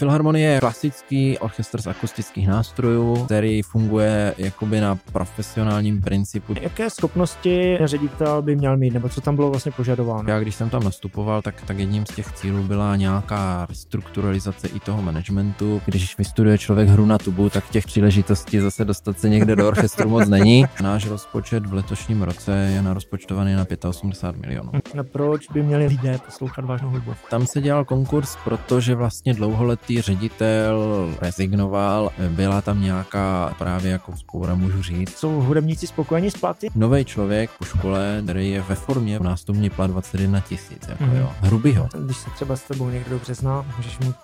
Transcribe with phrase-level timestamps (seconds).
[0.00, 6.54] Filharmonie je klasický orchestr z akustických nástrojů, který funguje jakoby na profesionálním principu.
[6.60, 10.30] Jaké schopnosti ředitel by měl mít, nebo co tam bylo vlastně požadováno?
[10.30, 14.80] Já když jsem tam nastupoval, tak, tak jedním z těch cílů byla nějaká restrukturalizace i
[14.80, 15.82] toho managementu.
[15.86, 20.08] Když vystuduje člověk hru na tubu, tak těch příležitostí zase dostat se někde do orchestru
[20.08, 20.64] moc není.
[20.82, 24.70] Náš rozpočet v letošním roce je narozpočtovaný na 85 milionů.
[24.74, 27.14] A proč by měli lidé poslouchat vážnou hudbu?
[27.30, 34.54] Tam se dělal konkurs, protože vlastně dlouholetý ředitel rezignoval, byla tam nějaká právě jako spoura,
[34.54, 35.16] můžu říct.
[35.16, 36.68] Jsou hudebníci spokojení s platy?
[36.74, 41.20] Nový člověk po škole, který je ve formě, nástupní plat 21 tisíc, jako mm-hmm.
[41.20, 41.88] jo, hrubýho.
[42.04, 44.14] Když se třeba s tebou někdo dobře zná, můžeš mu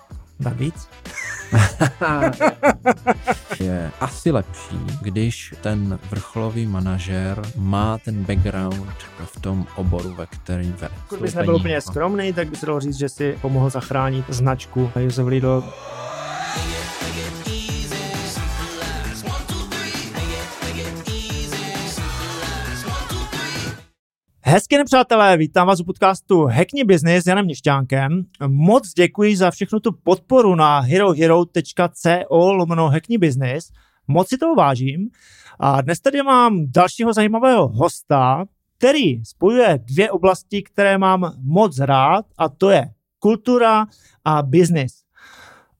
[0.41, 0.89] dát víc?
[3.61, 10.73] je asi lepší, když ten vrcholový manažer má ten background v tom oboru, ve kterém
[10.73, 10.89] ve.
[11.09, 14.91] Pokud bys nebyl úplně skromný, tak by se dalo říct, že si pomohl zachránit značku
[14.97, 15.65] Josef Lidl.
[24.49, 28.23] Hezky nepřátelé, vítám vás u podcastu Hackni Business s Janem Měšťánkem.
[28.47, 33.71] Moc děkuji za všechnu tu podporu na herohero.co lomeno Hackni Business.
[34.09, 35.11] Moc si toho vážím.
[35.61, 38.45] A dnes tady mám dalšího zajímavého hosta,
[38.79, 43.87] který spojuje dvě oblasti, které mám moc rád, a to je kultura
[44.25, 44.93] a business.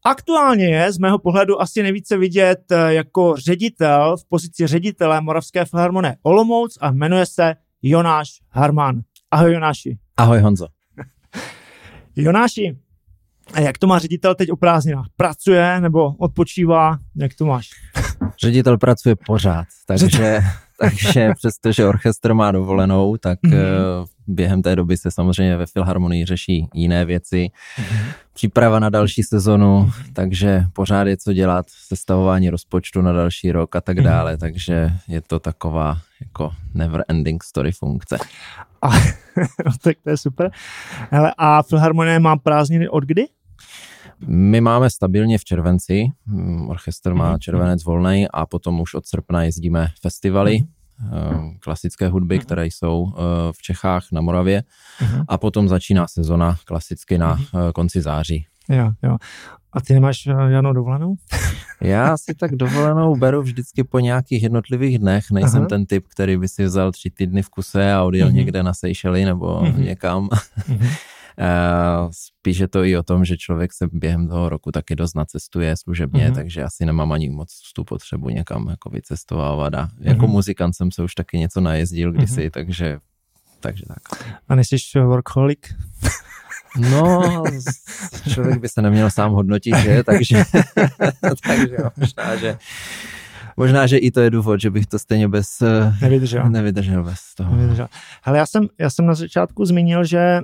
[0.05, 5.65] Aktuálně je z mého pohledu asi nejvíce vidět eh, jako ředitel v pozici ředitele Moravské
[5.65, 7.55] filharmonie Olomouc a jmenuje se
[7.89, 9.01] Jonáš Harman.
[9.31, 9.99] Ahoj Jonáši.
[10.17, 10.67] Ahoj Honzo.
[12.17, 12.77] Jonáši,
[13.55, 15.07] a jak to má ředitel teď o prázdninách?
[15.17, 16.99] Pracuje nebo odpočívá?
[17.17, 17.69] Jak to máš?
[18.43, 20.41] Ředitel pracuje pořád, takže,
[20.81, 24.07] takže přestože orchestr má dovolenou, tak mm-hmm.
[24.27, 27.49] během té doby se samozřejmě ve Filharmonii řeší jiné věci.
[27.79, 28.13] Mm-hmm.
[28.37, 33.81] Příprava na další sezonu, takže pořád je co dělat, sestavování rozpočtu na další rok a
[33.81, 34.05] tak mhm.
[34.05, 38.19] dále, takže je to taková jako never ending story funkce.
[38.83, 38.89] A,
[39.67, 40.51] no, tak to je super.
[41.11, 43.25] Hele, a Filharmonie má prázdniny od kdy?
[44.27, 47.39] My máme stabilně v červenci, mm, orchestr má mhm.
[47.39, 50.59] červenec volný a potom už od srpna jezdíme festivaly.
[51.61, 52.41] Klasické hudby, mm.
[52.41, 53.21] které jsou eh,
[53.53, 54.63] v Čechách na Moravě
[55.01, 55.23] mm.
[55.29, 57.45] a potom začíná sezona klasicky na mm.
[57.75, 58.47] konci září.
[58.69, 59.17] Jo, jo.
[59.73, 61.15] A ty nemáš žádnou dovolenou?
[61.81, 65.31] Já si tak dovolenou beru vždycky po nějakých jednotlivých dnech.
[65.31, 65.69] Nejsem Aha.
[65.69, 68.35] ten typ, který by si vzal tři týdny v kuse a odjel mm-hmm.
[68.35, 69.79] někde na Seychely nebo mm-hmm.
[69.79, 70.29] někam.
[70.29, 70.89] Mm-hmm.
[72.11, 75.77] Spíš je to i o tom, že člověk se během toho roku taky dost nacestuje
[75.77, 76.35] služebně, mm-hmm.
[76.35, 80.31] takže asi nemám ani moc tu potřebu někam jako vycestovávat a jako mm-hmm.
[80.31, 82.51] muzikant jsem se už taky něco najezdil kdysi, mm-hmm.
[82.51, 82.99] takže,
[83.61, 84.25] takže tak.
[84.49, 85.61] A nejsi workaholic?
[86.91, 87.45] No,
[88.33, 90.03] člověk by se neměl sám hodnotit, že?
[90.05, 90.45] Takže,
[91.47, 92.59] takže možná, že
[93.57, 95.63] Možná, že i to je důvod, že bych to stejně bez...
[96.01, 96.51] Nevydržel.
[96.51, 97.57] Nevydržel bez toho.
[97.57, 97.89] Nevydržel.
[98.23, 100.41] Hele, já jsem, já jsem na začátku zmínil, že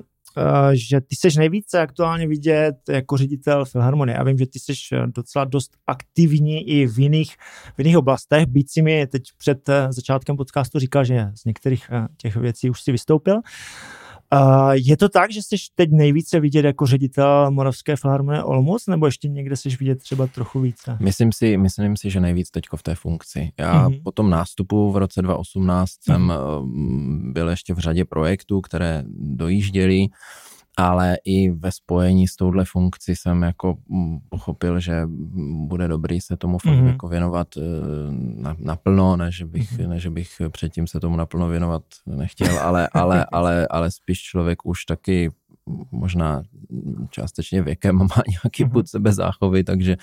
[0.73, 4.17] že ty seš nejvíce aktuálně vidět jako ředitel Filharmonie.
[4.17, 7.37] Já vím, že ty seš docela dost aktivní i v jiných,
[7.77, 8.47] v jiných oblastech.
[8.47, 12.83] Byť si mi teď před uh, začátkem podcastu říkal, že z některých těch věcí už
[12.83, 13.35] si vystoupil.
[13.35, 13.43] Uh,
[14.73, 19.29] je to tak, že jsi teď nejvíce vidět jako ředitel Moravské filharmonie Olmos, nebo ještě
[19.29, 20.97] někde jsi vidět třeba trochu více?
[21.01, 23.53] Myslím si, myslím si že nejvíc teďko v té funkci.
[23.59, 24.03] Já mm-hmm.
[24.05, 26.13] po tom nástupu v roce 2018 mm-hmm.
[26.13, 30.07] jsem uh, byl ještě v řadě projektů, které dojížděly
[30.77, 35.03] ale i ve spojení s touhle funkcí jsem jako mm, pochopil, že
[35.67, 36.87] bude dobrý se tomu fakt mm-hmm.
[36.87, 37.61] jako věnovat eh,
[38.59, 39.89] naplno, ne že, bych, mm-hmm.
[39.89, 44.67] ne že bych předtím se tomu naplno věnovat nechtěl, ale, ale, ale, ale spíš člověk
[44.67, 45.31] už taky
[45.91, 46.43] možná
[47.11, 49.97] částečně věkem má nějaký put sebe záchovy, takže,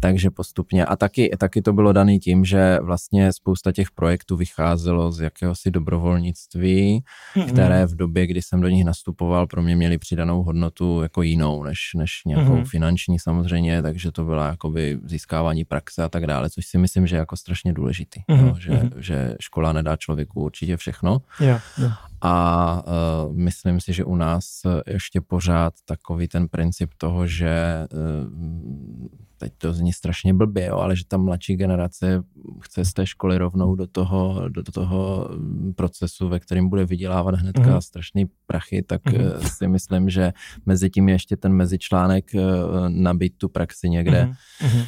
[0.00, 0.86] takže postupně.
[0.86, 5.70] A taky, taky to bylo daný tím, že vlastně spousta těch projektů vycházelo z jakéhosi
[5.70, 7.04] dobrovolnictví,
[7.36, 7.52] mm-hmm.
[7.52, 11.62] které v době, kdy jsem do nich nastupoval, pro mě měly přidanou hodnotu jako jinou,
[11.62, 12.64] než, než nějakou mm-hmm.
[12.64, 17.16] finanční samozřejmě, takže to byla jakoby získávání praxe a tak dále, což si myslím, že
[17.16, 18.46] je jako strašně důležitý, mm-hmm.
[18.46, 18.92] no, že, mm-hmm.
[18.96, 21.22] že škola nedá člověku určitě všechno.
[21.40, 24.44] Yeah, yeah a uh, myslím si, že u nás
[24.86, 29.08] ještě pořád takový ten princip toho, že uh,
[29.38, 32.22] teď to zní strašně blbě, jo, ale že ta mladší generace
[32.60, 35.28] chce z té školy rovnou do toho, do toho
[35.76, 37.80] procesu, ve kterém bude vydělávat hnedka mm.
[37.80, 39.48] strašný prachy, tak mm.
[39.48, 40.32] si myslím, že
[40.66, 42.42] mezi tím je ještě ten mezičlánek uh,
[42.88, 44.24] nabít tu praxi někde.
[44.24, 44.82] Mm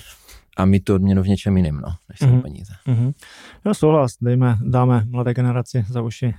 [0.56, 2.42] a my tu odměnu v něčem jiném, no, než jsou mm-hmm.
[2.42, 2.72] peníze.
[2.86, 3.12] Mm-hmm.
[3.64, 6.34] Jo, souhlas, dejme, dáme mladé generaci za uši.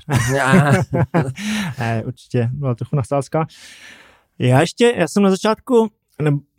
[1.79, 3.47] ne, určitě, byla trochu nasázka.
[4.39, 5.89] Já ještě, já jsem na začátku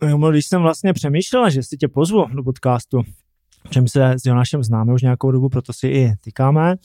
[0.05, 3.03] nebo, když jsem vlastně přemýšlel, že si tě pozvu do podcastu,
[3.70, 6.76] čem se s Jonášem známe už nějakou dobu, proto si i týkáme,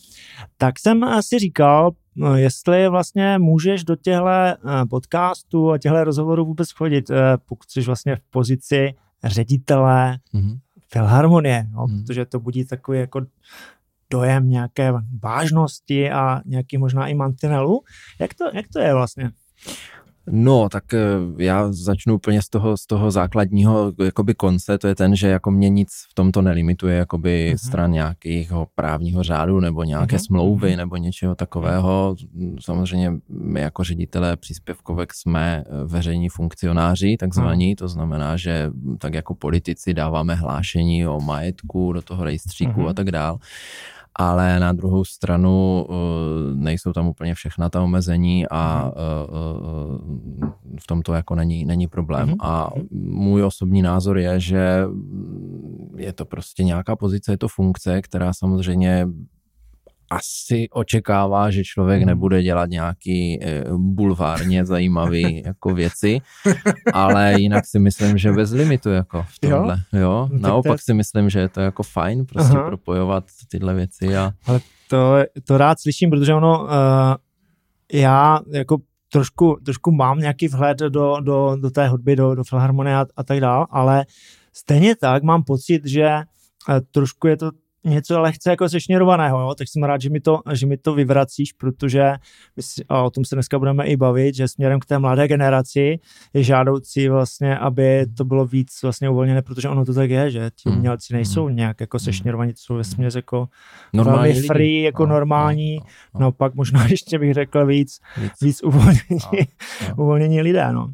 [0.57, 4.55] tak jsem si říkal, no, jestli vlastně můžeš do těchto eh,
[4.89, 10.59] podcastů a těchto rozhovorů vůbec chodit, eh, pokud jsi vlastně v pozici ředitele mm-hmm.
[10.93, 12.01] filharmonie, no, mm-hmm.
[12.01, 13.21] protože to budí takový jako
[14.09, 17.83] dojem nějaké vážnosti a nějaký možná i mantinelu.
[18.19, 19.31] Jak to, jak to je vlastně?
[20.29, 20.99] No, tak eh,
[21.37, 25.51] já začnu úplně z toho, z toho základního jakoby konce, to je ten, že jako
[25.51, 27.67] mě nic v tomto nelimituje jakoby uh-huh.
[27.67, 30.25] stran nějakého právního řádu nebo nějaké uh-huh.
[30.25, 30.77] smlouvy mhm.
[30.77, 32.15] nebo něčeho takového.
[32.59, 37.79] Samozřejmě my jako ředitelé příspěvkovek jsme eh, veřejní funkcionáři, takzvaní, uh-huh.
[37.79, 42.89] to znamená, že tak jako politici dáváme hlášení o majetku do toho rejstříku uh-huh.
[42.89, 43.39] a tak dál
[44.15, 45.93] ale na druhou stranu eh,
[46.55, 48.93] nejsou tam úplně všechna ta omezení a mhm.
[48.95, 52.29] eh, eh, v tom to jako není, není problém.
[52.29, 52.45] Mm-hmm.
[52.45, 54.83] A můj osobní názor je, že
[55.95, 59.07] je to prostě nějaká pozice, je to funkce, která samozřejmě
[60.11, 62.07] asi očekává, že člověk hmm.
[62.07, 66.21] nebude dělat nějaký eh, bulvárně zajímavý jako věci,
[66.93, 69.77] ale jinak si myslím, že bez limitu jako v tomhle.
[69.93, 69.99] Jo?
[69.99, 70.29] jo?
[70.31, 72.67] No, Naopak si myslím, že je to jako fajn prostě Aha.
[72.67, 74.17] propojovat tyhle věci.
[74.17, 74.31] A...
[74.45, 74.59] Ale
[74.89, 75.15] to,
[75.47, 76.69] to rád slyším, protože ono, uh,
[77.93, 78.77] já jako
[79.11, 83.23] trošku, trošku mám nějaký vhled do, do, do té hudby, do, do filharmonie a, a
[83.23, 84.05] tak dále, ale
[84.53, 86.07] stejně tak mám pocit, že
[86.69, 87.51] uh, trošku je to
[87.83, 89.55] něco lehce jako sešněrovaného, jo?
[89.55, 92.13] tak jsem rád, že mi to, že mi to vyvracíš, protože
[92.55, 95.27] my si, a o tom se dneska budeme i bavit, že směrem k té mladé
[95.27, 95.99] generaci
[96.33, 100.51] je žádoucí vlastně, aby to bylo víc vlastně uvolněné, protože ono to tak je, že
[100.55, 100.77] ti hmm.
[100.77, 101.55] umělci nejsou hmm.
[101.55, 102.05] nějak jako hmm.
[102.05, 103.47] sešněrovaní, to jsou ve směs jako
[103.93, 104.81] normální velmi free, lidi.
[104.81, 106.19] jako no, normální, no, no.
[106.19, 109.29] no pak možná ještě bych řekl víc, víc, víc uvolnění, no,
[109.89, 109.95] no.
[109.97, 110.91] uvolnění lidé, no.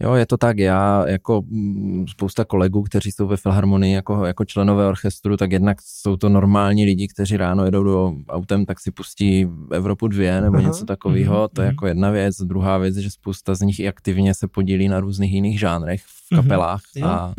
[0.00, 0.58] Jo, je to tak.
[0.58, 5.78] Já jako mm, spousta kolegů, kteří jsou ve Filharmonii jako, jako členové orchestru, tak jednak
[5.82, 10.56] jsou to normální lidi, kteří ráno jedou do autem, tak si pustí Evropu dvě nebo
[10.56, 10.66] Aha.
[10.66, 11.44] něco takového.
[11.44, 11.48] Uh-huh.
[11.52, 11.74] To je mhm.
[11.74, 12.36] jako jedna věc.
[12.42, 16.32] Druhá věc, že spousta z nich i aktivně se podílí na různých jiných žánrech v
[16.32, 16.42] mhm.
[16.42, 17.34] kapelách a,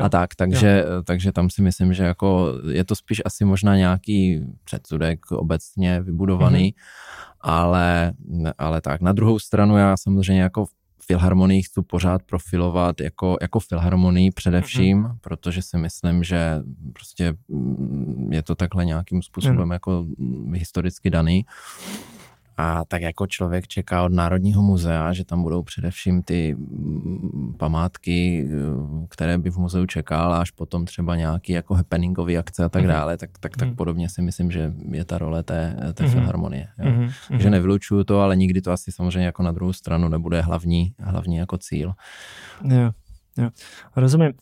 [0.00, 0.34] a tak.
[0.34, 1.02] Takže, jo.
[1.02, 6.74] takže tam si myslím, že jako je to spíš asi možná nějaký předsudek obecně vybudovaný.
[7.40, 8.12] Ale,
[8.58, 10.66] ale tak, na druhou stranu já samozřejmě jako
[11.06, 15.18] filharmonii chci pořád profilovat jako, jako filharmonii především, mm-hmm.
[15.20, 16.60] protože si myslím, že
[16.92, 19.72] prostě mm, je to takhle nějakým způsobem mm.
[19.72, 20.06] jako
[20.52, 21.44] historicky daný.
[22.56, 28.48] A tak jako člověk čeká od Národního muzea, že tam budou především ty mm, památky,
[28.48, 32.82] eh, které by v muzeu čekal, až potom třeba nějaký jako happeningové akce a tak
[32.82, 32.92] mhm.
[32.92, 33.76] dále, tak, tak, tak mhm.
[33.76, 36.08] podobně si myslím, že je ta role té, té mm-hmm.
[36.08, 36.68] filharmonie.
[36.78, 36.90] Jo.
[36.90, 37.12] Mm-hmm.
[37.28, 41.36] Takže nevylučuju to, ale nikdy to asi samozřejmě jako na druhou stranu nebude hlavní, hlavní
[41.36, 41.92] jako cíl.
[42.64, 42.90] Jo,
[43.38, 43.50] jo.
[43.96, 44.32] rozumím.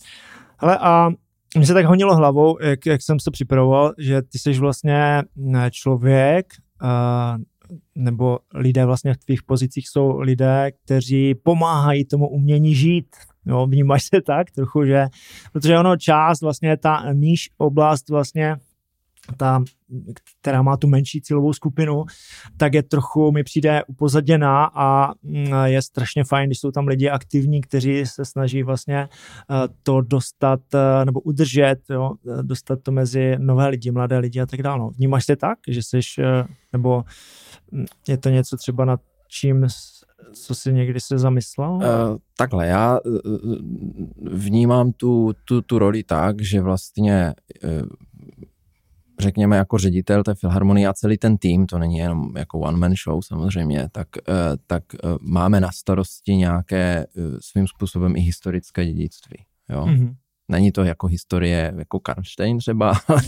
[0.59, 1.11] Ale a
[1.57, 5.23] mě se tak honilo hlavou, jak, jak jsem se připravoval, že ty jsi vlastně
[5.71, 6.47] člověk,
[6.83, 7.43] uh,
[7.95, 13.17] nebo lidé vlastně v tvých pozicích jsou lidé, kteří pomáhají tomu umění žít.
[13.47, 15.07] Jo, vnímáš se tak trochu, že,
[15.53, 18.57] protože ono část vlastně ta níž oblast vlastně
[19.37, 19.65] ta,
[20.41, 22.05] která má tu menší cílovou skupinu,
[22.57, 27.09] tak je trochu, mi přijde upozaděná a mm, je strašně fajn, když jsou tam lidi
[27.09, 29.09] aktivní, kteří se snaží vlastně eh,
[29.83, 32.11] to dostat eh, nebo udržet, jo,
[32.43, 34.79] dostat to mezi nové lidi, mladé lidi a tak dále.
[34.79, 34.91] No.
[34.91, 37.05] Vnímáš se tak, že jsi, eh, nebo
[38.09, 39.67] je to něco třeba nad čím
[40.33, 41.73] co si někdy se zamyslel?
[41.73, 41.83] Uh,
[42.37, 43.01] takhle, já
[44.33, 47.35] vnímám tu, tu, tu roli tak, že vlastně
[49.19, 52.95] řekněme jako ředitel té filharmonie a celý ten tým, to není jenom jako one man
[53.05, 54.09] show samozřejmě, tak,
[54.67, 54.85] tak
[55.21, 57.07] máme na starosti nějaké
[57.41, 59.45] svým způsobem i historické dědictví.
[59.69, 59.85] Jo?
[59.85, 60.15] Mm-hmm.
[60.49, 63.23] Není to jako historie jako Karlštejn třeba, ale,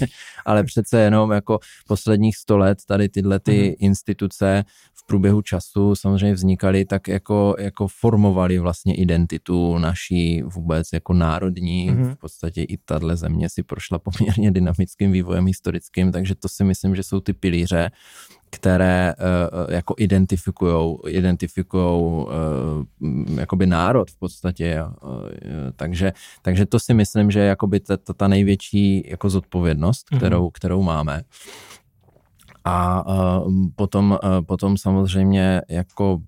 [0.47, 3.75] ale přece jenom jako posledních sto let tady tyhle ty mm.
[3.79, 4.65] instituce
[5.05, 11.91] v průběhu času samozřejmě vznikaly tak jako, jako formovali vlastně identitu naší vůbec jako národní.
[11.91, 12.05] Mm.
[12.05, 16.97] V podstatě i tahle země si prošla poměrně dynamickým vývojem historickým, takže to si myslím,
[16.97, 17.91] že jsou ty pilíře,
[18.51, 24.83] které uh, jako identifikujou, identifikujou uh, jakoby národ v podstatě.
[24.83, 25.29] Uh,
[25.77, 30.17] takže, takže to si myslím, že je jakoby ta, ta, ta největší jako zodpovědnost, mm-hmm.
[30.17, 31.23] kterou, kterou máme.
[32.67, 36.23] A uh, potom, uh, potom samozřejmě jako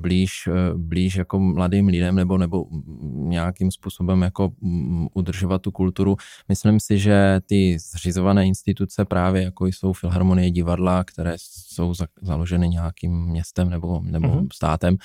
[0.00, 2.64] blíž, uh, blíž jako mladým lidem nebo, nebo
[3.12, 6.16] nějakým způsobem jako um, udržovat tu kulturu.
[6.48, 11.36] Myslím si, že ty zřizované instituce právě jako jsou filharmonie divadla, které
[11.78, 14.48] jsou za, založeny nějakým městem nebo, nebo uh-huh.
[14.52, 14.96] státem,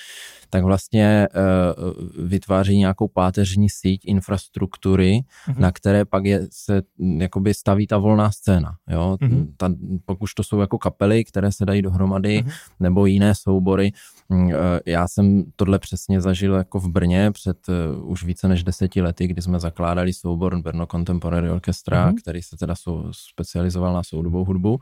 [0.50, 5.60] tak vlastně uh, vytváří nějakou páteřní síť infrastruktury, uh-huh.
[5.60, 6.82] na které pak je, se
[7.18, 8.76] jakoby staví ta volná scéna.
[8.90, 9.18] Jo?
[9.22, 9.48] Uh-huh.
[9.58, 9.70] Ta,
[10.06, 12.52] pokud to jsou jako kapely, které se dají dohromady, uh-huh.
[12.80, 13.92] nebo jiné soubory.
[14.30, 18.64] Mm, eh, já jsem tohle přesně zažil jako v Brně před uh, už více než
[18.64, 22.16] deseti lety, kdy jsme zakládali soubor Brno Contemporary Orchestra, uh-huh.
[22.22, 24.80] který se teda sou, specializoval na soudobou hudbu.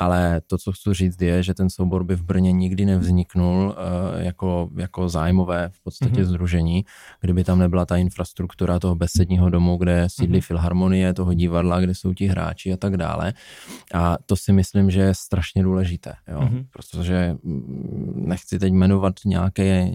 [0.00, 4.20] Ale to, co chci říct, je, že ten soubor by v Brně nikdy nevzniknul uh,
[4.20, 6.24] jako, jako zájmové v podstatě mm-hmm.
[6.24, 6.84] združení,
[7.20, 10.46] kdyby tam nebyla ta infrastruktura toho besedního domu, kde sídlí mm-hmm.
[10.46, 13.32] filharmonie, toho divadla, kde jsou ti hráči a tak dále.
[13.94, 16.40] A to si myslím, že je strašně důležité, jo?
[16.40, 16.66] Mm-hmm.
[16.72, 19.90] protože mm, nechci teď jmenovat nějaké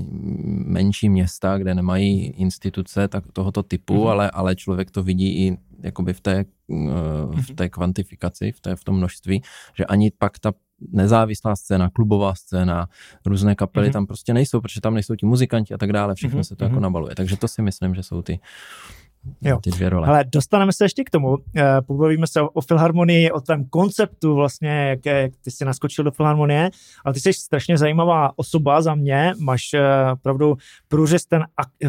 [0.66, 4.10] menší města, kde nemají instituce tak tohoto typu, mm-hmm.
[4.10, 7.42] ale, ale člověk to vidí i jakoby v té, mm-hmm.
[7.42, 9.42] v té kvantifikaci, v, té, v tom množství,
[9.78, 10.54] že ani pak ta
[10.92, 12.88] nezávislá scéna, klubová scéna,
[13.26, 13.94] různé kapely mm-hmm.
[13.94, 16.44] tam prostě nejsou, protože tam nejsou ti muzikanti a tak dále, všechno mm-hmm.
[16.44, 16.84] se to jako mhm.
[16.84, 17.16] nabaluje.
[17.16, 18.40] Takže to si myslím, že jsou ty,
[19.42, 19.60] Jo.
[19.64, 20.08] Ty dvě role.
[20.08, 21.38] Ale dostaneme se ještě k tomu.
[21.56, 26.04] Eh, pobavíme se o, o filharmonii, o tom konceptu vlastně, jak, jak ty jsi naskočil
[26.04, 26.70] do filharmonie,
[27.06, 30.58] ale ty jsi strašně zajímavá osoba za mě, máš uh, opravdu
[30.88, 31.44] průřez ten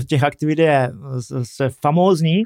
[0.09, 0.93] těch aktivit je
[1.43, 2.43] se famózní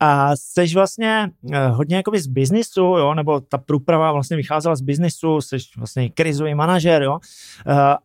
[0.00, 1.30] a jsi vlastně
[1.70, 6.54] hodně jakoby z biznisu, jo, nebo ta průprava vlastně vycházela z biznisu, jsi vlastně krizový
[6.54, 7.18] manažer, jo,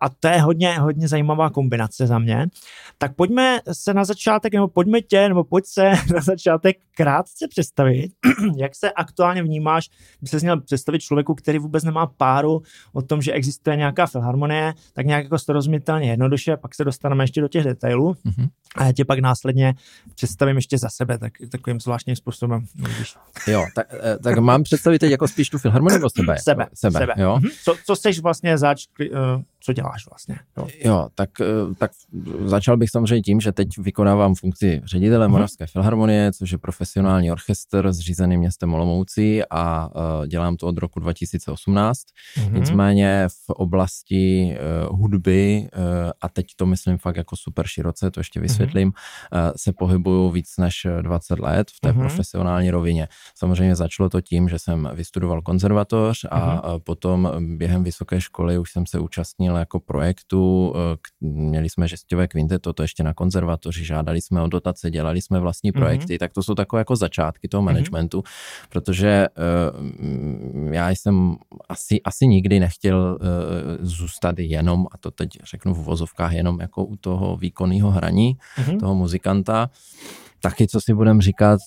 [0.01, 2.47] a to je hodně, hodně zajímavá kombinace za mě.
[2.97, 8.11] Tak pojďme se na začátek, nebo pojďme tě, nebo pojď se na začátek krátce představit,
[8.57, 9.89] jak se aktuálně vnímáš,
[10.21, 12.61] by se měl představit člověku, který vůbec nemá páru
[12.93, 17.41] o tom, že existuje nějaká filharmonie, tak nějak jako srozumitelně jednoduše, pak se dostaneme ještě
[17.41, 18.49] do těch detailů mm-hmm.
[18.75, 19.73] a já tě pak následně
[20.15, 22.65] představím ještě za sebe tak, takovým zvláštním způsobem.
[23.47, 26.35] Jo, tak, eh, tak mám představit teď jako spíš tu filharmonii nebo sebe?
[26.43, 27.13] Sebe, sebe, sebe.
[27.17, 27.37] Jo?
[27.37, 27.51] Mm-hmm.
[27.63, 30.39] Co, co jsi vlastně zač, uh, co děláš vlastně.
[30.57, 31.45] Jo, jo tak, eh,
[31.77, 31.91] tak
[32.45, 35.31] začal bych samozřejmě tím, že teď vykonávám funkci ředitele mm-hmm.
[35.31, 40.99] Moravské filharmonie, což je profesionální orchestr zřízený městem Olomoucí a uh, dělám to od roku
[40.99, 41.99] 2018.
[41.99, 42.53] Mm-hmm.
[42.53, 44.57] Nicméně v oblasti
[44.89, 45.69] uh, hudby,
[46.21, 49.49] a teď to myslím fakt jako super široce, to ještě vysvětlím, mm-hmm.
[49.49, 51.99] uh, se pohybuju víc než 20 let v té mm-hmm.
[51.99, 53.07] profesionální rovině.
[53.35, 56.79] Samozřejmě začalo to tím, že jsem vystudoval konzervatoř a mm-hmm.
[56.79, 62.73] potom během vysoké školy už jsem se účastnil jako projektu, eh, měli jsme žestěvé kvinteto,
[62.73, 65.81] to ještě na konzervatoři, žádali jsme o dotace, dělali jsme vlastní mhm.
[65.81, 66.19] projekty, mm-hmm.
[66.19, 67.65] tak to jsou takové jako začátky toho mhm.
[67.65, 68.67] managementu, mm-hmm.
[68.69, 71.35] protože uh, já jsem
[71.69, 73.27] asi, asi nikdy nechtěl uh,
[73.85, 78.79] zůstat jenom, a to teď řeknu v vozovkách, jenom jako u toho výkonného hraní, mm-hmm.
[78.79, 79.69] toho muzikanta,
[80.41, 81.59] taky, co si budem říkat,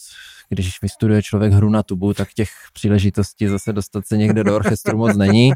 [0.54, 4.98] když vystuduje člověk hru na tubu, tak těch příležitostí zase dostat se někde do orchestru
[4.98, 5.52] moc není.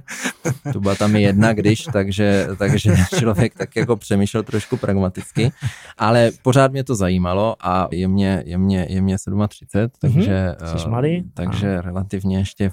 [0.73, 5.53] Tuba tam je jedna, když, takže, takže člověk tak jako přemýšlel trošku pragmaticky,
[5.99, 9.17] ale pořád mě to zajímalo a je mě, je mě, je mě
[9.49, 10.77] 37, takže, mm-hmm.
[10.77, 11.25] Jsi mladý?
[11.35, 11.81] takže a.
[11.81, 12.73] relativně ještě,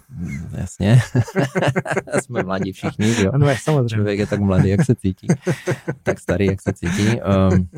[0.57, 1.01] jasně,
[2.21, 3.31] jsme mladí všichni, jo?
[3.33, 3.89] Ano, samozřejmě.
[3.89, 5.27] Člověk je tak mladý, jak se cítí,
[6.03, 7.19] tak starý, jak se cítí.
[7.51, 7.69] Um,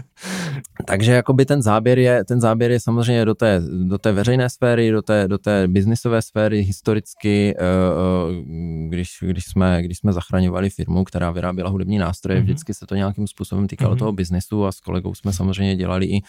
[0.85, 4.49] takže jakoby ten záběr je, ten záběr je samozřejmě do té, do té veřejné veřejné
[4.49, 8.43] sféry, do té, do té biznisové sféry historicky, eh, eh,
[8.89, 12.43] když, když, jsme, když jsme zachraňovali firmu, která vyráběla hudební nástroje, mm-hmm.
[12.43, 13.99] vždycky se to nějakým způsobem týkalo mm-hmm.
[13.99, 16.21] toho biznisu a s kolegou jsme samozřejmě dělali i,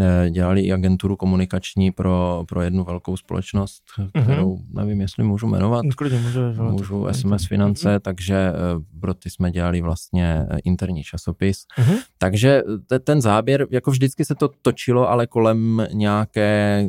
[0.00, 4.24] eh, dělali i agenturu komunikační pro, pro jednu velkou společnost, mhm.
[4.24, 4.80] kterou mm-hmm.
[4.80, 5.84] nevím, jestli můžu jmenovat.
[5.96, 8.00] Klidně, můžu, můžu SMS finance, mm-hmm.
[8.00, 8.52] takže
[9.00, 11.64] pro ty jsme dělali vlastně interní časopis.
[11.78, 11.96] Mm-hmm.
[12.18, 12.62] Takže
[13.04, 16.88] ten záběr, jako vždycky se to točilo, ale kolem nějaké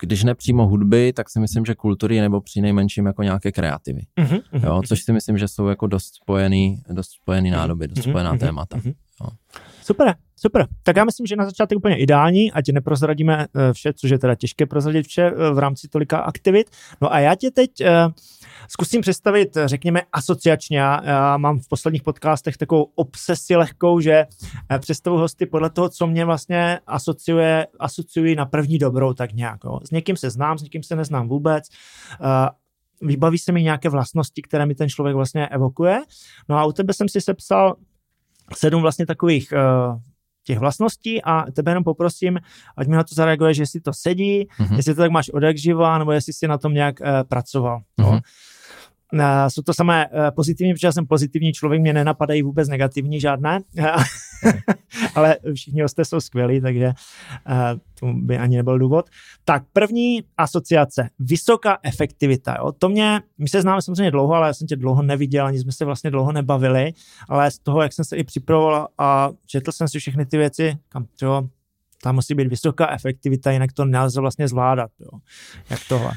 [0.00, 4.02] když ne přímo hudby, tak si myslím, že kultury nebo při nejmenším jako nějaké kreativy.
[4.20, 8.34] Uh-huh, jo, což si myslím, že jsou jako dost spojený, dost spojený nádoby, dost spojená
[8.34, 8.76] uh-huh, témata.
[8.76, 8.94] Uh-huh.
[9.24, 9.28] Jo.
[9.82, 10.66] Super, super.
[10.82, 14.34] Tak já myslím, že na začátek úplně ideální, ať neprozradíme eh, vše, což je teda
[14.34, 16.70] těžké prozradit vše eh, v rámci tolika aktivit.
[17.00, 17.86] No a já tě teď uh,
[18.68, 20.78] zkusím představit, řekněme, asociačně.
[20.78, 24.26] Já mám v posledních podcastech takovou obsesi lehkou, že
[24.78, 29.60] představu hosty podle toho, co mě vlastně asociuje, asociují na první dobrou, tak nějak.
[29.64, 29.80] Jo.
[29.84, 31.64] S někým se znám, s někým se neznám vůbec.
[33.02, 36.00] Vybaví se mi nějaké vlastnosti, které mi ten člověk vlastně evokuje.
[36.48, 37.76] No a u tebe jsem si sepsal
[38.54, 39.52] sedm vlastně takových
[40.48, 42.40] těch vlastností a tebe jenom poprosím,
[42.76, 44.76] ať mi na to zareaguje, že jestli to sedí, mm-hmm.
[44.76, 47.80] jestli to tak máš od jak živa, nebo jestli jsi na tom nějak uh, pracoval.
[48.00, 48.20] Mm-hmm.
[49.48, 53.60] Jsou to samé pozitivní, protože já jsem pozitivní člověk, mě nenapadají vůbec negativní žádné,
[55.14, 56.92] ale všichni ostatní jsou skvělí, takže
[58.00, 59.10] to by ani nebyl důvod.
[59.44, 62.56] Tak první asociace, vysoká efektivita.
[62.58, 62.72] Jo?
[62.72, 65.72] To mě, my se známe samozřejmě dlouho, ale já jsem tě dlouho neviděl, ani jsme
[65.72, 66.92] se vlastně dlouho nebavili,
[67.28, 70.76] ale z toho, jak jsem se i připravoval a četl jsem si všechny ty věci,
[70.88, 71.48] kam to,
[72.02, 74.90] tam musí být vysoká efektivita, jinak to nelze vlastně zvládat.
[75.00, 75.18] Jo?
[75.70, 76.12] Jak tohle?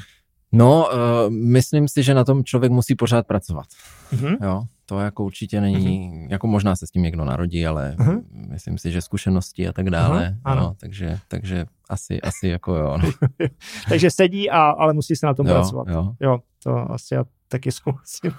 [0.52, 3.66] No, uh, myslím si, že na tom člověk musí pořád pracovat.
[4.12, 4.36] Uh-huh.
[4.42, 6.30] Jo, to jako určitě není, uh-huh.
[6.30, 8.22] jako možná se s tím někdo narodí, ale uh-huh.
[8.32, 10.40] myslím si, že zkušenosti a tak dále, uh-huh.
[10.44, 10.62] ano.
[10.62, 12.98] No, takže, takže asi, asi jako jo.
[13.02, 13.10] No.
[13.88, 15.88] takže sedí, a, ale musí se na tom jo, pracovat.
[15.88, 16.14] Jo.
[16.20, 18.32] jo, to asi já taky souhlasím.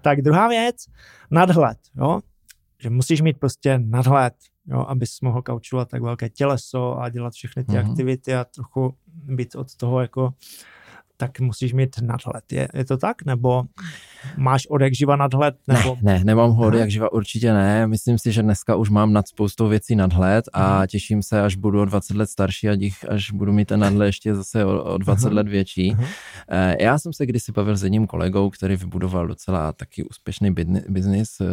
[0.00, 0.76] tak druhá věc,
[1.30, 2.20] nadhled, jo,
[2.78, 4.34] že musíš mít prostě nadhled,
[4.66, 7.90] jo, abys mohl kaučovat tak velké těleso a dělat všechny ty uh-huh.
[7.90, 10.34] aktivity a trochu být od toho jako
[11.22, 12.52] tak musíš mít nadhled.
[12.52, 13.24] Je, je to tak?
[13.24, 13.62] Nebo
[14.36, 15.54] máš od jak živa nadhled?
[15.68, 15.96] Nebo...
[16.02, 17.86] Ne, ne, nemám ho od jak živa, určitě ne.
[17.86, 21.80] Myslím si, že dneska už mám nad spoustou věcí nadhled a těším se, až budu
[21.80, 24.98] o 20 let starší a dích, až budu mít ten nadhled ještě zase o, o
[24.98, 25.36] 20 hmm.
[25.36, 25.90] let větší.
[25.90, 26.06] Hmm.
[26.80, 30.54] Já jsem se kdysi bavil s jedním kolegou, který vybudoval docela taky úspěšný
[30.88, 31.44] biznis eh,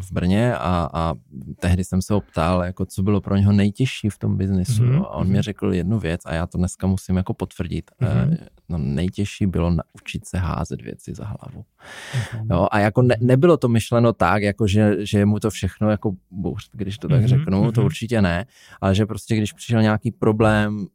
[0.00, 1.14] v Brně a, a
[1.60, 4.82] tehdy jsem se ho ptal, jako co bylo pro něho nejtěžší v tom biznisu.
[4.82, 5.02] Hmm.
[5.02, 7.90] A on mi řekl jednu věc a já to dneska musím jako potvrdit.
[7.98, 8.36] Hmm
[8.68, 11.64] no nejtěžší bylo naučit se házet věci za hlavu.
[11.64, 12.46] Mm-hmm.
[12.50, 16.12] Jo, a jako ne, nebylo to myšleno tak, jako že, že mu to všechno jako
[16.30, 17.26] bůř, když to tak mm-hmm.
[17.26, 17.86] řeknu, to mhm.
[17.86, 18.46] určitě ne,
[18.80, 20.86] ale že prostě když přišel nějaký problém,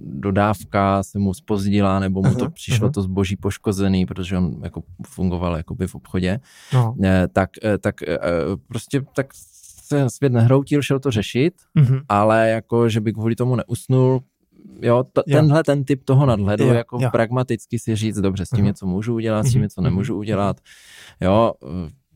[0.00, 5.56] dodávka se mu spozdila, nebo mu to přišlo to zboží poškozený, protože on jako fungoval
[5.56, 6.40] jakoby v obchodě,
[6.72, 6.96] no.
[7.04, 8.18] Eh, tak, eh, tak eh,
[8.68, 9.26] prostě tak
[9.84, 12.02] se svět nehroutil, šel to řešit, mm-hmm.
[12.08, 14.20] ale jako, že by kvůli tomu neusnul,
[14.82, 15.36] jo, t- jo.
[15.36, 17.08] tenhle ten typ toho nadhledu, jo, jako jo.
[17.12, 18.66] pragmaticky si říct, dobře, s tím uh-huh.
[18.66, 19.62] něco můžu udělat, s tím uh-huh.
[19.64, 20.60] něco nemůžu udělat,
[21.20, 21.52] jo,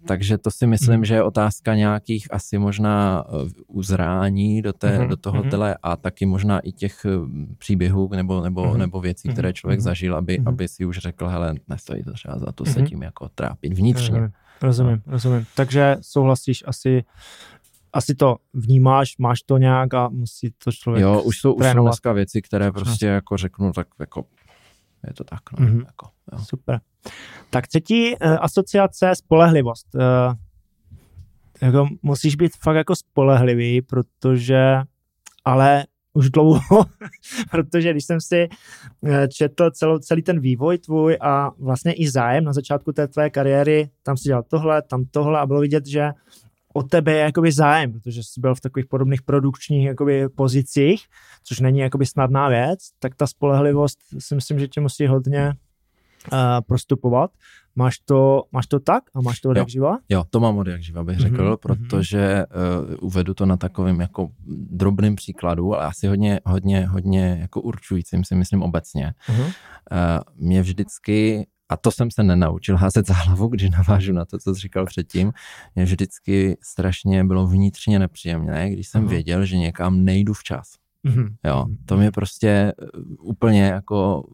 [0.07, 5.17] takže to si myslím, že je otázka nějakých asi možná eh, uzrání do, té, do
[5.17, 7.11] toho tele a taky možná i těch eh,
[7.59, 12.03] příběhů nebo, nebo, nebo věcí, které člověk zažil, aby, aby si už řekl, hele, nestojí
[12.03, 14.31] to třeba za to se tím jako trápit vnitřně.
[14.63, 15.13] Rozumím, no.
[15.13, 15.47] rozumím.
[15.57, 17.05] Takže souhlasíš asi
[17.99, 21.83] asi to vnímáš, máš to nějak a musí to člověk Jo, už jsou, už jsou
[21.83, 24.25] dneska věci, které prostě jako řeknu, tak jako
[25.07, 25.41] je to tak.
[25.59, 25.85] No, mm-hmm.
[25.87, 26.39] jako, jo.
[26.39, 26.81] Super.
[27.51, 29.95] Tak třetí uh, asociace spolehlivost.
[29.95, 30.01] Uh,
[31.63, 34.83] jako musíš být fakt jako spolehlivý, protože
[35.45, 36.85] ale už dlouho,
[37.51, 38.49] protože když jsem si
[39.07, 43.31] eh, četl celou, celý ten vývoj tvůj a vlastně i zájem na začátku té tvé
[43.31, 46.11] kariéry, tam si dělal tohle, tam tohle a bylo vidět, že
[46.79, 51.07] o tebe je jakoby zájem, protože jsi byl v takových podobných produkčních jakoby pozicích,
[51.45, 55.55] což není jakoby snadná věc, tak ta spolehlivost si myslím, že tě musí hodně
[56.33, 57.31] uh, prostupovat.
[57.77, 59.99] Máš to, máš to tak a máš to od jak živa?
[60.09, 61.57] Jo, to mám od jak živa, bych řekl, mm-hmm.
[61.57, 64.29] protože uh, uvedu to na takovým jako
[64.71, 69.15] drobným příkladu, ale asi hodně, hodně, hodně jako určujícím si myslím obecně.
[69.29, 69.45] Mm-hmm.
[69.45, 69.53] Uh,
[70.37, 74.55] mě vždycky a to jsem se nenaučil házet za hlavu, když navážu na to, co
[74.55, 75.33] jsi říkal předtím.
[75.75, 79.09] Mě vždycky strašně bylo vnitřně nepříjemné, když jsem uh-huh.
[79.09, 80.73] věděl, že někam nejdu včas.
[81.07, 81.29] Uh-huh.
[81.45, 82.73] Jo, to mě prostě eh,
[83.19, 84.25] úplně jako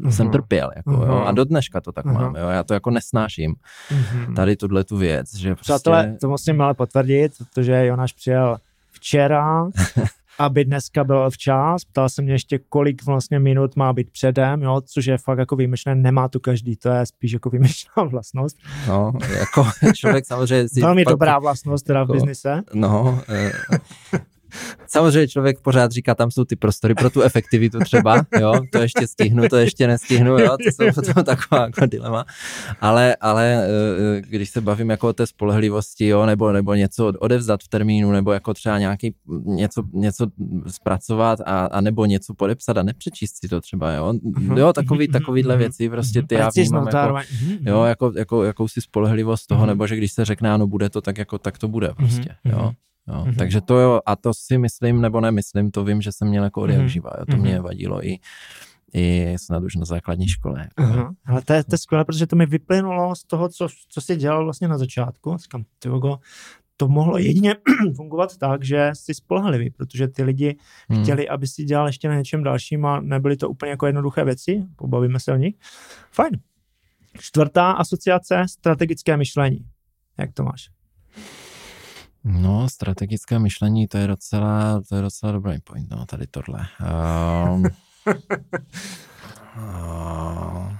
[0.00, 0.10] uh-huh.
[0.10, 1.06] jsem trpěl, jako, uh-huh.
[1.06, 2.12] jo, a do dneška to tak uh-huh.
[2.12, 3.54] mám, jo, já to jako nesnáším,
[3.90, 4.34] uh-huh.
[4.34, 5.72] tady tuhle tu věc, že prostě...
[5.72, 8.56] Přátelé, to musím ale potvrdit, protože Jonáš přijel
[8.90, 9.64] včera
[10.38, 11.84] aby dneska byl včas.
[11.84, 15.56] Ptal se mě ještě, kolik vlastně minut má být předem, jo, což je fakt jako
[15.56, 18.56] výjimečné, nemá to každý, to je spíš jako výjimečná vlastnost.
[18.88, 20.68] No, jako člověk samozřejmě...
[20.80, 22.62] Velmi dobrá vlastnost teda v jako, biznise.
[22.74, 23.52] No, eh,
[24.86, 29.06] Samozřejmě člověk pořád říká, tam jsou ty prostory pro tu efektivitu třeba, jo, to ještě
[29.06, 32.24] stihnu, to ještě nestihnu, jo, to jsou potom taková jako dilema.
[32.80, 37.62] Ale, ale eh, když se bavím jako o té spolehlivosti, jo, nebo, nebo něco odevzat
[37.62, 40.26] v termínu, nebo jako třeba nějaký něco, něco
[40.66, 44.58] zpracovat a, a nebo něco podepsat a nepřečíst si to třeba, jo, mhm.
[44.58, 47.18] jo, takový, takovýhle věci, prostě ty já vnímám jako,
[47.60, 49.68] jo, jako, jako, jakousi spolehlivost toho, mhm.
[49.68, 52.54] nebo že když se řekne, ano, bude to, tak jako, tak to bude prostě, mhm.
[52.54, 52.72] jo.
[53.08, 53.14] Jo.
[53.14, 53.36] Mm-hmm.
[53.36, 56.60] Takže to jo, a to si myslím, nebo nemyslím, to vím, že jsem měl jako
[56.60, 56.84] mm-hmm.
[56.84, 57.26] živa, jo.
[57.26, 57.40] to mm-hmm.
[57.40, 58.18] mě vadilo i,
[58.94, 60.68] i snad už na základní škole.
[60.78, 61.10] Uh-huh.
[61.26, 64.16] Ale to je, to je skvělé, protože to mi vyplynulo z toho, co, co jsi
[64.16, 65.36] dělal vlastně na začátku.
[65.36, 66.18] Říkám, tyjo,
[66.76, 67.56] to mohlo jedině
[67.96, 70.56] fungovat tak, že jsi spolehlivý, protože ty lidi
[70.88, 71.02] hmm.
[71.02, 74.64] chtěli, aby si dělal ještě na něčem dalším a nebyly to úplně jako jednoduché věci,
[74.76, 75.54] pobavíme se o nich.
[76.10, 76.40] Fajn.
[77.18, 79.58] Čtvrtá asociace, strategické myšlení.
[80.18, 80.70] Jak to máš?
[82.24, 86.66] No, strategické myšlení, to je docela, to je docela dobrý point, no, tady tohle.
[87.54, 87.64] Um,
[89.56, 90.72] uh,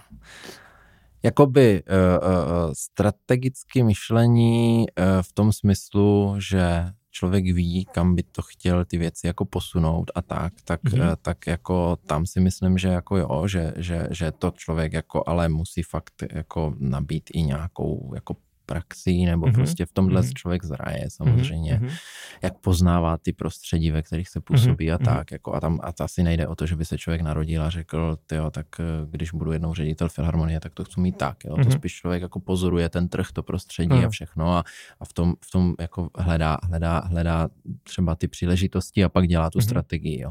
[1.22, 8.42] Jakoby uh, uh, strategické myšlení uh, v tom smyslu, že člověk ví, kam by to
[8.42, 11.16] chtěl ty věci jako posunout a tak, tak, mm-hmm.
[11.22, 15.48] tak jako tam si myslím, že jako jo, že, že, že to člověk jako ale
[15.48, 19.54] musí fakt jako nabít i nějakou jako praxí, nebo mm-hmm.
[19.54, 20.34] prostě v tomhle mm-hmm.
[20.34, 21.98] člověk zraje samozřejmě, mm-hmm.
[22.42, 24.94] jak poznává ty prostředí, ve kterých se působí mm-hmm.
[24.94, 27.20] a tak, jako a tam a to asi nejde o to, že by se člověk
[27.20, 31.16] narodil a řekl, jo, tak eh, když budu jednou ředitel filharmonie, tak to chci mít
[31.16, 31.64] tak, jo, mm-hmm.
[31.64, 34.06] to spíš člověk jako pozoruje ten trh, to prostředí mm-hmm.
[34.06, 34.64] a všechno a,
[35.00, 37.48] a v tom, v tom jako hledá, hledá, hledá
[37.82, 39.62] třeba ty příležitosti a pak dělá tu mm-hmm.
[39.64, 40.30] strategii, jo.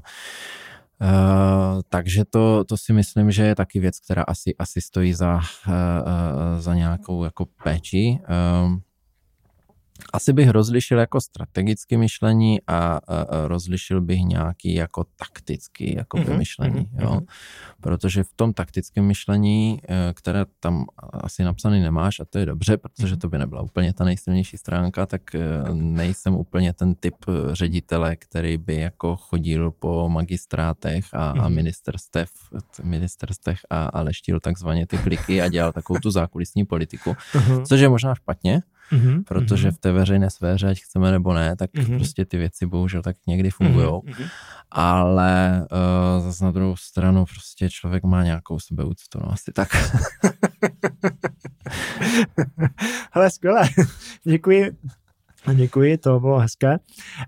[1.01, 5.35] Uh, takže to, to si myslím, že je taky věc, která asi, asi stojí za,
[5.35, 8.19] uh, uh, za nějakou jako péči.
[8.29, 8.77] Uh,
[10.13, 16.17] asi bych rozlišil jako strategické myšlení a, a, a rozlišil bych nějaký jako taktický jako
[16.17, 17.03] mm-hmm, myšlení, mm-hmm.
[17.03, 17.21] jo.
[17.81, 22.77] Protože v tom taktickém myšlení, eh, které tam asi napsaný nemáš a to je dobře,
[22.77, 25.39] protože to by nebyla úplně ta nejsilnější stránka, tak eh,
[25.73, 31.43] nejsem úplně ten typ eh, ředitele, který by jako chodil po magistrátech a, mm-hmm.
[31.43, 32.29] a ministerstev,
[32.83, 37.65] ministerstech a, a leštil takzvaně ty kliky a dělal takovou tu zákulisní politiku, mm-hmm.
[37.65, 39.23] což je možná špatně, mm-hmm.
[39.23, 39.75] protože mhm.
[39.75, 41.95] v té veřejné sféře, ať chceme nebo ne, tak mm-hmm.
[41.95, 43.87] prostě ty věci bohužel tak někdy fungují.
[43.87, 44.29] Mm-hmm.
[44.71, 49.69] Ale uh, zase na druhou stranu prostě člověk má nějakou sebeúctu, no asi tak.
[53.11, 53.69] Ale skvěle,
[54.23, 54.71] děkuji.
[55.53, 56.77] Děkuji, to bylo hezké.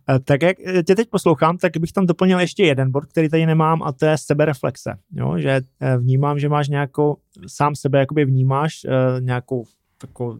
[0.09, 3.45] Eh, tak jak tě teď poslouchám, tak bych tam doplnil ještě jeden bod, který tady
[3.45, 4.93] nemám, a to je sebereflexe.
[5.11, 5.37] Jo?
[5.37, 8.73] Že eh, vnímám, že máš nějakou, sám sebe jakoby vnímáš
[9.19, 9.63] nějakou
[9.97, 10.37] takovou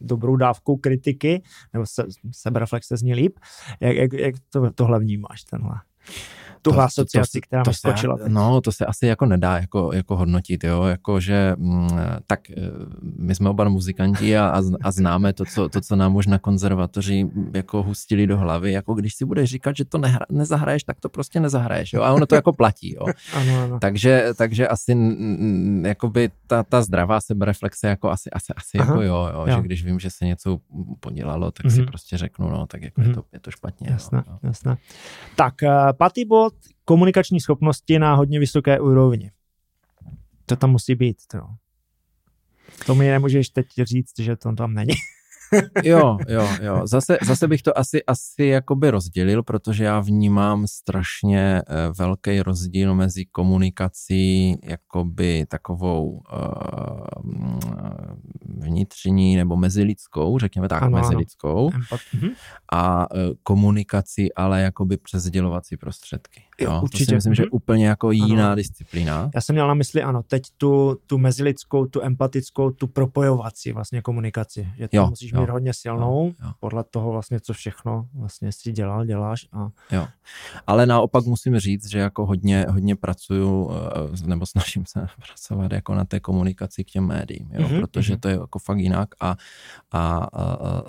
[0.00, 3.38] dobrou dávkou kritiky, nebo se, sebereflexe zní líp.
[3.80, 5.74] Jak, jak, jak to, tohle vnímáš, tenhle?
[6.62, 8.16] tuhle asociaci, to, to, která to skočila.
[8.16, 11.88] Se, no, to se asi jako nedá jako, jako hodnotit, jo, jako že m, mm,
[12.26, 12.54] tak eh,
[13.18, 16.38] my jsme oba muzikanti a, a, a známe to co, to, co nám už na
[16.38, 21.00] konzervatoři jako hustili do hlavy, jako když si budeš říkat, že to nehra, nezahraješ, tak
[21.00, 23.06] to prostě nezahraješ, jo, a ono to jako platí, jo.
[23.32, 23.78] ano, ano.
[23.80, 24.96] Takže, takže asi
[25.84, 29.84] jakoby ta, ta zdravá sebereflexe jako asi, asi, asi jako jo, jo, jo, že když
[29.84, 30.60] vím, že se něco
[31.00, 31.74] podělalo, tak mm-hmm.
[31.74, 31.86] si mhm.
[31.86, 33.08] prostě řeknu, no, tak jako mm-hmm.
[33.08, 33.88] je, to, je to špatně.
[33.90, 34.38] Jasné, jo, jo.
[34.42, 34.76] jasné.
[35.36, 39.30] Tak, uh, patý bod, komunikační schopnosti na hodně vysoké úrovni.
[40.46, 41.16] To tam musí být.
[41.26, 41.40] To,
[42.86, 44.94] to mi nemůžeš teď říct, že to tam není.
[45.84, 46.80] jo, jo, jo.
[46.84, 52.94] Zase, zase bych to asi, asi jakoby rozdělil, protože já vnímám strašně uh, velký rozdíl
[52.94, 56.20] mezi komunikací jakoby takovou uh,
[58.44, 61.84] vnitřní nebo mezilidskou, řekněme tak, ano, mezilidskou ano.
[62.72, 66.42] a uh, komunikací, ale jakoby přes sdělovací prostředky.
[66.60, 67.04] Jo, jo určitě.
[67.04, 68.56] To si myslím, že je úplně jako jiná ano.
[68.56, 69.30] disciplína.
[69.34, 74.02] Já jsem měl na mysli, ano, teď tu, tu mezilidskou, tu empatickou, tu propojovací vlastně
[74.02, 76.52] komunikaci, že to jo, musíš jo, mít hodně silnou, jo, jo.
[76.60, 79.46] podle toho vlastně, co všechno vlastně si dělal, děláš.
[79.52, 79.70] A...
[79.92, 80.06] Jo,
[80.66, 85.94] ale naopak musím říct, že jako hodně, hodně pracuju, eh, nebo snažím se pracovat jako
[85.94, 88.20] na té komunikaci k těm médiím, jo, mm-hmm, protože mm-hmm.
[88.20, 89.36] to je jako fakt jinak a, a,
[89.92, 90.82] a, a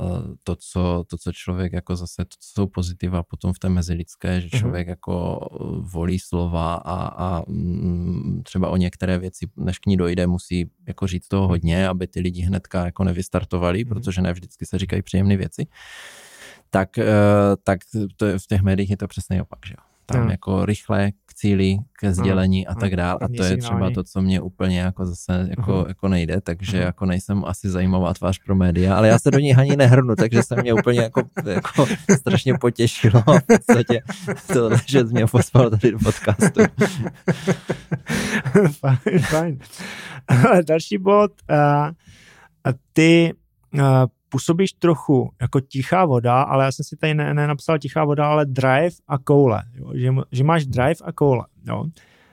[0.44, 4.42] to, co, to, co člověk jako zase, to, co jsou pozitiva potom v té mezilidské,
[4.42, 4.60] že mhm.
[4.60, 4.90] člověk mm-hmm.
[4.90, 5.40] jako
[5.80, 11.08] volí slova a, a mm, třeba o některé věci, než k ní dojde, musí jako
[11.08, 13.90] říct toho hodně, aby ty lidi hnedka jako nevystartovali, mm-hmm.
[13.90, 15.68] protože ne vždycky se říkají příjemné věci.
[16.70, 17.06] Tak, eh,
[17.64, 17.80] tak
[18.16, 20.32] to je, v těch médiích je to přesně opak, že jo tam hmm.
[20.32, 22.78] jako rychle k cíli, ke sdělení hmm.
[22.78, 23.20] a tak dále.
[23.22, 25.86] A to je třeba to, co mě úplně jako zase jako, hmm.
[25.88, 26.86] jako nejde, takže hmm.
[26.86, 30.44] jako nejsem asi zajímavá tvář pro média, ale já se do ní ani nehrnu, takže
[30.44, 31.86] se mě úplně jako, jako
[32.18, 34.02] strašně potěšilo v podstatě
[34.54, 36.62] to, že mě pospal tady do podcastu.
[38.80, 39.60] fajn, fajn.
[40.68, 41.32] Další bod.
[41.50, 41.90] Uh,
[42.94, 43.34] ty
[43.74, 43.82] uh,
[44.32, 48.96] působíš trochu jako tichá voda, ale já jsem si tady nenapsal tichá voda, ale drive
[49.08, 49.64] a koule.
[49.76, 49.92] Jo?
[49.96, 51.46] Že, že máš drive a koule.
[51.68, 51.86] Jo?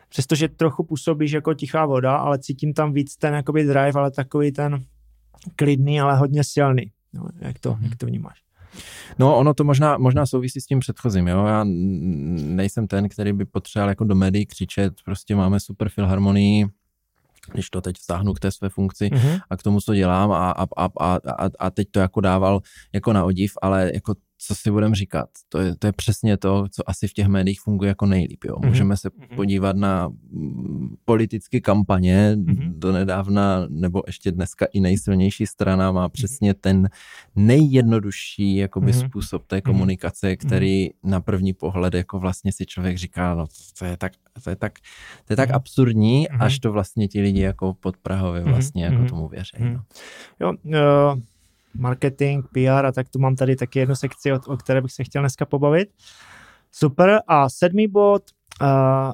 [0.09, 4.53] Přestože trochu působíš jako tichá voda, ale cítím tam víc ten jakoby drive, ale takový
[4.53, 4.85] ten
[5.57, 6.93] klidný, ale hodně silný.
[7.13, 7.25] Jo?
[7.41, 8.39] Jak, to, jak to vnímáš?
[9.19, 11.47] No, ono to možná, možná souvisí s tím předchozím, jo.
[11.47, 16.67] Já nejsem ten, který by potřeboval jako do médií křičet, prostě máme super filharmonii,
[17.53, 19.41] když to teď vztáhnu k té své funkci mm-hmm.
[19.51, 21.19] a k tomu, co dělám a, a, a, a,
[21.59, 22.61] a teď to jako dával
[22.95, 26.67] jako na odiv, ale jako co si budeme říkat, to je, to je přesně to,
[26.71, 28.45] co asi v těch médiích funguje jako nejlíp.
[28.45, 28.57] Jo.
[28.57, 28.69] Mm-hmm.
[28.69, 29.37] Můžeme se mm-hmm.
[29.37, 30.13] podívat na
[31.05, 32.73] politické kampaně mm-hmm.
[32.75, 36.11] do nedávna, nebo ještě dneska i nejsilnější strana má mhm.
[36.11, 36.89] přesně ten
[37.37, 39.07] nejjednodušší jakoby mm-hmm.
[39.07, 39.63] způsob té mhm.
[39.63, 43.47] komunikace, který na první pohled jako vlastně si člověk říká, no
[43.79, 44.13] to je tak,
[44.45, 44.73] to je tak,
[45.25, 49.29] to je tak absurdní, až to vlastně ti lidi jako pod Prahově vlastně jako tomu
[49.29, 49.57] věří.
[49.61, 49.83] No.
[50.41, 51.21] Jo, uh,
[51.75, 55.05] marketing, PR a tak tu mám tady taky jednu sekci, o, o které bych se
[55.05, 55.89] chtěl dneska pobavit.
[56.73, 57.21] Super.
[57.27, 58.23] A sedmý bod,
[58.63, 59.13] uh,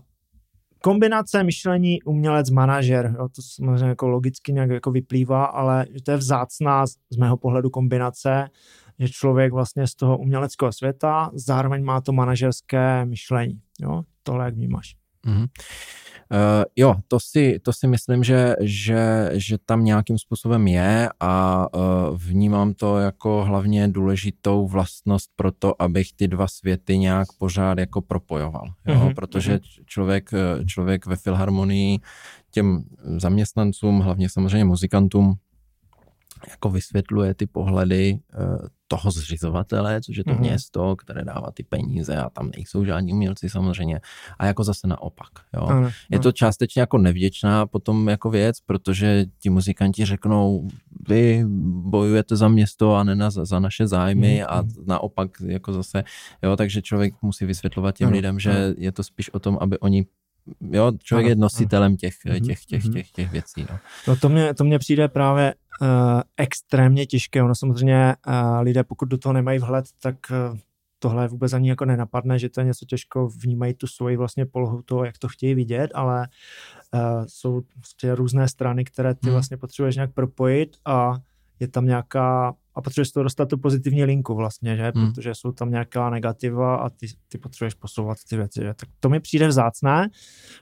[0.85, 6.87] kombinace myšlení umělec-manažer, jo, to samozřejmě jako logicky nějak jako vyplývá, ale to je vzácná
[6.87, 8.51] z mého pohledu kombinace,
[8.99, 13.61] že člověk vlastně z toho uměleckého světa zároveň má to manažerské myšlení.
[13.81, 14.03] Jo?
[14.23, 14.97] Tohle jak vnímáš?
[15.27, 15.47] Mm-hmm.
[16.35, 21.67] Uh, jo, to si, to si myslím, že, že, že tam nějakým způsobem je a
[21.75, 27.79] uh, vnímám to jako hlavně důležitou vlastnost pro to, abych ty dva světy nějak pořád
[27.79, 28.65] jako propojoval.
[28.87, 28.95] Jo?
[28.95, 29.85] Uh-huh, Protože uh-huh.
[29.87, 31.99] člověk, eh, člověk ve filharmonii
[32.51, 32.85] těm
[33.17, 35.35] zaměstnancům, hlavně samozřejmě muzikantům,
[36.51, 40.41] jako vysvětluje ty pohledy uh, toho zřizovatele, což je to mm-hmm.
[40.41, 44.01] město, které dává ty peníze a tam nejsou žádní umělci samozřejmě.
[44.39, 45.29] A jako zase naopak.
[45.55, 45.67] Jo.
[45.67, 45.93] Mm-hmm.
[46.11, 50.69] Je to částečně jako nevděčná potom jako věc, protože ti muzikanti řeknou,
[51.09, 54.47] vy bojujete za město a ne na, za naše zájmy mm-hmm.
[54.49, 56.05] a naopak jako zase,
[56.43, 58.13] jo, takže člověk musí vysvětlovat těm mm-hmm.
[58.13, 60.07] lidem, že je to spíš o tom, aby oni
[60.71, 63.67] jo, člověk ano, je nositelem těch, těch, těch, těch, těch, těch věcí.
[63.71, 63.79] No.
[64.09, 65.89] no to, mě, to mě přijde právě uh,
[66.37, 67.43] extrémně těžké.
[67.43, 70.59] Ono samozřejmě uh, lidé, pokud do toho nemají vhled, tak uh,
[70.99, 74.83] tohle vůbec ani jako nenapadne, že to je něco těžko, vnímají tu svoji vlastně polohu
[74.83, 76.29] toho, jak to chtějí vidět, ale
[76.95, 79.33] uh, jsou prostě různé strany, které ty hmm.
[79.33, 81.15] vlastně potřebuješ nějak propojit a
[81.61, 84.93] je tam nějaká a potřebuješ to dostat tu pozitivní linku vlastně, že?
[84.95, 85.13] Hmm.
[85.13, 88.75] Protože jsou tam nějaká negativa a ty, ty potřebuješ posouvat ty věci, že?
[88.75, 90.09] Tak to mi přijde vzácné,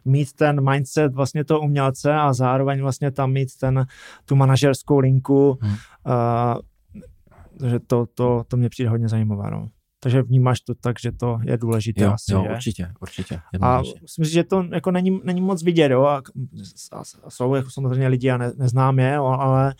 [0.04, 3.86] mít ten mindset vlastně toho umělce a zároveň vlastně tam mít ten,
[4.24, 5.72] tu manažerskou linku, hmm.
[5.72, 9.68] uh, že to, to, to mě přijde hodně zajímavé, no.
[10.02, 12.54] Takže vnímáš to tak, že to je důležité jo, asi, jo, že?
[12.54, 13.40] určitě, určitě.
[13.60, 16.22] A myslím si, že to jako není, není moc vidět, jo, a,
[16.92, 19.74] a jsou jako samozřejmě lidi, a ne, neznám je, ale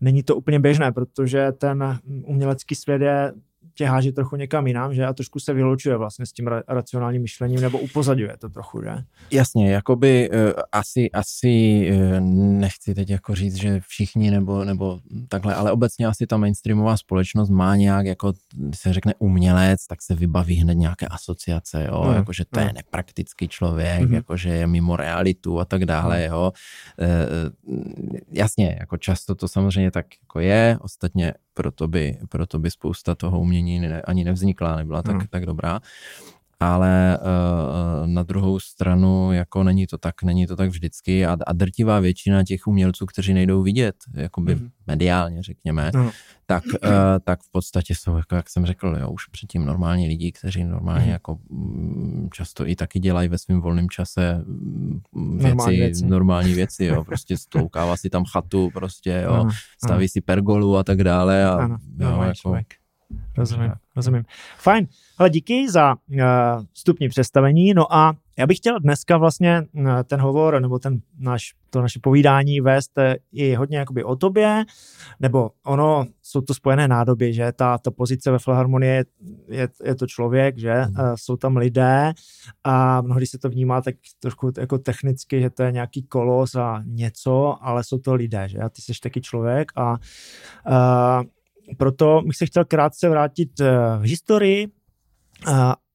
[0.00, 3.32] není to úplně běžné, protože ten umělecký svět je
[3.74, 7.22] tě háže trochu někam jinam, že a trošku se vylučuje vlastně s tím ra- racionálním
[7.22, 8.90] myšlením nebo upozadňuje to trochu, že?
[9.30, 10.36] Jasně, jakoby uh,
[10.72, 12.20] asi, asi uh,
[12.60, 17.50] nechci teď jako říct, že všichni nebo, nebo takhle, ale obecně asi ta mainstreamová společnost
[17.50, 22.14] má nějak jako, když se řekne umělec, tak se vybaví hned nějaké asociace, jo, mm,
[22.14, 22.66] jakože to mm.
[22.66, 24.14] je nepraktický člověk, mm.
[24.14, 26.24] jakože je mimo realitu a tak dále, mm.
[26.24, 26.52] jo.
[26.98, 27.48] Uh,
[28.32, 33.40] jasně, jako často to samozřejmě tak jako je, ostatně proto by, proto by spousta toho
[33.40, 35.26] umění ne, ani nevznikla, nebyla tak, hmm.
[35.30, 35.80] tak dobrá.
[36.60, 41.52] Ale uh, na druhou stranu, jako není to tak, není to tak vždycky a, a
[41.52, 44.68] drtivá většina těch umělců, kteří nejdou vidět, jakoby hmm.
[44.86, 46.10] mediálně, řekněme, hmm.
[46.46, 46.90] tak, uh,
[47.24, 51.02] tak v podstatě jsou, jako jak jsem řekl, jo, už předtím normální lidi, kteří normálně
[51.02, 51.12] hmm.
[51.12, 55.00] jako mm, často i taky dělají ve svém volném čase mm,
[55.38, 59.50] věci, normální věci, normální věci jo, prostě stoukává si tam chatu, prostě, jo, ano,
[59.84, 60.08] staví ano.
[60.08, 62.66] si pergolu a tak dále a ano, jo, jako, člověk.
[63.38, 64.24] Rozumím, rozumím.
[64.58, 64.86] Fajn,
[65.18, 66.18] ale díky za uh,
[66.72, 67.74] vstupní představení.
[67.74, 72.00] No a já bych chtěl dneska vlastně uh, ten hovor nebo ten náš, to naše
[72.02, 74.64] povídání vést uh, i hodně jakoby o tobě,
[75.20, 79.04] nebo ono, jsou to spojené nádoby, že ta, ta pozice ve Filharmonii je,
[79.48, 81.04] je, je to člověk, že mm.
[81.04, 82.12] uh, jsou tam lidé
[82.64, 86.82] a mnohdy se to vnímá tak trošku jako technicky, že to je nějaký kolos a
[86.84, 91.26] něco, ale jsou to lidé, že a ty jsi taky člověk a uh,
[91.76, 93.66] proto bych se chtěl krátce vrátit eh,
[93.98, 94.68] v historii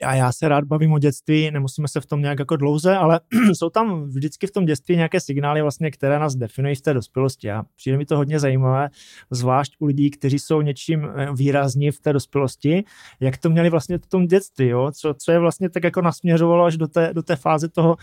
[0.04, 3.20] a já se rád bavím o dětství, nemusíme se v tom nějak jako dlouze, ale
[3.54, 7.52] jsou tam vždycky v tom dětství nějaké signály, vlastně, které nás definují v té dospělosti.
[7.52, 8.89] A přijde mi to hodně zajímavé,
[9.32, 12.84] zvlášť u lidí, kteří jsou něčím eh, výrazní v té dospělosti,
[13.20, 14.92] jak to měli vlastně v tom dětství, jo?
[14.92, 17.96] Co, co je vlastně tak jako nasměřovalo až do té, do té fáze toho,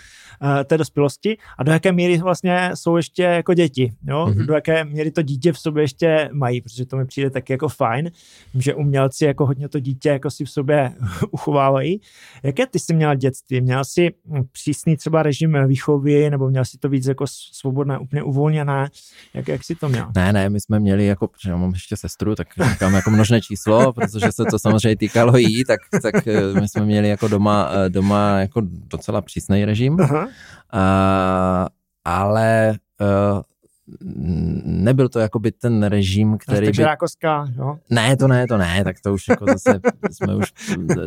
[0.42, 4.26] uh, té dospělosti a do jaké míry vlastně jsou ještě jako děti, jo?
[4.26, 4.46] Mm-hmm.
[4.46, 7.68] do jaké míry to dítě v sobě ještě mají, protože to mi přijde taky jako
[7.68, 8.10] fajn,
[8.54, 10.92] že umělci jako hodně to dítě jako si v sobě
[11.30, 12.00] uchovávají dělají.
[12.42, 13.60] Jaké ty jsi měla dětství?
[13.60, 18.22] Měla jsi hm, přísný třeba režim výchovy, nebo měla jsi to víc jako svobodné, úplně
[18.22, 18.88] uvolněné?
[19.34, 20.06] Jak, jak jsi to měl?
[20.16, 23.40] Ne, ne, my jsme měli jako, protože já mám ještě sestru, tak říkám jako množné
[23.40, 27.70] číslo, protože se to samozřejmě týkalo jí, tak, tak eh, my jsme měli jako doma,
[27.72, 30.00] eh, doma jako docela přísný režim.
[30.00, 30.28] Aha.
[30.72, 31.66] A,
[32.04, 33.40] ale uh,
[34.64, 36.82] nebyl to jakoby ten režim, který by...
[37.56, 37.78] Jo?
[37.90, 40.52] Ne, to ne, to ne, tak to už jako zase jsme už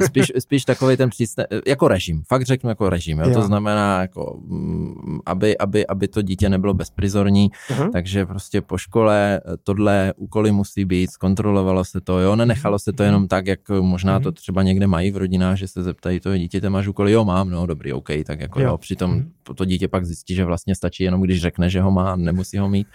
[0.05, 3.27] spíš, spíš takový ten přísne, jako režim, fakt řeknu jako režim, jo?
[3.27, 3.33] jo.
[3.33, 7.91] to znamená jako, mm, aby, aby, aby to dítě nebylo bezprizorní, uh-huh.
[7.91, 13.03] takže prostě po škole tohle úkoly musí být, zkontrolovalo se to, jo, nenechalo se to
[13.03, 14.35] jenom tak, jak možná to mhm.
[14.35, 17.65] třeba někde mají v rodinách, že se zeptají to dítě, máš úkoly, jo, mám, no,
[17.65, 19.53] dobrý, OK, tak jako jo, jo přitom uh-huh.
[19.53, 22.69] to dítě pak zjistí, že vlastně stačí jenom, když řekne, že ho má, nemusí ho
[22.73, 22.88] mít.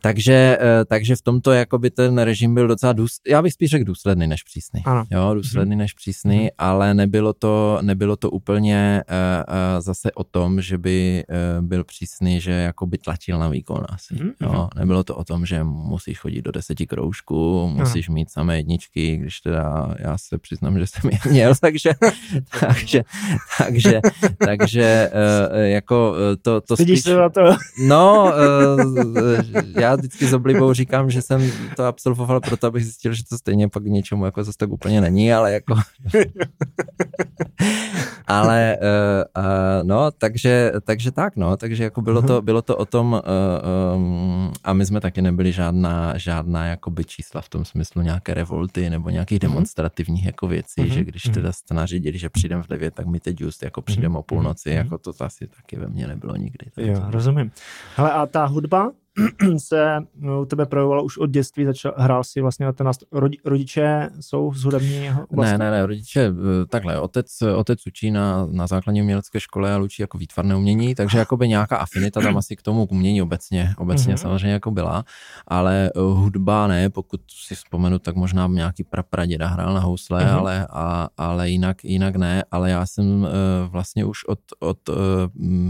[0.00, 3.84] Takže, eh, takže v tomto jakoby ten režim byl docela, důs, já bych spíš řekl
[3.84, 4.82] důsledný než přísný.
[4.84, 5.04] Ano.
[5.10, 10.12] Jo, důsledný mm než přísný, mm ale nebylo to, nebylo to úplně uh, uh, zase
[10.12, 14.14] o tom, že by uh, byl přísný, že jakoby tlačil na výkon asi.
[14.14, 18.14] mm Jo, nebylo to o tom, že musíš chodit do deseti kroužků, musíš ano.
[18.14, 21.90] mít samé jedničky, když teda já se přiznám, že jsem je měl, takže,
[22.60, 23.02] takže,
[23.58, 24.00] takže,
[24.46, 27.02] takže uh, jako to, to spíš...
[27.02, 27.40] se na to?
[27.86, 28.32] No,
[28.76, 29.18] uh,
[29.80, 33.38] já já vždycky s oblibou říkám, že jsem to absolvoval proto, abych zjistil, že to
[33.38, 35.74] stejně pak něčemu jako zase tak úplně není, ale jako...
[38.26, 42.84] ale uh, uh, no, takže, takže tak, no, takže jako bylo to, bylo to o
[42.84, 48.02] tom uh, um, a my jsme taky nebyli žádná, žádná jakoby čísla v tom smyslu
[48.02, 49.50] nějaké revolty nebo nějakých mhm.
[49.50, 50.92] demonstrativních jako věcí, uh-huh.
[50.92, 51.34] že když mhm.
[51.34, 54.70] teda jste nařídili, že přijdeme v 9, tak my teď just jako přijdeme o půlnoci,
[54.70, 56.66] jako to asi taky ve mně nebylo nikdy.
[56.76, 57.50] Jo, rozumím.
[57.96, 58.92] Hele, a ta hudba,
[59.58, 63.38] se no, u tebe projevovalo už od dětství, začal, hrál si vlastně na ten rodi,
[63.44, 65.52] rodiče jsou z hudební oblasti?
[65.52, 69.78] Ne, ne, ne, rodiče, eh, takhle, otec, otec učí na, na základní umělecké škole a
[69.78, 73.74] učí jako výtvarné umění, takže jakoby nějaká afinita tam asi k tomu k umění obecně,
[73.78, 74.22] obecně mm-hmm.
[74.22, 75.04] samozřejmě jako byla,
[75.46, 80.38] ale eh, hudba ne, pokud si vzpomenu, tak možná nějaký prapraděda hrál na housle, mm-hmm.
[80.38, 83.28] ale, a, ale jinak, jinak ne, ale já jsem uh,
[83.68, 84.78] vlastně už od, od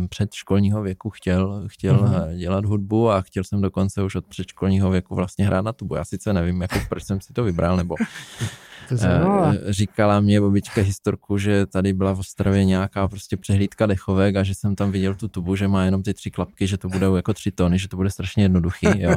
[0.09, 2.37] předškolního věku chtěl, chtěl mm-hmm.
[2.37, 5.95] dělat hudbu a chtěl chtěl jsem dokonce už od předškolního věku vlastně hrát na tubu.
[5.95, 7.95] Já sice nevím, jako proč jsem si to vybral, nebo
[9.03, 14.43] e, říkala mě babička historku, že tady byla v Ostravě nějaká prostě přehlídka dechovek a
[14.43, 17.17] že jsem tam viděl tu tubu, že má jenom ty tři klapky, že to budou
[17.17, 19.15] jako tři tony, že to bude strašně jednoduchý, jo.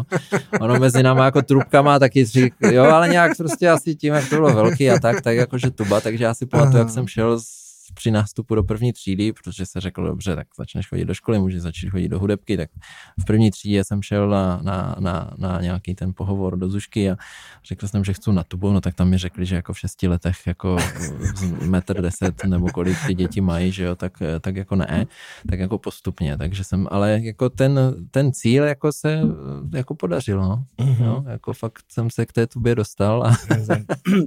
[0.60, 4.30] Ono mezi náma jako trubka má taky tři, jo, ale nějak prostě asi tím, jak
[4.30, 7.40] to bylo velký a tak, tak jakože tuba, takže já si pamatuju, jak jsem šel
[7.40, 11.40] z při nástupu do první třídy, protože se řekl, dobře, tak začneš chodit do školy,
[11.40, 12.70] můžeš začít chodit do hudebky, tak
[13.22, 17.18] v první třídě jsem šel na, na, na, na nějaký ten pohovor do Zušky a
[17.66, 20.08] řekl jsem, že chci na tubu, no tak tam mi řekli, že jako v šesti
[20.08, 20.78] letech jako
[21.66, 25.06] metr deset nebo kolik ty děti mají, že jo, tak, tak jako ne,
[25.50, 27.80] tak jako postupně, takže jsem, ale jako ten,
[28.12, 29.22] ten cíl jako se
[29.74, 30.66] jako podařil, no.
[30.80, 31.06] Mm-hmm.
[31.06, 33.24] no jako fakt jsem se k té tubě dostal.
[33.24, 33.36] A...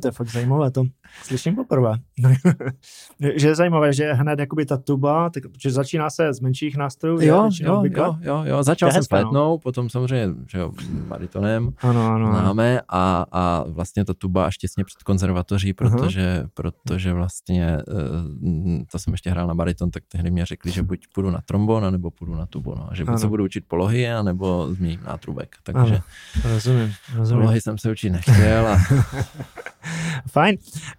[0.03, 0.85] to je fakt zajímavé, to
[1.23, 1.95] slyším poprvé.
[3.37, 7.21] že je zajímavé, že hned jakoby ta tuba, tak, protože začíná se z menších nástrojů.
[7.21, 9.59] Jo, jo, jo, jo, jo, začal jsem s flétnou, no.
[9.59, 10.73] potom samozřejmě, že jo,
[11.09, 16.49] baritonem ano, ano, známe a, a vlastně ta tuba až těsně před konzervatoří, protože, uh-huh.
[16.55, 21.07] protože vlastně eh, to jsem ještě hrál na bariton, tak tehdy mě řekli, že buď
[21.15, 23.19] půjdu na trombon, nebo půjdu na tubu, no, že buď ano.
[23.19, 27.43] se budu učit polohy, anebo změním nátrubek, takže ano, rozumím, rozumím.
[27.43, 28.67] polohy jsem se učit nechtěl.
[28.69, 28.79] A...
[30.33, 30.57] Fajn.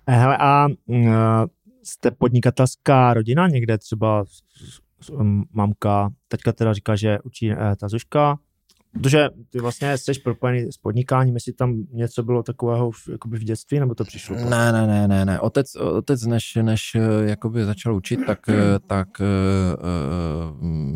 [0.08, 1.06] Hele, a uh,
[1.86, 4.26] jste podnikatelská rodina někde, třeba
[5.52, 8.38] mamka, teďka teda říká, že učí eh, ta Zuška,
[9.02, 13.80] Protože ty vlastně jsi propojený s podnikáním, jestli tam něco bylo takového jakoby v dětství,
[13.80, 14.36] nebo to přišlo?
[14.36, 15.40] Ne, ne, ne, ne, ne.
[15.40, 19.08] Otec, otec než, než eh, jakoby začal učit, tak, eh, tak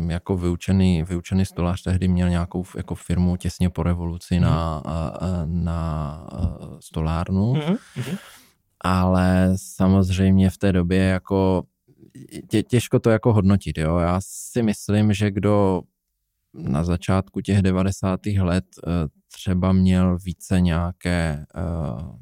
[0.08, 5.64] jako vyučený, vyučený stolář tehdy měl nějakou jako firmu těsně po revoluci na, mhm.
[5.64, 6.26] na
[6.80, 7.54] stolárnu.
[7.54, 8.18] Mm-hmm
[8.80, 11.62] ale samozřejmě v té době jako
[12.48, 13.98] tě, těžko to jako hodnotit, jo.
[13.98, 15.82] Já si myslím, že kdo
[16.54, 18.20] na začátku těch 90.
[18.26, 18.90] let eh,
[19.32, 22.16] třeba měl více nějaké uh,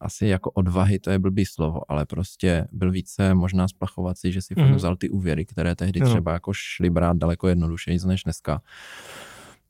[0.00, 4.54] asi jako odvahy, to je blbý slovo, ale prostě byl více možná splachovací, že si
[4.56, 4.74] mm.
[4.74, 8.62] vzal ty úvěry, které tehdy třeba jako šly brát daleko jednodušeji než dneska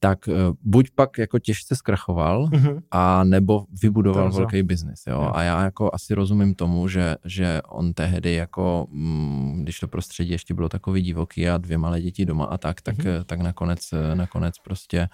[0.00, 0.32] tak eh,
[0.62, 2.80] buď pak jako těžce zkrachoval, mm-hmm.
[2.90, 5.30] a nebo vybudoval velký biznis, jo.
[5.34, 10.30] A já jako asi rozumím tomu, že, že on tehdy jako, mm, když to prostředí
[10.30, 13.24] ještě bylo takový divoký a dvě malé děti doma a tak, tak, mm-hmm.
[13.24, 13.80] tak nakonec,
[14.14, 15.08] nakonec prostě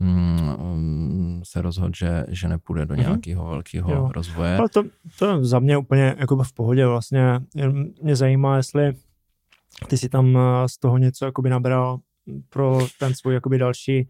[0.00, 2.98] mm, se rozhodl, že, že nepůjde do mm-hmm.
[2.98, 4.10] nějakého velkého jo.
[4.14, 4.56] rozvoje.
[4.56, 4.82] Ale to,
[5.18, 7.40] to za mě úplně jako v pohodě vlastně.
[8.02, 8.94] Mě zajímá, jestli
[9.86, 11.98] ty si tam eh, z toho něco jakoby nabral
[12.50, 14.08] pro ten svůj jakoby další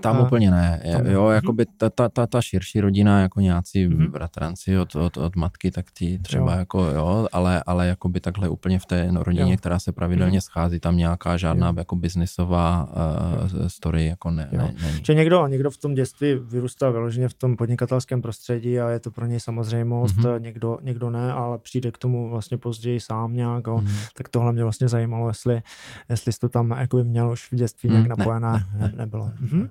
[0.00, 0.82] Tam uh, úplně ne.
[0.92, 4.10] Tam, jo, jako by ta, ta, ta, ta širší rodina, jako nějací uh-huh.
[4.10, 6.58] bratranci od, od, od matky, tak ty třeba jo.
[6.58, 9.58] jako jo, ale, ale jako by takhle úplně v té rodině, jo.
[9.58, 10.44] která se pravidelně uh-huh.
[10.44, 11.74] schází, tam nějaká žádná jo.
[11.78, 15.00] jako biznisová uh, story jako ne, ne, není.
[15.06, 19.10] Že někdo, někdo v tom dětství vyrůstal vyloženě v tom podnikatelském prostředí a je to
[19.10, 20.40] pro něj samozřejmost, uh-huh.
[20.40, 23.88] někdo, někdo ne, ale přijde k tomu vlastně později sám nějak, uh-huh.
[24.16, 25.62] tak tohle mě vlastně zajímalo, jestli,
[26.08, 28.18] jestli jsi to tam jako měl už v dětství nějak uh-huh.
[28.18, 29.30] napojené, ne, ne, ne, nebylo.
[29.44, 29.68] Uh-huh.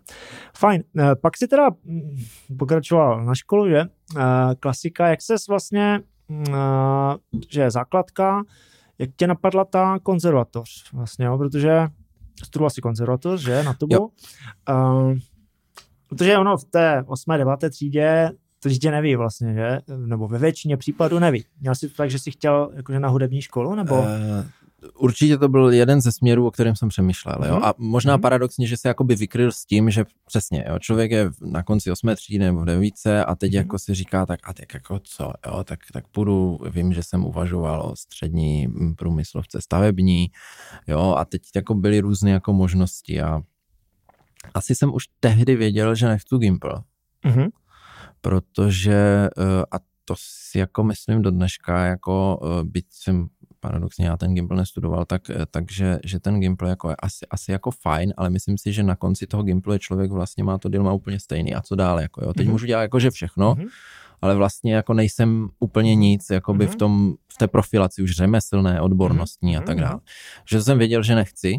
[0.58, 0.84] Fajn.
[1.00, 2.18] Eh, pak si teda mm,
[2.58, 3.80] pokračoval na školu, že?
[3.80, 7.18] Eh, klasika, jak ses vlastně, mm, eh,
[7.50, 8.44] že je základka,
[9.00, 11.38] jak tě napadla ta konzervatoř vlastně, jo?
[11.38, 11.88] protože
[12.44, 14.12] studoval si konzervatoř, že, na tubu.
[14.70, 15.14] Uh,
[16.08, 17.38] protože ono v té 8.
[17.38, 17.70] 9.
[17.70, 19.80] třídě to dítě neví vlastně, že?
[19.98, 21.46] Nebo ve většině případů neví.
[21.60, 24.00] Měl jsi to tak, že jsi chtěl jakože na hudební školu, nebo?
[24.00, 24.06] Uh,
[24.94, 27.38] určitě to byl jeden ze směrů, o kterém jsem přemýšlel.
[27.46, 27.56] Jo?
[27.56, 27.64] Mhm.
[27.64, 28.22] A možná mm.
[28.22, 32.16] paradoxně, že se jakoby vykryl s tím, že přesně, jo, člověk je na konci osmé
[32.16, 33.58] třídy nebo v devíce a teď mm.
[33.58, 37.26] jako si říká, tak a teď jako co, jo, tak, tak půjdu, vím, že jsem
[37.26, 38.68] uvažoval o střední
[38.98, 40.28] průmyslovce stavební,
[40.88, 43.42] jo, a teď jako byly různé jako možnosti a
[44.54, 46.84] asi jsem už tehdy věděl, že nechci Gimple.
[47.26, 47.48] Mm.
[48.22, 53.28] Protože, eh, a to si jako myslím do dneška, jako eh, byť jsem
[53.66, 57.52] paradoxně já ten Gimple nestudoval, tak, eh, takže že ten Gimple jako je asi, asi
[57.52, 60.94] jako fajn, ale myslím si, že na konci toho Gimple člověk vlastně má to dilema
[60.94, 62.34] úplně stejný a co dále, jako jo.
[62.34, 62.52] Teď mm-hmm.
[62.52, 63.68] můžu dělat jakože všechno, mm-hmm.
[64.22, 66.68] ale vlastně jako nejsem úplně nic, jako by mm-hmm.
[66.68, 66.78] v mhm.
[66.78, 69.62] tom, v té profilaci už řemeslné, odbornostní mm-hmm.
[69.62, 69.86] a tak mhm.
[69.86, 70.00] dále.
[70.50, 71.56] Že jsem věděl, že nechci,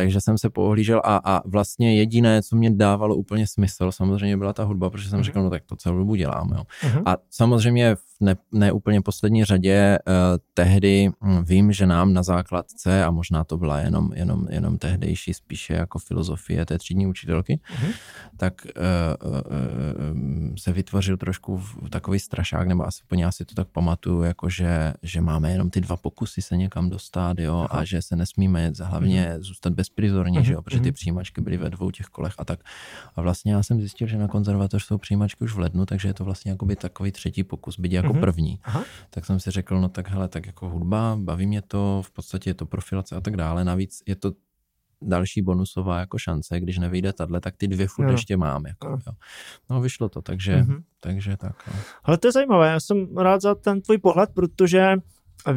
[0.00, 4.52] takže jsem se poohlížel a, a vlastně jediné, co mě dávalo úplně smysl, samozřejmě byla
[4.52, 5.24] ta hudba, protože jsem mm-hmm.
[5.24, 6.52] říkal, no tak to celou dobu dělám.
[6.56, 6.62] Jo.
[6.82, 7.02] Mm-hmm.
[7.06, 10.14] A samozřejmě v ne, ne úplně poslední řadě uh,
[10.54, 15.34] tehdy hm, vím, že nám na základce, a možná to byla jenom, jenom, jenom tehdejší
[15.34, 17.92] spíše jako filozofie té třídní učitelky, mm-hmm.
[18.36, 24.22] tak uh, uh, se vytvořil trošku takový strašák, nebo asi po asi to tak pamatuju,
[24.22, 27.80] jako že, že máme jenom ty dva pokusy se někam dostat, jo, Aha.
[27.80, 29.42] a že se nesmíme hlavně mm-hmm.
[29.42, 30.42] zůstat bezprizorně, mm-hmm.
[30.42, 30.94] že jo, protože ty mhm.
[30.94, 32.60] přijímačky byly ve dvou těch kolech a tak.
[33.16, 36.14] A vlastně já jsem zjistil, že na konzervatoř jsou přijímačky už v lednu, takže je
[36.14, 38.20] to vlastně jako by takový třetí pokus, byť jako mm-hmm.
[38.20, 38.60] první.
[38.64, 38.84] Aha.
[39.10, 42.50] Tak jsem si řekl, no tak hele, tak jako hudba, baví mě to, v podstatě
[42.50, 43.64] je to profilace a tak dále.
[43.64, 44.32] Navíc je to
[45.02, 48.12] další bonusová jako šance, když nevyjde tahle, tak ty dvě furt no.
[48.12, 48.66] ještě mám.
[48.66, 49.12] Jako, jo.
[49.70, 50.82] No vyšlo to, takže, mm-hmm.
[51.00, 51.66] takže tak.
[51.66, 51.72] No.
[52.04, 54.96] Ale to je zajímavé, já jsem rád za ten tvůj pohled, protože
[55.48, 55.56] uh,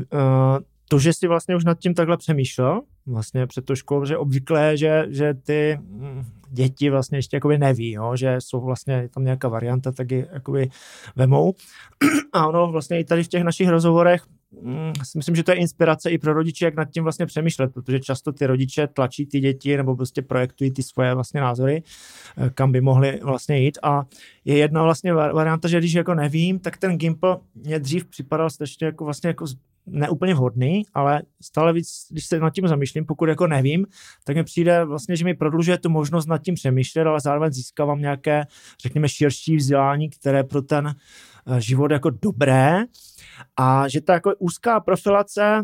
[0.89, 4.77] to, že jsi vlastně už nad tím takhle přemýšlel, vlastně před to školou, že obvykle,
[4.77, 9.47] že, že ty mm, děti vlastně ještě jakoby neví, jo, že jsou vlastně tam nějaká
[9.47, 10.69] varianta, tak ji jakoby
[11.15, 11.53] vemou.
[12.33, 14.23] A ono vlastně i tady v těch našich rozhovorech
[14.61, 17.73] mm, si myslím, že to je inspirace i pro rodiče, jak nad tím vlastně přemýšlet,
[17.73, 21.83] protože často ty rodiče tlačí ty děti nebo prostě projektují ty svoje vlastně názory,
[22.37, 24.03] eh, kam by mohly vlastně jít a
[24.45, 28.85] je jedna vlastně varianta, že když jako nevím, tak ten Gimple mě dřív připadal strašně
[28.85, 29.45] jako vlastně jako
[29.85, 33.85] neúplně vhodný, ale stále víc, když se nad tím zamýšlím, pokud jako nevím,
[34.23, 37.99] tak mi přijde vlastně, že mi prodlužuje tu možnost nad tím přemýšlet, ale zároveň získávám
[37.99, 38.45] nějaké,
[38.81, 42.83] řekněme, širší vzdělání, které pro ten eh, život jako dobré
[43.57, 45.63] a že ta jako úzká profilace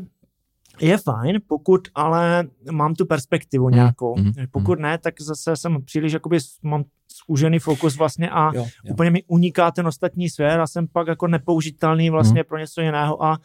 [0.82, 4.15] je fajn, pokud ale mám tu perspektivu hmm, nějakou.
[4.17, 6.84] Mm, mm, pokud ne, tak zase jsem příliš, jakoby mám
[7.28, 8.93] zúžený fokus vlastně a jo, jo.
[8.93, 12.45] úplně mi uniká ten ostatní svět a jsem pak jako nepoužitelný vlastně mm.
[12.47, 13.38] pro něco jiného a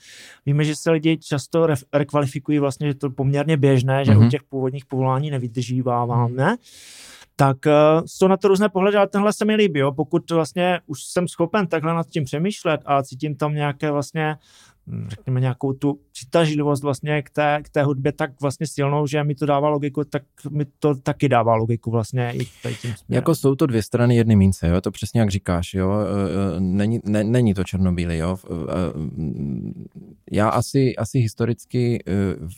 [0.47, 4.27] víme, že se lidi často re- rekvalifikují vlastně, že to je poměrně běžné, že mm.
[4.27, 6.57] u těch původních povolání nevydržíváváme.
[7.37, 7.72] Tak uh,
[8.07, 9.93] jsou na to různé pohledy, ale tenhle se mi líbí, jo.
[9.93, 14.37] pokud vlastně už jsem schopen takhle nad tím přemýšlet a cítím tam nějaké vlastně
[14.87, 19.25] Hm, řekněme, nějakou tu přitažlivost vlastně k té, k té hudbě tak vlastně silnou, že
[19.25, 23.19] mi to dává logiku, tak mi to taky dává logiku vlastně i tady tím směrem.
[23.19, 26.05] Jako jsou to dvě strany jedny mince, jo, to přesně jak říkáš, jo, e,
[26.57, 28.37] e, není, ne, není to černobílý, jo.
[28.51, 28.55] E,
[30.31, 32.05] já asi, asi historicky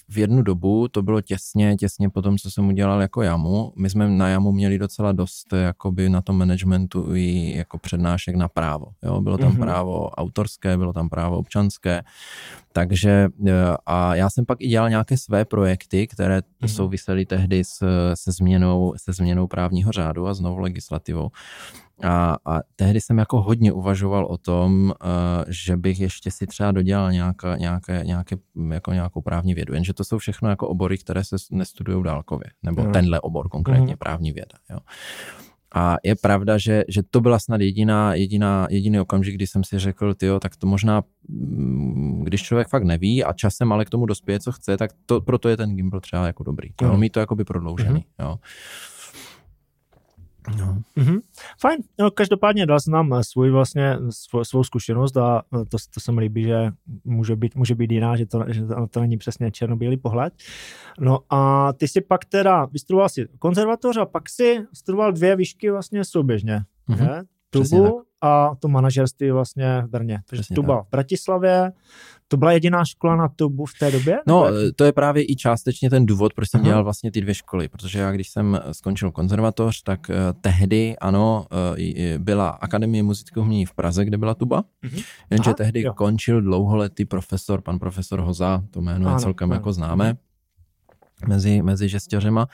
[0.08, 3.90] v jednu dobu, to bylo těsně, těsně po tom, co jsem udělal jako jamu, my
[3.90, 8.86] jsme na jamu měli docela dost jakoby na tom managementu i jako přednášek na právo,
[9.02, 9.60] jo, bylo tam mm-hmm.
[9.60, 12.02] právo autorské, bylo tam právo občanské,
[12.72, 13.28] takže
[13.86, 16.66] a já jsem pak i dělal nějaké své projekty, které mm-hmm.
[16.66, 17.78] souvisely tehdy s,
[18.14, 21.30] se, změnou, se změnou právního řádu a s novou legislativou.
[22.04, 24.94] A, a tehdy jsem jako hodně uvažoval o tom, uh,
[25.48, 28.36] že bych ještě si třeba dodělal nějaká, nějaké, nějaké,
[28.70, 29.74] jako nějakou právní vědu.
[29.74, 32.50] Jenže to jsou všechno jako obory, které se nestudují dálkově.
[32.62, 32.92] Nebo mm.
[32.92, 33.98] tenhle obor konkrétně, mm.
[33.98, 34.58] právní věda.
[34.70, 34.78] Jo.
[35.74, 39.78] A je pravda, že, že to byla snad jediná, jediná, jediný okamžik, kdy jsem si
[39.78, 44.06] řekl, tyjo, tak to možná, mm, když člověk fakt neví a časem ale k tomu
[44.06, 46.68] dospěje, co chce, tak to, proto je ten gimbal třeba jako dobrý.
[46.82, 46.88] Mm.
[46.88, 48.04] Jo, mít to jako by prodloužený.
[48.18, 48.26] Mm.
[48.26, 48.36] Jo.
[50.58, 50.82] No.
[50.96, 51.20] Mm-hmm.
[51.60, 56.12] Fajn, no, každopádně dal jsem nám svůj vlastně, svou, svou zkušenost a to, to se
[56.12, 56.70] mi líbí, že
[57.04, 60.34] může být, může být jiná, že to, že to, není přesně černobílý pohled.
[61.00, 65.70] No a ty si pak teda, vystudoval si konzervatoř a pak si studoval dvě výšky
[65.70, 66.60] vlastně souběžně.
[66.88, 67.24] Mm-hmm.
[67.50, 70.20] Tubu a to manažerství vlastně v Brně.
[70.26, 70.86] Takže Přesně tuba tak.
[70.86, 71.72] v Bratislavě,
[72.28, 74.18] to byla jediná škola na tubu v té době?
[74.26, 74.46] No,
[74.76, 76.68] to je právě i částečně ten důvod, proč jsem Aha.
[76.68, 81.46] dělal vlastně ty dvě školy, protože já když jsem skončil konzervatoř, tak uh, tehdy, ano,
[81.52, 85.04] uh, byla Akademie muzického umění v Praze, kde byla tuba, uh-huh.
[85.30, 85.94] jenže Aha, tehdy jo.
[85.94, 89.54] končil dlouholetý profesor, pan profesor Hoza, to jméno ano, je celkem ano.
[89.54, 90.26] jako známé, uh-huh
[91.28, 92.46] mezi, mezi žestěřema,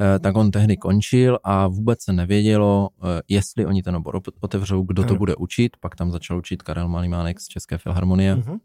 [0.00, 4.82] eh, tak on tehdy končil a vůbec se nevědělo, eh, jestli oni ten obor otevřou,
[4.82, 8.58] kdo to bude učit, pak tam začal učit Karel Malimánek z České filharmonie, uh-huh.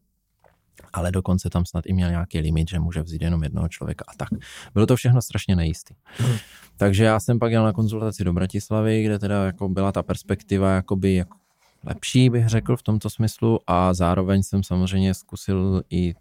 [0.93, 4.13] ale dokonce tam snad i měl nějaký limit, že může vzít jenom jednoho člověka a
[4.17, 4.29] tak.
[4.73, 5.93] Bylo to všechno strašně nejistý.
[6.19, 6.39] Uh-huh.
[6.77, 10.71] Takže já jsem pak jel na konzultaci do Bratislavy, kde teda jako byla ta perspektiva
[10.71, 11.37] jakoby jako
[11.85, 16.13] lepší, bych řekl v tomto smyslu a zároveň jsem samozřejmě zkusil i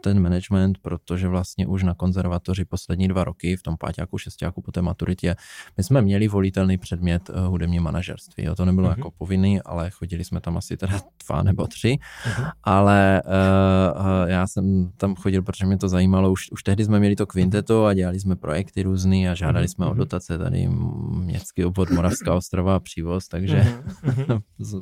[0.00, 4.72] ten management, protože vlastně už na konzervatoři poslední dva roky, v tom páťáku, šestáku po
[4.72, 5.36] té maturitě,
[5.76, 8.44] my jsme měli volitelný předmět uh, hudební manažerství.
[8.44, 8.96] Jo, to nebylo uh-huh.
[8.96, 12.50] jako povinný, ale chodili jsme tam asi teda dva nebo tři, uh-huh.
[12.64, 16.32] ale uh, já jsem tam chodil, protože mě to zajímalo.
[16.32, 19.70] Už, už tehdy jsme měli to kvinteto a dělali jsme projekty různý a žádali uh-huh.
[19.70, 20.68] jsme o dotace tady
[21.10, 24.42] městský obvod Moravská ostrova a přívoz, takže uh-huh.
[24.58, 24.78] z,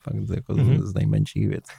[0.00, 0.82] fakt jako uh-huh.
[0.82, 1.72] z nejmenších věcí.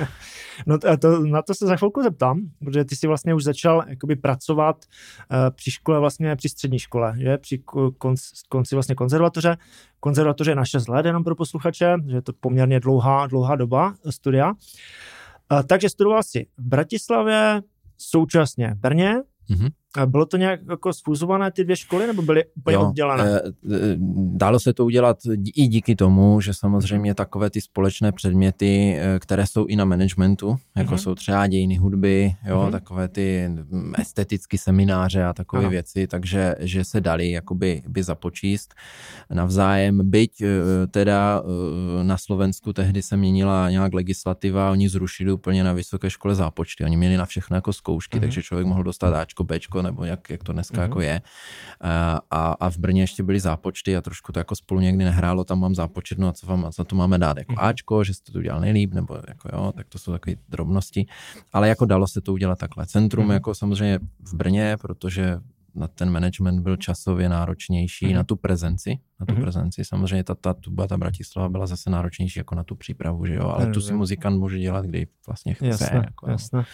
[0.66, 2.23] no to, to, na to se za chvilku zeptám,
[2.58, 7.14] protože ty jsi vlastně už začal jakoby pracovat uh, při škole, vlastně při střední škole,
[7.18, 7.38] že?
[7.38, 7.58] Při
[7.98, 9.56] konci, konci vlastně konzervatoře.
[10.00, 13.94] Konzervatoře je na 6 let, jenom pro posluchače, že je to poměrně dlouhá, dlouhá doba
[14.10, 14.50] studia.
[14.50, 17.62] Uh, takže studoval jsi v Bratislavě,
[17.98, 19.14] současně v Brně,
[19.50, 19.70] mm-hmm.
[19.96, 23.24] A bylo to nějak jako sfúzované ty dvě školy, nebo byly úplně jo, oddělené?
[23.24, 23.40] Eh,
[23.74, 23.96] eh,
[24.36, 25.18] dalo se to udělat
[25.54, 30.56] i díky tomu, že samozřejmě takové ty společné předměty, eh, které jsou i na managementu,
[30.76, 30.98] jako uh-huh.
[30.98, 32.70] jsou třeba dějiny hudby, jo, uh-huh.
[32.70, 33.50] takové ty
[33.98, 35.70] estetické semináře a takové uh-huh.
[35.70, 38.74] věci, takže že se dali jakoby by započíst
[39.30, 40.42] navzájem, byť
[40.90, 41.42] teda
[42.02, 46.96] na Slovensku tehdy se měnila nějak legislativa, oni zrušili úplně na vysoké škole zápočty, oni
[46.96, 48.20] měli na všechno jako zkoušky, uh-huh.
[48.20, 50.82] takže člověk mohl dostat Ačko, Bčko, nebo jak, jak to dneska mm-hmm.
[50.82, 51.20] jako je.
[52.30, 55.60] A, a v Brně ještě byly zápočty a trošku to jako spolu někdy nehrálo, tam
[55.60, 57.66] mám zápočet, no a co vám za to máme dát, jako mm-hmm.
[57.66, 61.06] Ačko, že jste to udělal nejlíp, nebo jako jo, tak to jsou takové drobnosti,
[61.52, 62.86] ale jako dalo se to udělat takhle.
[62.86, 63.32] Centrum mm-hmm.
[63.32, 65.38] jako samozřejmě v Brně, protože
[65.74, 68.14] na ten management byl časově náročnější, mm-hmm.
[68.14, 69.40] na tu prezenci, na tu mm-hmm.
[69.40, 69.84] prezenci.
[69.84, 73.48] Samozřejmě ta, ta tuba, ta Bratislava byla zase náročnější jako na tu přípravu, že jo,
[73.48, 75.66] ale tu si muzikant může dělat, kdy vlastně chce.
[75.66, 76.64] Jasné, jako, jasné.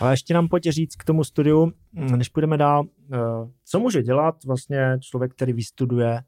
[0.00, 3.18] Ale ještě nám pojď říct k tomu studiu, než půjdeme dál, eh,
[3.64, 6.22] co může dělat vlastně člověk, který vystuduje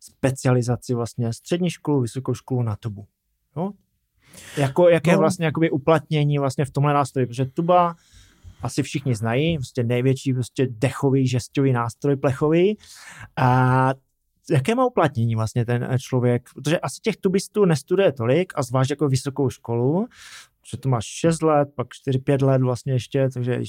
[0.00, 3.06] specializaci vlastně střední školu, vysokou školu na tubu.
[3.56, 3.70] Jo?
[4.56, 5.18] Jako, jaké no.
[5.18, 7.94] vlastně jakoby uplatnění vlastně v tomhle nástroji, protože tuba
[8.62, 12.78] asi všichni znají, prostě největší prostě dechový, žestový nástroj plechový.
[13.36, 13.94] A
[14.50, 19.08] jaké má uplatnění vlastně ten člověk, protože asi těch tubistů nestuduje tolik a zvlášť jako
[19.08, 20.06] vysokou školu,
[20.70, 23.60] že to máš 6 let, pak 4-5 let vlastně ještě, takže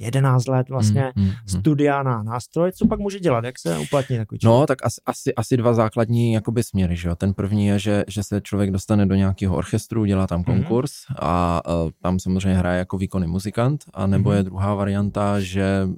[0.00, 4.16] 11 let vlastně mm, mm, studia na nástroj, co pak může dělat, jak se uplatní
[4.16, 4.60] takový člověk?
[4.60, 7.16] No, tak asi, asi, asi dva základní jakoby směry, že jo.
[7.16, 10.44] Ten první je, že, že se člověk dostane do nějakého orchestru, dělá tam mhm.
[10.44, 11.16] konkurs mm.
[11.18, 14.36] a uh, tam samozřejmě hraje jako výkonný muzikant, a nebo mm.
[14.36, 15.88] je druhá varianta, že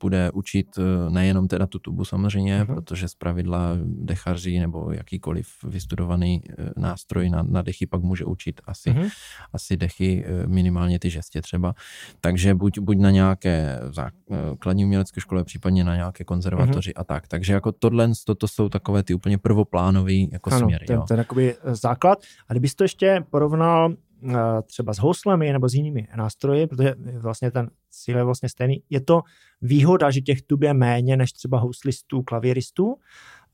[0.00, 2.66] bude učit e, nejenom teda tu tubu samozřejmě, mm.
[2.66, 8.60] protože z pravidla dechaři nebo jakýkoliv vystudovaný e, nástroj na, na dechy pak může učit
[8.64, 9.08] asi, mm.
[9.52, 11.74] asi dechy, minimálně ty žestě třeba.
[12.20, 17.00] Takže buď, buď na nějaké základní umělecké škole, případně na nějaké konzervatoři mm-hmm.
[17.00, 17.28] a tak.
[17.28, 20.86] Takže jako tohle, toto jsou takové ty úplně prvoplánové jako ano, směry.
[20.86, 21.04] Ten, jo.
[21.08, 22.18] ten jakoby eh, základ.
[22.48, 24.34] A kdybys to ještě porovnal uh,
[24.66, 29.00] třeba s houslemi nebo s jinými nástroji, protože vlastně ten cíl je vlastně stejný, je
[29.00, 29.22] to
[29.62, 32.94] výhoda, že těch tub je méně než třeba houslistů, klavíristů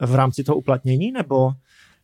[0.01, 1.53] v rámci toho uplatnění, nebo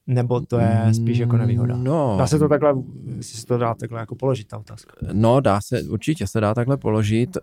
[0.07, 1.77] nebo to je spíš jako nevýhoda?
[1.77, 2.75] No, dá se to takhle,
[3.17, 4.93] jestli se to dá takhle jako položit ta otázka.
[5.13, 7.37] No, dá se, určitě se dá takhle položit.
[7.37, 7.43] Uh,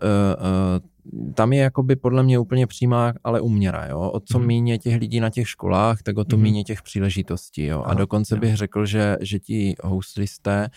[0.80, 0.89] uh,
[1.34, 4.00] tam je jakoby podle mě úplně přímá, ale uměra, jo.
[4.00, 4.46] O co mm.
[4.46, 6.42] míně těch lidí na těch školách, tak o to mm.
[6.42, 7.82] míně těch příležitostí, jo.
[7.82, 10.68] A dokonce bych řekl, že, že ti houslisté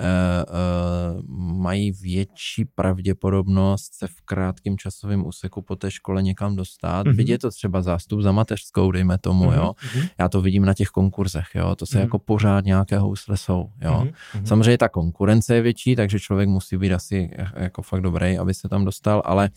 [0.00, 7.06] uh, uh, mají větší pravděpodobnost se v krátkém časovém úseku po té škole někam dostat.
[7.06, 7.12] Mm.
[7.12, 9.52] Vidí to třeba zástup za mateřskou, dejme tomu, mm.
[9.52, 9.72] jo.
[9.96, 10.02] Mm.
[10.18, 11.76] Já to vidím na těch konkurzech, jo.
[11.76, 12.02] To se mm.
[12.02, 14.06] jako pořád nějaké housle jsou, jo.
[14.34, 14.46] Mm.
[14.46, 18.68] Samozřejmě ta konkurence je větší, takže člověk musí být asi jako fakt dobrý, aby se
[18.68, 19.50] tam dostal, ale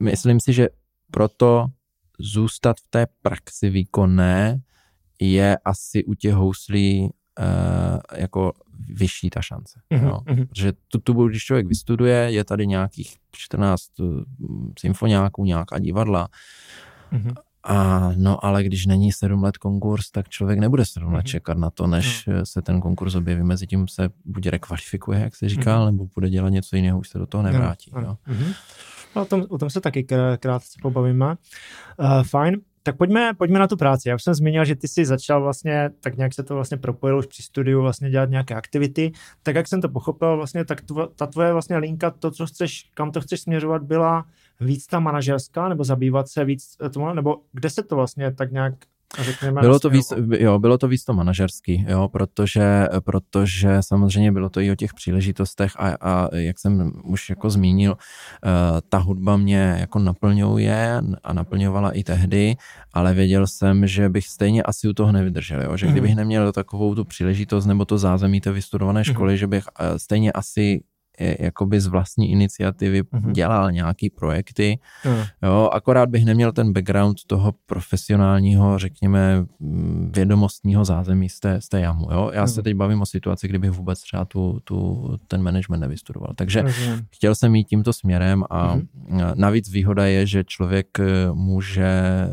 [0.00, 0.68] Myslím si, že
[1.10, 1.66] proto
[2.18, 4.60] zůstat v té praxi výkonné
[5.20, 7.06] je asi u těch houslí uh,
[8.16, 8.52] jako
[8.88, 9.80] vyšší ta šance.
[9.90, 10.08] Mm-hmm.
[10.08, 10.46] Jo.
[10.48, 14.22] Protože tu tubu, když člověk vystuduje, je tady nějakých 14 uh,
[14.78, 16.28] symfoniáků, nějaká divadla,
[17.12, 17.34] mm-hmm.
[17.68, 21.26] A no, ale když není sedm let konkurs, tak člověk nebude sedm let mhm.
[21.26, 22.46] čekat na to, než no.
[22.46, 23.42] se ten konkurs objeví.
[23.42, 25.86] Mezi tím se buď rekvalifikuje, jak se říká, mm-hmm.
[25.86, 27.90] nebo bude dělat něco jiného, už se do toho nevrátí.
[27.94, 28.18] No, no.
[28.28, 28.54] Mm-hmm.
[29.16, 30.06] No, o, tom, o tom se taky
[30.40, 31.26] krátce pobavíme.
[31.26, 32.60] Uh, fajn.
[32.82, 34.08] Tak pojďme, pojďme na tu práci.
[34.08, 37.18] Já už jsem zmínil, že ty jsi začal vlastně, tak nějak se to vlastně propojilo
[37.18, 39.12] už při studiu, vlastně dělat nějaké aktivity.
[39.42, 42.90] Tak jak jsem to pochopil, vlastně, tak tvo, ta tvoje vlastně linka, to, co chceš,
[42.94, 44.26] kam to chceš směřovat, byla
[44.60, 48.74] víc ta manažerská, nebo zabývat se víc tomu, nebo kde se to vlastně tak nějak
[49.60, 54.60] bylo to, víc, jo, bylo to víc to manažerský, jo, protože, protože samozřejmě bylo to
[54.60, 57.98] i o těch příležitostech a, a jak jsem už jako zmínil, uh,
[58.88, 62.56] ta hudba mě jako naplňuje a naplňovala i tehdy,
[62.92, 66.18] ale věděl jsem, že bych stejně asi u toho nevydržel, jo, že kdybych mhm.
[66.18, 69.04] neměl takovou tu příležitost nebo to zázemí té vystudované mhm.
[69.04, 70.80] školy, že bych uh, stejně asi
[71.18, 73.32] jakoby z vlastní iniciativy mm-hmm.
[73.32, 75.22] dělal nějaký projekty, mm.
[75.42, 81.68] jo, akorát bych neměl ten background toho profesionálního, řekněme, mm, vědomostního zázemí z té, z
[81.68, 82.30] té jamu, jo.
[82.34, 82.48] Já mm.
[82.48, 86.32] se teď bavím o situaci, kdybych vůbec třeba tu, tu, ten management nevystudoval.
[86.34, 87.00] Takže mm.
[87.10, 88.88] chtěl jsem jít tímto směrem a mm.
[89.34, 92.28] navíc výhoda je, že člověk eh, může eh,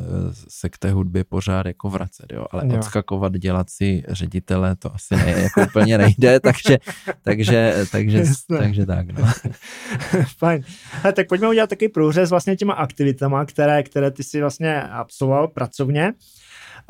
[0.50, 2.76] se k té hudbě pořád jako vracet, jo, ale jo.
[2.76, 6.78] odskakovat, dělat si ředitele, to asi ne, jako úplně nejde, takže,
[7.22, 9.12] takže, takže, takže takže tak.
[9.12, 9.26] No.
[10.38, 10.64] Fajn.
[10.92, 15.48] Hele, tak pojďme udělat takový průřez vlastně těma aktivitama, které, které ty si vlastně absolvoval
[15.48, 16.14] pracovně.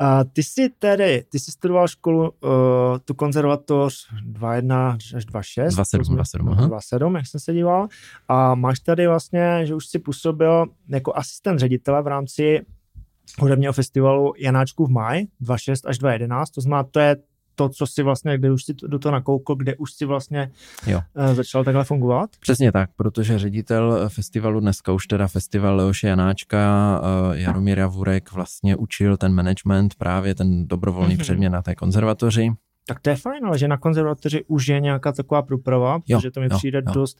[0.00, 2.30] Uh, ty jsi tedy, ty jsi studoval školu, uh,
[3.04, 3.94] tu konzervatoř
[4.32, 5.66] 2.1 až 2.6.
[5.66, 7.88] 2.7, 2.7, 2.7, jak jsem se díval.
[8.28, 12.60] A máš tady vlastně, že už si působil jako asistent ředitele v rámci
[13.38, 17.16] hudebního festivalu Janáčku v maj 2.6 až 2.11, to znamená, to je
[17.54, 20.50] to, co si vlastně, kde už si do toho nakoukl, kde už si vlastně
[20.86, 21.00] jo.
[21.16, 22.30] Eh, začal takhle fungovat?
[22.40, 27.00] Přesně tak, protože ředitel festivalu dneska už teda festival Leoše Janáčka,
[27.32, 31.20] eh, Jaromír Javurek vlastně učil ten management, právě ten dobrovolný mm-hmm.
[31.20, 32.52] předmět na té konzervatoři.
[32.86, 36.30] Tak to je fajn, ale že na konzervatoři už je nějaká taková průprava, jo, protože
[36.30, 36.92] to mi jo, přijde jo.
[36.94, 37.18] dost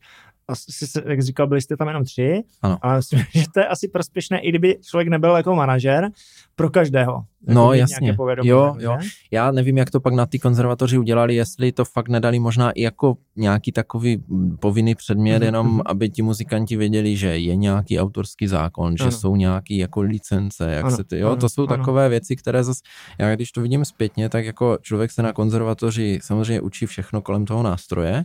[0.48, 2.78] asi, jak říkal, byli jste tam jenom tři, ano.
[2.82, 6.10] ale myslím, že to je asi prospěšné, i kdyby člověk nebyl jako manažer,
[6.56, 7.24] pro každého.
[7.46, 8.98] Jako no jasně, povědomí, jo, jo.
[9.30, 12.82] Já nevím, jak to pak na ty konzervatoři udělali, jestli to fakt nedali možná i
[12.82, 14.24] jako nějaký takový
[14.60, 15.44] povinný předmět, mm-hmm.
[15.44, 19.12] jenom aby ti muzikanti věděli, že je nějaký autorský zákon, že ano.
[19.12, 21.76] jsou nějaký jako licence, jak ano, se ty, jo, ano, to jsou ano.
[21.76, 22.80] takové věci, které zase,
[23.18, 27.44] já když to vidím zpětně, tak jako člověk se na konzervatoři samozřejmě učí všechno kolem
[27.44, 28.24] toho nástroje,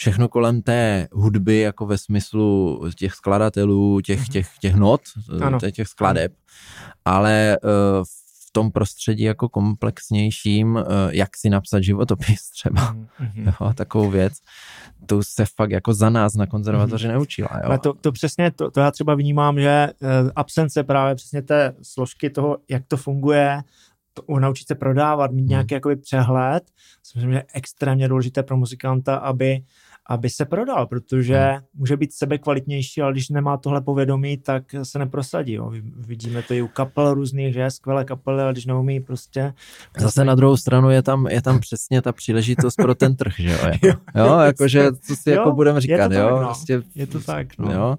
[0.00, 4.26] všechno kolem té hudby, jako ve smyslu těch skladatelů, těch, mhm.
[4.26, 5.00] těch, těch not,
[5.42, 5.58] ano.
[5.72, 6.32] těch skladeb,
[7.04, 7.70] ale uh,
[8.48, 13.54] v tom prostředí jako komplexnějším, uh, jak si napsat životopis třeba, mm-hmm.
[13.60, 14.32] jo, takovou věc,
[15.06, 17.12] to se fakt jako za nás na konzervatoři mm-hmm.
[17.12, 17.48] neučila.
[17.54, 17.62] Jo.
[17.64, 21.74] Ale to, to přesně, to, to já třeba vnímám, že uh, absence právě přesně té
[21.82, 23.62] složky toho, jak to funguje,
[24.14, 25.48] to, naučit se prodávat, mít mhm.
[25.48, 25.76] nějaký hmm.
[25.76, 26.70] jakoby přehled,
[27.14, 29.60] myslím, že je extrémně důležité pro muzikanta, aby
[30.10, 31.60] aby se prodal, protože hmm.
[31.74, 35.52] může být sebe kvalitnější, ale když nemá tohle povědomí, tak se neprosadí.
[35.52, 35.72] Jo.
[35.96, 39.52] Vidíme to i u kapel různých, že skvělé kapely, ale když neumí prostě...
[39.98, 43.50] Zase na druhou stranu je tam, je tam přesně ta příležitost pro ten trh, že
[43.50, 43.58] jo?
[43.70, 46.22] Jako, jo, jo jakože co si jo, jako budeme říkat, jo?
[46.22, 46.38] Tak, no.
[46.38, 47.72] prostě, je to tak, no.
[47.72, 47.96] jo.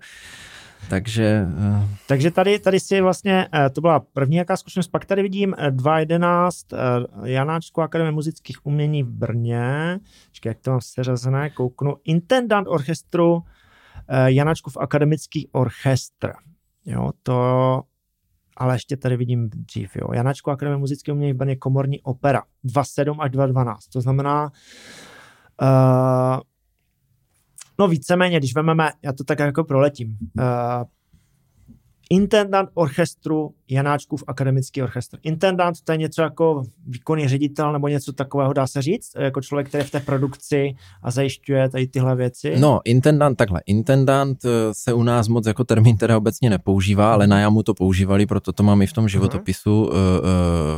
[0.92, 1.48] Takže...
[1.58, 1.90] Uh...
[2.08, 7.08] Takže tady, tady si vlastně, uh, to byla první jaká zkušenost, pak tady vidím 2.11
[7.20, 13.44] uh, Janáčku Akademie muzických umění v Brně, Počkej, jak to mám seřazené, kouknu, intendant orchestru
[14.70, 16.34] v akademický orchestr.
[16.86, 17.82] Jo, to
[18.58, 20.14] ale ještě tady vidím dřív, jo.
[20.14, 23.76] Janáčku Akademie muzických umění v Brně komorní opera 2.7 až 2.12.
[23.94, 24.52] To znamená,
[25.62, 26.40] uh,
[27.80, 30.44] No víceméně, když vezmeme, já to tak jako proletím, uh,
[32.10, 35.18] intendant orchestru Janáčkův akademický orchestr.
[35.24, 39.68] Intendant to je něco jako výkonný ředitel nebo něco takového, dá se říct, jako člověk,
[39.68, 42.60] který je v té produkci a zajišťuje tady tyhle věci.
[42.60, 47.28] No, intendant, takhle, intendant eh, se u nás moc jako termín teda obecně nepoužívá, ale
[47.28, 49.84] na jamu to používali, proto to mám i v tom životopisu.
[49.84, 49.92] Uh-huh.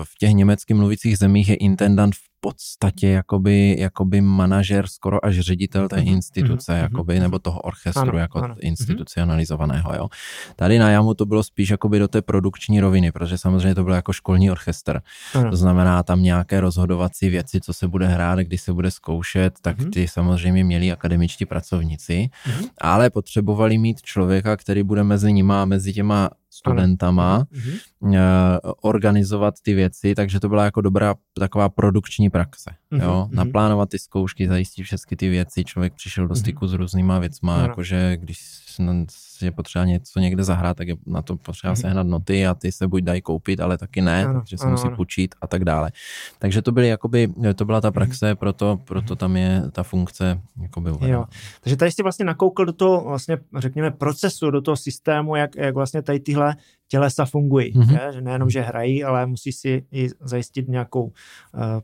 [0.03, 5.87] V těch německy mluvících zemích je intendant v podstatě jakoby, jakoby manažer, skoro až ředitel
[5.87, 6.81] té mhm, instituce, mm-hmm.
[6.81, 8.55] jakoby, nebo toho orchestru ano, jako ano.
[8.59, 9.93] institucionalizovaného.
[9.95, 10.07] Jo.
[10.55, 13.95] Tady na Jamu to bylo spíš jakoby do té produkční roviny, protože samozřejmě to bylo
[13.95, 15.01] jako školní orchestr.
[15.33, 15.49] Ano.
[15.49, 19.77] To znamená tam nějaké rozhodovací věci, co se bude hrát, kdy se bude zkoušet, tak
[19.77, 19.89] mm-hmm.
[19.89, 22.69] ty samozřejmě měli akademičtí pracovníci, mm-hmm.
[22.81, 28.59] ale potřebovali mít člověka, který bude mezi nima a mezi těma studentama, mm-hmm.
[28.81, 32.71] organizovat ty věci, takže to byla jako dobrá taková produkční praxe.
[32.91, 33.03] Mm-hmm.
[33.03, 33.25] Jo?
[33.27, 33.35] Mhm.
[33.35, 36.69] Naplánovat ty zkoušky, zajistit všechny ty věci, člověk přišel do styku mm-hmm.
[36.69, 37.63] s různýma věcma, ano.
[37.63, 38.39] jakože když
[39.41, 41.81] je potřeba něco někde zahrát, tak je na to potřeba mm-hmm.
[41.81, 44.71] sehnat noty a ty se buď dají koupit, ale taky ne, ano, protože se ano,
[44.71, 44.95] musí ano.
[44.95, 45.91] půjčit a tak dále.
[46.39, 47.93] Takže to byly jakoby, to byla ta mhm.
[47.93, 51.25] praxe, proto, proto tam je ta funkce jakoby Jo.
[51.61, 55.75] Takže tady jsi vlastně nakoukl do toho vlastně, řekněme, procesu, do toho systému, jak, jak
[55.75, 56.42] vlastně tady tyhle
[56.87, 57.73] tělesa fungují.
[57.73, 58.11] Mm-hmm.
[58.13, 61.11] Že nejenom, že hrají, ale musí si i zajistit nějakou uh,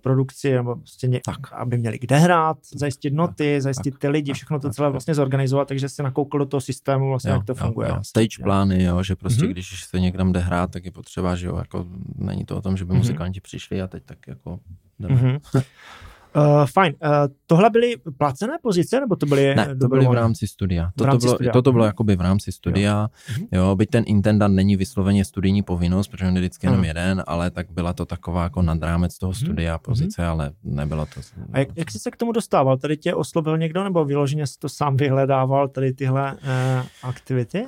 [0.02, 1.54] produkci, nebo prostě ně, tak.
[1.54, 5.16] aby měli kde hrát, zajistit noty, tak, zajistit tak, ty lidi, všechno to celé vlastně
[5.16, 7.90] zorganizovat, takže si nakoukl do toho systému vlastně, jo, jak to jo, funguje.
[7.90, 7.98] Jo.
[8.02, 9.52] Stage plány, jo, že prostě mm-hmm.
[9.52, 11.86] když se někam jde hrát, tak je potřeba, že jo, jako
[12.16, 12.98] není to o tom, že by mm-hmm.
[12.98, 14.60] muzikanti přišli a teď tak jako
[15.00, 15.40] Mm-hmm.
[16.36, 16.94] Uh, fajn.
[17.04, 17.10] Uh,
[17.48, 19.56] tohle byly placené pozice, nebo to byly...
[19.56, 20.92] Ne, to byly v rámci studia.
[20.96, 21.54] Toto, rámci bylo, studia.
[21.54, 23.10] toto bylo jakoby v rámci studia.
[23.30, 23.36] Jo.
[23.36, 23.48] Mhm.
[23.52, 27.52] jo, byť ten intendant není vysloveně studijní povinnost, protože on je vždycky jenom jeden, ale
[27.52, 29.40] tak byla to taková jako nad rámec toho mhm.
[29.40, 29.82] studia uh-huh.
[29.82, 31.22] pozice, ale nebylo to...
[31.54, 32.78] A jak, jak jsi se k tomu dostával?
[32.78, 36.40] Tady tě oslovil někdo, nebo vyloženě jsi to sám vyhledával, tady tyhle uh,
[37.04, 37.62] aktivity?
[37.62, 37.68] Uh,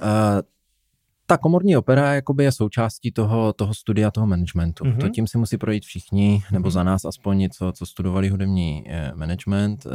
[1.31, 4.83] ta komorní opera jakoby je součástí toho, toho studia, toho managementu.
[4.83, 4.97] Mm-hmm.
[4.97, 6.71] To tím si musí projít všichni, nebo mm-hmm.
[6.71, 9.85] za nás aspoň, co, co studovali hudební eh, management.
[9.85, 9.89] Eh,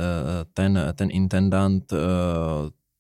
[0.55, 1.97] ten, ten intendant eh,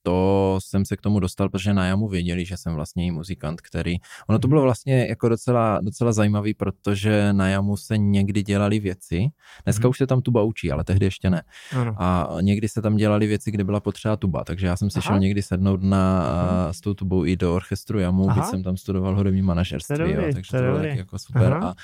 [0.07, 3.61] to jsem se k tomu dostal, protože na jamu věděli, že jsem vlastně i muzikant,
[3.61, 3.97] který...
[4.29, 9.29] Ono to bylo vlastně jako docela, docela zajímavý, protože na jamu se někdy dělali věci.
[9.65, 9.91] Dneska hmm.
[9.91, 11.43] už se tam tuba učí, ale tehdy ještě ne.
[11.77, 11.95] Ano.
[11.99, 15.03] A někdy se tam dělali věci, kde byla potřeba tuba, takže já jsem si Aha.
[15.03, 16.73] šel někdy sednout na, hmm.
[16.73, 20.51] s tou tubou i do orchestru jamu, když jsem tam studoval hudební manažerství, jo, takže
[20.51, 21.53] to bylo taky jako super.
[21.53, 21.69] Aha.
[21.69, 21.75] A uh,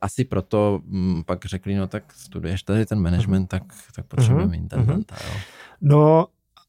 [0.00, 3.62] asi proto m, mm, pak řekli, no tak studuješ tady ten management, tak,
[3.96, 4.58] tak potřebujeme uh-huh.
[4.58, 5.16] intendanta.
[5.24, 5.40] Jo.
[5.80, 6.26] No,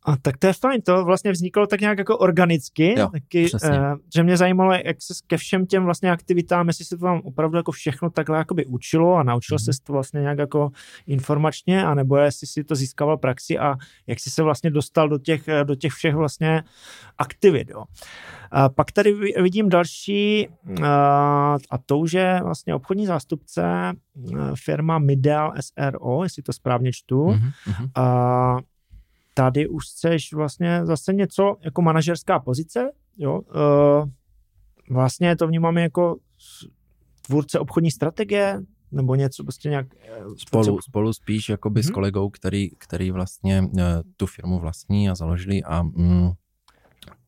[0.08, 3.60] a tak to je fajn, to vlastně vzniklo tak nějak jako organicky, jo, taky, uh,
[4.16, 7.58] že mě zajímalo, jak se ke všem těm vlastně aktivitám, jestli se to vám opravdu
[7.58, 9.60] jako všechno takhle jakoby učilo a naučil mm.
[9.60, 10.72] se to vlastně nějak jako
[11.08, 13.76] informačně, anebo jestli si to získával praxi a
[14.08, 16.64] jak jsi se vlastně dostal do těch, eh, do těch všech vlastně
[17.18, 17.84] aktivit, jo.
[18.52, 20.48] A pak tady vidím další,
[20.80, 20.86] uh,
[21.70, 23.94] a to už je vlastně obchodní zástupce
[24.56, 27.26] firma Midel SRO, jestli to správně čtu.
[27.26, 27.90] Mm-hmm.
[27.98, 28.60] Uh,
[29.38, 34.10] tady už chceš vlastně zase něco jako manažerská pozice, jo, uh,
[34.90, 36.18] vlastně to vnímáme jako
[37.28, 38.62] tvůrce obchodní strategie,
[38.92, 39.88] nebo něco prostě nějak...
[40.08, 41.84] Eh, spolu, spolu spíš jakoby hmm.
[41.84, 41.94] s mhm.
[41.94, 43.82] kolegou, který, který vlastně uh,
[44.18, 46.32] tu firmu vlastní a založili a mm,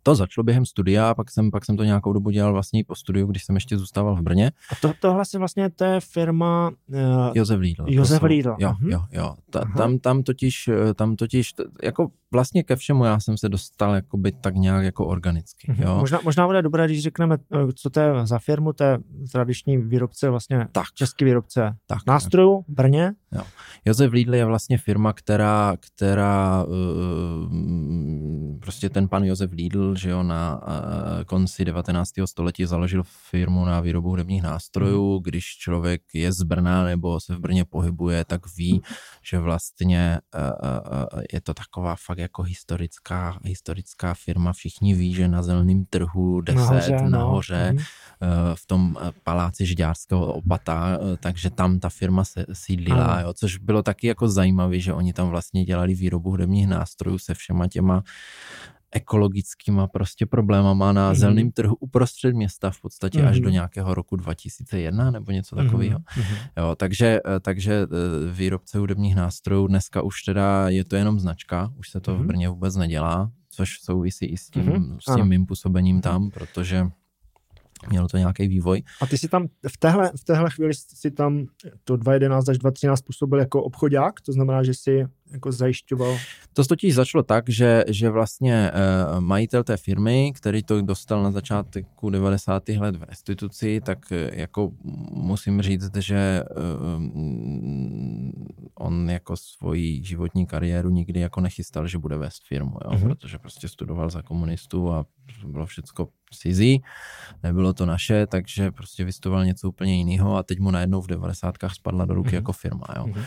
[0.07, 3.27] to začalo během studia, pak jsem, pak jsem to nějakou dobu dělal vlastně po studiu,
[3.27, 4.51] když jsem ještě zůstával v Brně.
[4.71, 6.71] A to, tohle si vlastně, to je firma...
[6.87, 6.97] Uh,
[7.33, 7.85] Josef Lidl.
[7.87, 8.55] Josef Lidl.
[8.59, 8.91] Jo, uh-huh.
[8.91, 9.35] jo, jo.
[9.49, 11.53] Ta, tam, tam totiž, eh, tam totiž,
[11.83, 15.71] jako vlastně ke všemu já jsem se dostal jakoby tak nějak jako organicky.
[15.71, 15.83] Uh-huh.
[15.83, 15.97] Jo.
[15.99, 18.97] Možná, možná bude dobré, když řekneme, eh, co to je za firmu, to je
[19.31, 20.85] tradiční výrobce, vlastně tak.
[20.93, 23.13] český výrobce tak, nástrojů v Brně.
[23.31, 23.41] Jo.
[23.85, 30.23] Josef Lidl je vlastně firma, která, která uh, prostě ten pan Josef Lidl, že jo,
[30.23, 32.11] na uh, konci 19.
[32.25, 35.13] století založil firmu na výrobu hudebních nástrojů.
[35.13, 35.23] Hmm.
[35.23, 38.81] Když člověk je z Brna nebo se v Brně pohybuje, tak ví,
[39.23, 44.53] že vlastně uh, je to taková fakt jako historická, historická firma.
[44.53, 47.79] Všichni ví, že na zeleném trhu 10 nahoře, nahoře no.
[47.79, 53.83] uh, v tom paláci Žďárského opata, takže tam ta firma se sídlila, jo, což bylo
[53.83, 58.03] taky jako zajímavé, že oni tam vlastně dělali výrobu hudebních nástrojů se všema těma
[58.91, 61.15] ekologickýma prostě problémama na mm-hmm.
[61.15, 63.27] zeleném trhu uprostřed města v podstatě mm-hmm.
[63.27, 63.53] až do mhm.
[63.53, 65.99] nějakého roku 2001 nebo něco takového.
[65.99, 66.37] Mm-hmm.
[66.57, 71.73] Jo, takže, eh, takže eh, výrobce hudebních nástrojů dneska už teda je to jenom značka,
[71.75, 72.15] už se to mm-hmm.
[72.15, 72.27] v mhm.
[72.27, 74.97] Brně vůbec nedělá, což souvisí i s tím, mm-hmm.
[75.11, 76.87] s tím mým působením tam, protože
[77.89, 78.83] mělo to nějaký vývoj.
[79.01, 81.45] A ty si tam v téhle, v téhle chvíli si tam
[81.83, 86.17] to 2011 až 2013 působil jako obchodák, to znamená, že si jako zajišťoval?
[86.53, 91.31] To totiž začalo tak, že, že vlastně uh, majitel té firmy, který to dostal na
[91.31, 92.69] začátku 90.
[92.69, 94.71] let v restituci, tak uh, jako
[95.11, 97.03] musím říct, že uh,
[98.75, 102.91] on jako svoji životní kariéru nikdy jako nechystal, že bude vést firmu, jo?
[102.91, 103.07] Mm-hmm.
[103.07, 105.05] protože prostě studoval za komunistů a
[105.45, 106.83] bylo všechno cizí,
[107.43, 111.55] nebylo to naše, takže prostě vystudoval něco úplně jiného a teď mu najednou v 90.
[111.67, 112.35] spadla do ruky mm-hmm.
[112.35, 112.85] jako firma.
[112.95, 113.05] Jo?
[113.05, 113.25] Mm-hmm.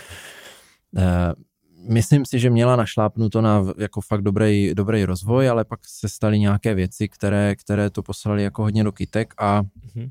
[0.93, 1.03] Uh,
[1.89, 6.39] myslím si, že měla našlápnuto na jako fakt dobrý, dobrý rozvoj, ale pak se staly
[6.39, 10.11] nějaké věci, které, které to poslali jako hodně do kytek a mm-hmm.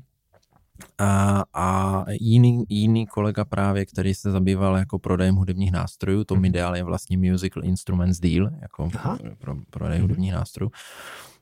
[0.98, 6.46] A, a jiný, jiný kolega právě, který se zabýval jako prodejem hudebních nástrojů, to mm-hmm.
[6.46, 10.02] ideál je vlastně Musical Instruments Deal, jako pro, pro prodej mm-hmm.
[10.02, 10.70] hudebních nástrojů,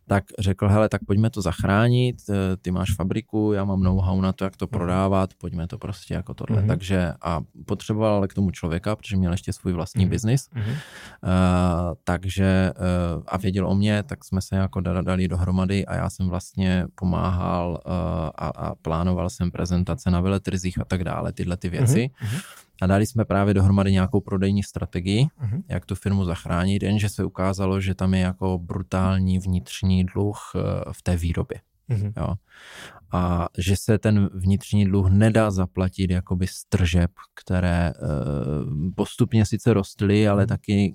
[0.09, 4.33] tak řekl, hele, tak pojďme to zachránit, eh, ty máš fabriku, já mám know-how na
[4.33, 4.71] to, jak to mhm.
[4.71, 6.63] prodávat, pojďme to prostě jako tohle.
[6.63, 6.67] Mm-hmm.
[6.67, 10.11] Takže a potřeboval ale k tomu člověka, protože měl ještě svůj vlastní mm-hmm.
[10.11, 10.71] biznis, mm-hmm.
[10.71, 12.73] uh, takže
[13.17, 16.87] uh, a věděl o mě, tak jsme se jako dali dohromady a já jsem vlastně
[16.95, 17.93] pomáhal uh,
[18.35, 22.11] a, a plánoval jsem prezentace na veletrzích a tak dále, tyhle ty věci.
[22.23, 22.68] Mm-hmm.
[22.83, 25.63] A dali jsme právě dohromady nějakou prodejní strategii, uh-huh.
[25.69, 30.61] jak tu firmu zachránit, jenže se ukázalo, že tam je jako brutální vnitřní dluh eh,
[30.93, 31.61] v té výrobě.
[31.91, 32.13] Uh-huh.
[32.17, 32.35] Jo.
[33.13, 39.73] A že se ten vnitřní dluh nedá zaplatit jakoby z tržeb, které uh, postupně sice
[39.73, 40.49] rostly, ale uh-huh.
[40.49, 40.95] taky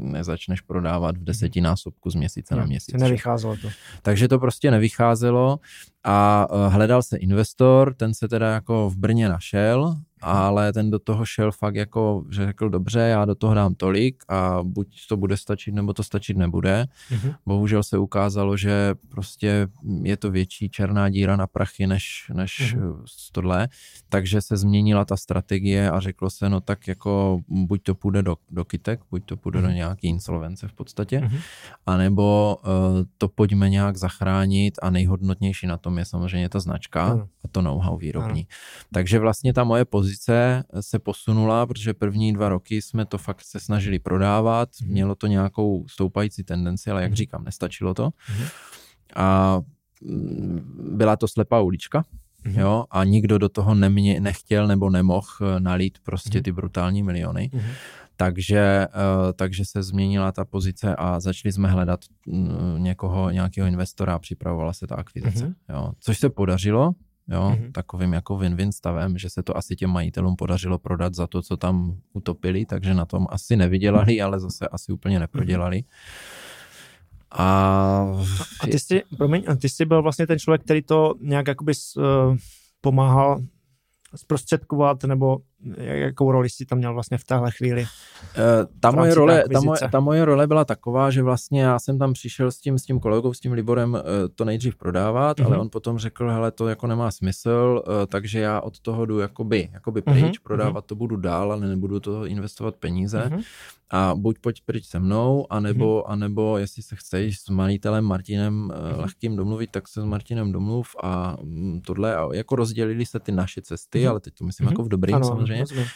[0.00, 2.94] nezačneš prodávat v desetinásobku z měsíce na měsíc.
[2.94, 3.68] Nevycházelo to.
[4.02, 5.58] Takže to prostě nevycházelo
[6.04, 10.98] a eh, hledal se investor, ten se teda jako v Brně našel ale ten do
[10.98, 15.16] toho šel fakt jako, že řekl dobře, já do toho dám tolik a buď to
[15.16, 16.86] bude stačit, nebo to stačit nebude.
[17.10, 17.34] Mm-hmm.
[17.46, 19.68] Bohužel se ukázalo, že prostě
[20.02, 22.96] je to větší černá díra na prachy než, než mm-hmm.
[23.32, 23.68] tohle,
[24.08, 28.36] takže se změnila ta strategie a řeklo se, no tak jako buď to půjde do,
[28.50, 29.62] do kytek, buď to půjde mm-hmm.
[29.62, 29.76] do mhm.
[29.76, 31.40] nějaký insolvence v podstatě, mm-hmm.
[31.86, 32.70] anebo uh,
[33.18, 37.20] to pojďme nějak zachránit a nejhodnotnější na tom je samozřejmě ta značka mm.
[37.20, 38.40] a to know-how výrobní.
[38.40, 38.46] Mm.
[38.92, 43.42] Takže vlastně ta moje pozice pozice se posunula, protože první dva roky jsme to fakt
[43.42, 44.88] se snažili prodávat, mm.
[44.88, 47.16] mělo to nějakou stoupající tendenci, ale jak mm.
[47.16, 48.04] říkám, nestačilo to.
[48.04, 48.44] Mm.
[49.16, 49.60] A
[50.02, 52.04] mm, byla to slepá ulička,
[52.44, 52.58] mm.
[52.58, 56.42] jo, a nikdo do toho nemě, nechtěl nebo nemohl eh, nalít prostě mm.
[56.42, 57.50] ty brutální miliony.
[57.52, 57.60] Mm.
[58.16, 64.14] Takže, uh, takže se změnila ta pozice a začali jsme hledat mm, někoho, nějakého investora
[64.14, 65.46] a připravovala se ta akvizice.
[65.46, 65.74] Mm-hmm.
[65.74, 65.92] Jo.
[66.00, 66.92] Což se podařilo,
[67.28, 67.72] jo, mm-hmm.
[67.72, 71.56] takovým jako win-win stavem, že se to asi těm majitelům podařilo prodat za to, co
[71.56, 75.84] tam utopili, takže na tom asi nevydělali, ale zase asi úplně neprodělali.
[77.30, 77.46] A,
[78.60, 82.36] a ty jsi, promiň, ty jsi byl vlastně ten člověk, který to nějak jakoby uh,
[82.80, 83.40] pomáhal
[84.16, 85.38] zprostředkovat, nebo
[85.76, 87.82] jakou roli jsi tam měl vlastně v téhle chvíli?
[87.82, 87.88] Uh,
[88.80, 92.12] ta, moje role, ta, moje, ta moje role byla taková, že vlastně já jsem tam
[92.12, 94.00] přišel s tím, s tím kolegou, s tím Liborem uh,
[94.34, 95.46] to nejdřív prodávat, mm-hmm.
[95.46, 99.18] ale on potom řekl, hele, to jako nemá smysl, uh, takže já od toho jdu
[99.18, 100.42] jakoby, jakoby pryč, mm-hmm.
[100.42, 103.18] prodávat to budu dál, ale nebudu to investovat peníze.
[103.18, 103.44] Mm-hmm
[103.90, 106.12] a buď pojď pryč se mnou, anebo, hmm.
[106.12, 109.00] anebo jestli se chceš s majitelem Martinem hmm.
[109.00, 113.32] lehkým domluvit, tak se s Martinem domluv a mm, tohle, a jako rozdělili se ty
[113.32, 114.08] naše cesty, hmm.
[114.08, 114.72] ale teď to myslím hmm.
[114.72, 115.53] jako v dobrým ano, samozřejmě.
[115.60, 115.86] Rozumím.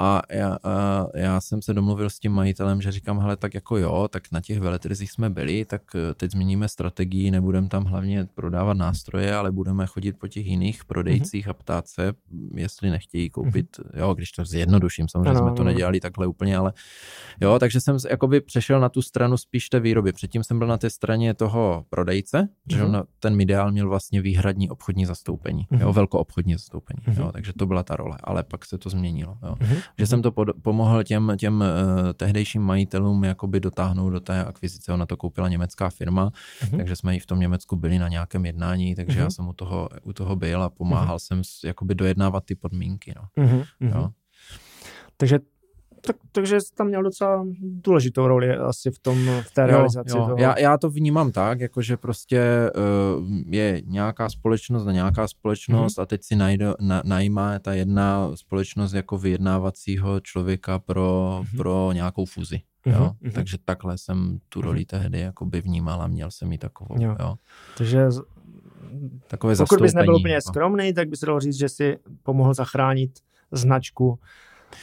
[0.00, 3.76] A já, a já jsem se domluvil s tím majitelem, že říkám, hele, tak jako
[3.76, 8.28] jo, tak na těch veletrzích jsme byli, tak eh, teď změníme strategii, nebudeme tam hlavně
[8.34, 11.50] prodávat nástroje, ale budeme chodit po těch jiných prodejcích mm-hmm.
[11.50, 12.12] a ptát se,
[12.54, 13.98] jestli nechtějí koupit, mm-hmm.
[13.98, 16.72] jo, když to zjednoduším, samozřejmě ano, jsme to nedělali takhle úplně, ale
[17.40, 20.12] jo, takže jsem jakoby přešel na tu stranu spíš té výroby.
[20.12, 22.76] Předtím jsem byl na té straně toho prodejce, mm-hmm.
[22.76, 23.02] že mhm.
[23.18, 25.80] ten ideál měl vlastně výhradní obchodní zastoupení, mm-hmm.
[25.80, 27.20] jo, velko obchodní zastoupení, mm-hmm.
[27.22, 29.54] jo, takže to byla ta role, ale pak se to změnilo, jo.
[29.54, 31.66] Mm-hmm že jsem to pod, pomohl těm, těm uh,
[32.12, 34.92] tehdejším majitelům jakoby dotáhnout do té akvizice.
[34.92, 36.30] Ona to koupila německá firma,
[36.60, 36.76] uh-huh.
[36.76, 39.22] takže jsme i v tom Německu byli na nějakém jednání, takže uh-huh.
[39.22, 41.42] já jsem u toho, u toho byl a pomáhal uh-huh.
[41.42, 43.14] jsem jakoby dojednávat ty podmínky.
[43.16, 43.44] No.
[43.44, 43.66] Uh-huh.
[43.80, 44.10] Jo.
[45.16, 45.38] Takže
[46.00, 50.10] tak, takže tam měl docela důležitou roli asi v tom, v té realizaci.
[50.10, 50.26] Jo, jo.
[50.26, 50.38] Toho.
[50.38, 52.70] Já, já to vnímám tak, jako že prostě
[53.18, 56.02] uh, je nějaká společnost a nějaká společnost mm-hmm.
[56.02, 61.56] a teď si najde, na, najímá ta jedna společnost jako vyjednávacího člověka pro, mm-hmm.
[61.56, 62.56] pro nějakou fuzi.
[62.56, 62.92] Mm-hmm.
[62.92, 63.10] Jo?
[63.22, 63.32] Mm-hmm.
[63.32, 64.86] Takže takhle jsem tu roli mm-hmm.
[64.86, 67.02] tehdy jakoby vnímal a měl jsem ji takovou.
[67.02, 67.16] Jo.
[67.20, 67.34] Jo.
[67.78, 68.06] Takže
[69.26, 70.48] Takové pokud bys nebyl úplně jako.
[70.48, 73.10] skromný, tak bys dalo říct, že si pomohl zachránit
[73.52, 74.18] značku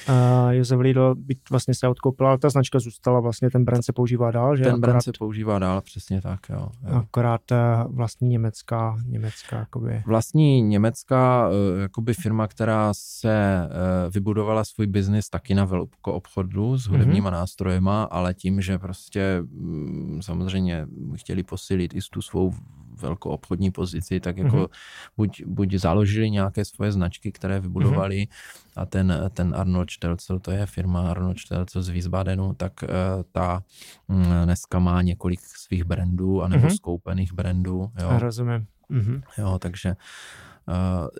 [0.09, 3.93] Uh, Josef Lidl byť vlastně se odkoupil, ale ta značka zůstala, vlastně ten brand se
[3.93, 4.63] používá dál, že?
[4.63, 6.69] Ten akorát, brand se používá dál, přesně tak, jo.
[6.89, 6.95] jo.
[6.95, 10.03] Akorát uh, vlastní německá, německá, jakoby.
[10.05, 16.77] Vlastní německá, uh, jakoby firma, která se uh, vybudovala svůj biznis taky na velkou obchodu
[16.77, 17.33] s hudebníma mm-hmm.
[17.33, 22.53] nástrojema, ale tím, že prostě um, samozřejmě chtěli posílit i tu svou
[23.01, 24.77] velkou obchodní pozici, tak jako mm-hmm.
[25.17, 28.81] buď, buď založili nějaké svoje značky, které vybudovali mm-hmm.
[28.81, 32.89] a ten, ten Arnold Stelzel, to je firma Arnold Stelzel z Wiesbadenu, tak uh,
[33.31, 33.63] ta
[34.07, 36.75] um, dneska má několik svých brandů anebo mm-hmm.
[36.75, 37.91] skoupených brandů.
[38.01, 38.19] Jo.
[38.19, 38.67] Rozumím.
[38.91, 39.21] Mm-hmm.
[39.37, 39.95] Jo, takže Uh,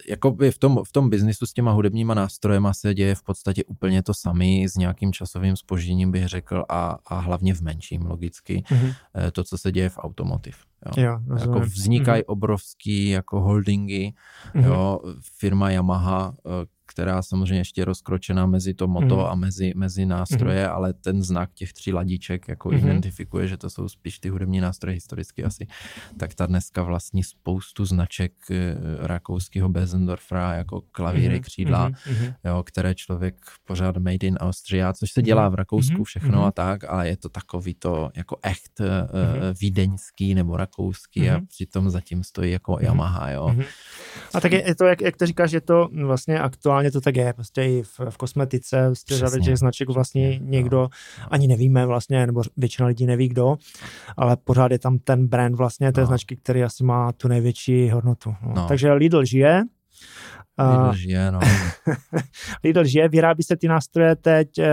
[0.09, 4.03] jako v tom, v tom biznisu s těma hudebníma nástrojema se děje v podstatě úplně
[4.03, 8.87] to samé s nějakým časovým spožděním bych řekl a, a hlavně v menším logicky mm-hmm.
[8.87, 8.93] uh,
[9.31, 10.57] to, co se děje v automotiv.
[10.97, 11.03] Jo.
[11.03, 12.31] Jo, jako vznikají mm-hmm.
[12.31, 14.13] obrovský jako holdingy,
[14.55, 14.65] mm-hmm.
[14.65, 14.99] jo,
[15.37, 16.51] firma Yamaha, uh,
[16.95, 19.25] která samozřejmě ještě je rozkročená mezi to moto mm.
[19.25, 20.73] a mezi, mezi nástroje, mm.
[20.73, 22.77] ale ten znak těch tří ladíček jako mm.
[22.77, 25.67] identifikuje, že to jsou spíš ty hudební nástroje historicky asi,
[26.17, 31.41] tak ta dneska vlastní spoustu značek eh, rakouského Bezendorfra, jako klavíry, mm.
[31.41, 32.33] křídla, mm.
[32.43, 33.35] jo, které člověk
[33.67, 36.45] pořád made in Austria, což se dělá v Rakousku všechno mm.
[36.45, 38.87] a tak, ale je to takový to jako echt mm.
[39.61, 41.35] vídeňský nebo rakouský mm.
[41.35, 43.47] a přitom zatím stojí jako Yamaha, jo.
[43.55, 43.63] Mm.
[44.35, 47.15] A tak je, je to, jak, jak to říkáš, je to vlastně aktuálně to tak
[47.15, 50.89] je, prostě i v, v kosmetice, prostě řada těch značek vlastně Přesně, někdo, no.
[51.31, 53.57] ani nevíme vlastně, nebo většina lidí neví kdo,
[54.17, 56.07] ale pořád je tam ten brand vlastně té no.
[56.07, 58.35] značky, který asi má tu největší hodnotu.
[58.41, 58.53] No.
[58.55, 58.67] No.
[58.67, 59.63] Takže Lidl žije,
[60.59, 61.39] Lidl žije, no.
[62.63, 64.65] Lidl žije, vyrábí se ty nástroje teď eh,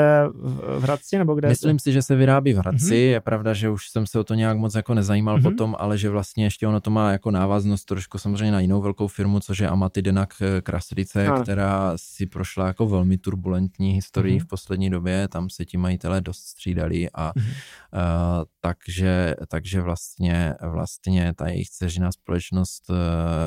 [0.79, 1.49] v Hradci, nebo kde?
[1.49, 3.11] Myslím si, že se vyrábí v Hradci, mm-hmm.
[3.11, 5.43] je pravda, že už jsem se o to nějak moc jako nezajímal mm-hmm.
[5.43, 9.09] potom, ale že vlastně ještě ono to má jako návaznost trošku samozřejmě na jinou velkou
[9.09, 11.43] firmu, což je Amaty Denak eh, Kraslice, ano.
[11.43, 14.45] která si prošla jako velmi turbulentní historii mm-hmm.
[14.45, 17.41] v poslední době, tam se ti majitelé dost střídali a mm-hmm.
[17.41, 22.97] uh, takže, takže vlastně, vlastně ta jejich dceřiná společnost uh,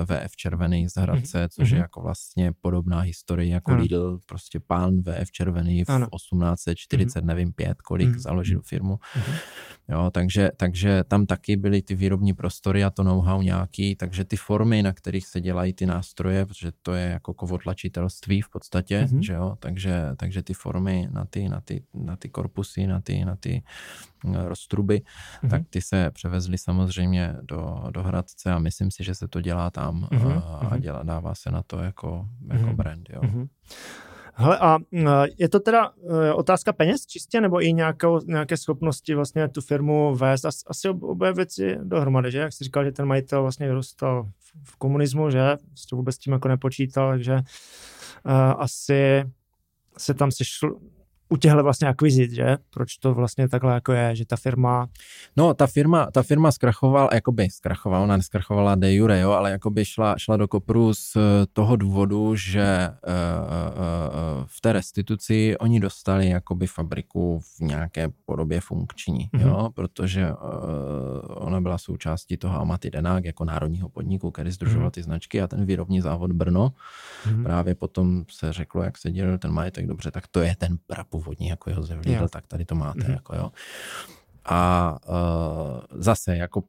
[0.06, 1.50] VF Červený z Hradce, mm-hmm.
[1.50, 1.82] což je mhm.
[1.82, 3.82] jako vlastně vlastně podobná historie jako ano.
[3.82, 6.08] Lidl, prostě pán VF Červený v ano.
[6.16, 7.28] 1840, mm-hmm.
[7.28, 8.20] nevím, pět, kolik mm-hmm.
[8.20, 8.96] založil firmu.
[8.96, 9.36] Mm-hmm.
[9.90, 14.38] Jo, takže, takže tam taky byly ty výrobní prostory a to know-how nějaký, takže ty
[14.38, 19.20] formy, na kterých se dělají ty nástroje, protože to je jako kovotlačitelství v podstatě, mm-hmm.
[19.20, 23.26] že jo, takže, takže ty formy na ty, na ty, na ty korpusy, na ty,
[23.26, 23.64] na ty
[24.26, 25.50] eh, roztruby, mm-hmm.
[25.50, 29.70] tak ty se převezly samozřejmě do, do Hradce a myslím si, že se to dělá
[29.70, 30.42] tam mm-hmm.
[30.46, 30.82] a mhm.
[30.82, 32.15] dělá, dává se na to jako,
[32.54, 32.76] jako mm-hmm.
[32.76, 33.22] brand, jo.
[33.22, 33.48] Mm-hmm.
[34.38, 34.78] Hele, a
[35.38, 40.16] je to teda e, otázka peněz čistě, nebo i nějakou, nějaké schopnosti vlastně tu firmu
[40.16, 40.46] vést?
[40.46, 42.40] As, asi obě věci dohromady, že?
[42.40, 44.30] Jak jsi říkal, že ten majitel vlastně vyrůstal
[44.64, 45.58] v komunismu, že?
[45.68, 49.24] Prostě vůbec tím jako nepočítal, takže uh, asi
[49.98, 50.80] se tam sešlo,
[51.36, 52.58] u těchto vlastně akvizit, že?
[52.70, 54.88] Proč to vlastně takhle jako je, že ta firma...
[55.38, 59.86] No, ta firma, ta firma zkrachovala, jakoby zkrachovala, ona neskrachovala de jure, jo, ale jakoby
[59.86, 61.18] šla, šla do kopru z
[61.54, 63.14] toho důvodu, že uh,
[63.74, 69.48] uh, v té restituci oni dostali jakoby fabriku v nějaké podobě funkční, mm-hmm.
[69.48, 70.38] jo, protože uh,
[71.28, 74.92] ona byla součástí toho Amaty Denák jako národního podniku, který združoval mm-hmm.
[74.92, 76.72] ty značky a ten výrobní závod Brno.
[77.26, 77.44] Mm-hmm.
[77.44, 81.20] Právě potom se řeklo, jak se dělil ten majetek, dobře, tak to je ten prapu
[81.26, 83.12] původní, jako Josef Lidl, tak tady to máte, mm-hmm.
[83.12, 83.52] jako jo.
[84.48, 86.64] A uh, zase, jako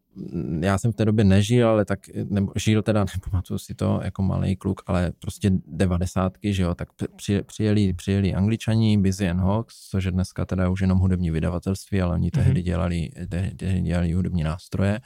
[0.60, 4.22] já jsem v té době nežil, ale tak, nebo žil teda, nepamatuju si to jako
[4.22, 9.88] malý kluk, ale prostě devadesátky, že jo, tak při, přijeli, přijeli angličani, Busy and Hawks,
[9.90, 12.64] což je dneska teda už jenom hudební vydavatelství, ale oni tehdy mhm.
[12.64, 15.00] dělali, tehdy dělali hudební nástroje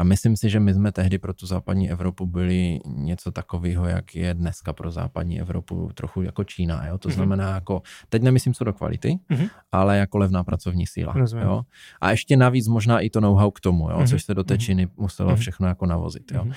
[0.00, 4.14] a myslím si, že my jsme tehdy pro tu západní Evropu byli něco takového, jak
[4.14, 6.86] je dneska pro západní Evropu trochu jako Čína.
[6.86, 6.98] Jo?
[6.98, 7.12] To mm-hmm.
[7.12, 9.50] znamená jako, teď nemyslím co do kvality, mm-hmm.
[9.72, 11.14] ale jako levná pracovní síla.
[11.42, 11.62] Jo?
[12.00, 13.98] A ještě navíc možná i to know-how k tomu, jo?
[13.98, 14.08] Mm-hmm.
[14.08, 14.60] což se do té mhm.
[14.60, 15.36] Číny muselo mm-hmm.
[15.36, 16.32] všechno jako navozit.
[16.32, 16.44] Jo?
[16.44, 16.54] Mm-hmm.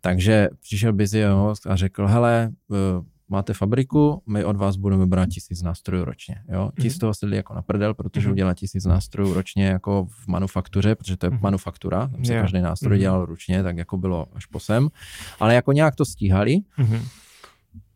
[0.00, 2.76] Takže přišel Busy a řekl, hele, eh,
[3.28, 6.42] máte fabriku, my od vás budeme brát tisíc nástrojů ročně.
[6.48, 6.70] Jo?
[6.80, 8.32] Ti z toho sedli jako na prdel, protože mm-hmm.
[8.32, 11.40] udělat tisíc nástrojů ročně jako v manufaktuře, protože to je mm-hmm.
[11.40, 12.44] manufaktura, tam se yeah.
[12.44, 13.00] každý nástroj mm-hmm.
[13.00, 14.88] dělal ručně, tak jako bylo až posem.
[15.40, 16.56] Ale jako nějak to stíhali.
[16.78, 17.00] Mm-hmm.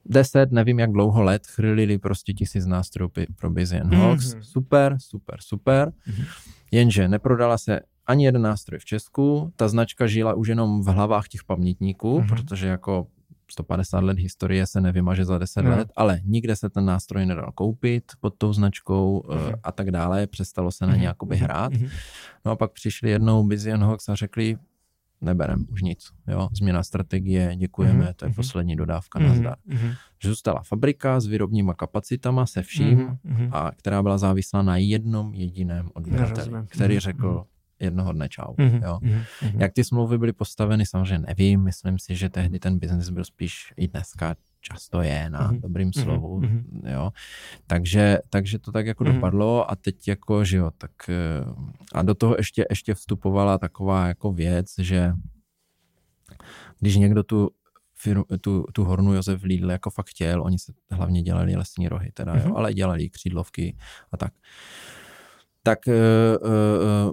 [0.05, 4.35] Deset, nevím jak dlouho let, chrlili prostě tisíc nástrojů pro Busy and Hawks.
[4.35, 4.41] Mm-hmm.
[4.41, 5.89] Super, super, super.
[5.89, 6.25] Mm-hmm.
[6.71, 11.29] Jenže neprodala se ani jeden nástroj v Česku, ta značka žila už jenom v hlavách
[11.29, 12.29] těch pamětníků, mm-hmm.
[12.29, 13.07] protože jako
[13.53, 15.71] 150 let historie se nevymaže za 10 no.
[15.71, 19.55] let, ale nikde se ten nástroj nedal koupit pod tou značkou uh-huh.
[19.63, 21.73] a tak dále, přestalo se na ně jakoby hrát.
[21.73, 21.91] Uh-huh.
[22.45, 24.57] No a pak přišli jednou Busy Hawks a řekli,
[25.21, 28.15] neberem už nic, jo, změna strategie, děkujeme, uh-huh.
[28.15, 29.29] to je poslední dodávka, uh-huh.
[29.29, 29.57] nazdar.
[30.23, 33.49] Že zůstala fabrika s výrobníma kapacitama, se vším, uh-huh.
[33.53, 37.45] a která byla závislá na jednom jediném odběrateli, který řekl,
[37.81, 38.55] jednoho dne čau.
[38.55, 38.99] Mm-hmm, jo.
[39.03, 39.61] Mm-hmm.
[39.61, 43.75] Jak ty smlouvy byly postaveny, samozřejmě nevím, myslím si, že tehdy ten biznis byl spíš
[43.77, 45.61] i dneska často je na mm-hmm.
[45.61, 46.93] dobrým mhm, slovu, mm-hmm.
[46.93, 47.11] jo.
[47.67, 49.15] Takže, takže to tak jako mm-hmm.
[49.15, 51.45] dopadlo a teď jako, že jo, tak eh,
[51.95, 55.13] a do toho ještě, ještě vstupovala taková jako věc, že
[56.81, 57.51] když někdo tu
[57.95, 62.11] firmu, tu, tu hornu Josef Lidl jako fakt chtěl, oni se hlavně dělali lesní rohy
[62.15, 62.49] teda, mm-hmm.
[62.49, 63.77] jo, ale dělali křídlovky
[64.13, 64.33] a tak.
[65.63, 65.95] Tak uh,
[66.49, 67.13] uh,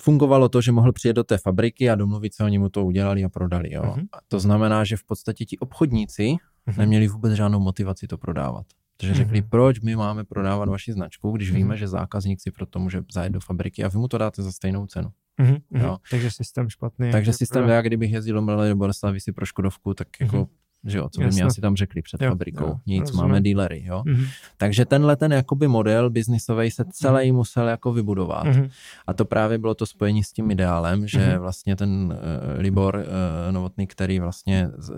[0.00, 3.24] fungovalo to, že mohl přijet do té fabriky a domluvit se, oni mu to udělali
[3.24, 3.72] a prodali.
[3.72, 3.82] Jo.
[3.82, 4.06] Uh-huh.
[4.12, 6.78] A to znamená, že v podstatě ti obchodníci uh-huh.
[6.78, 8.66] neměli vůbec žádnou motivaci to prodávat.
[8.96, 9.16] Takže uh-huh.
[9.16, 11.56] řekli, proč my máme prodávat vaši značku, když uh-huh.
[11.56, 14.42] víme, že zákazník si pro to může zajet do fabriky a vy mu to dáte
[14.42, 15.08] za stejnou cenu.
[15.40, 15.60] Uh-huh.
[15.70, 15.96] Jo.
[16.10, 17.10] Takže systém špatný.
[17.12, 20.48] Takže systém, já kdybych jezdil do do Boleslavy si pro Škodovku, tak jako uh-huh
[20.84, 23.22] že jo, co by mi asi tam řekli před jo, fabrikou, jo, nic, rozumím.
[23.22, 24.02] máme dealery, jo.
[24.06, 24.26] Mm-hmm.
[24.56, 27.34] Takže tenhle ten jakoby model biznisový se celý mm-hmm.
[27.34, 28.46] musel jako vybudovat.
[28.46, 28.70] Mm-hmm.
[29.06, 31.38] A to právě bylo to spojení s tím ideálem, že mm-hmm.
[31.38, 34.96] vlastně ten uh, Libor uh, Novotný, který vlastně uh,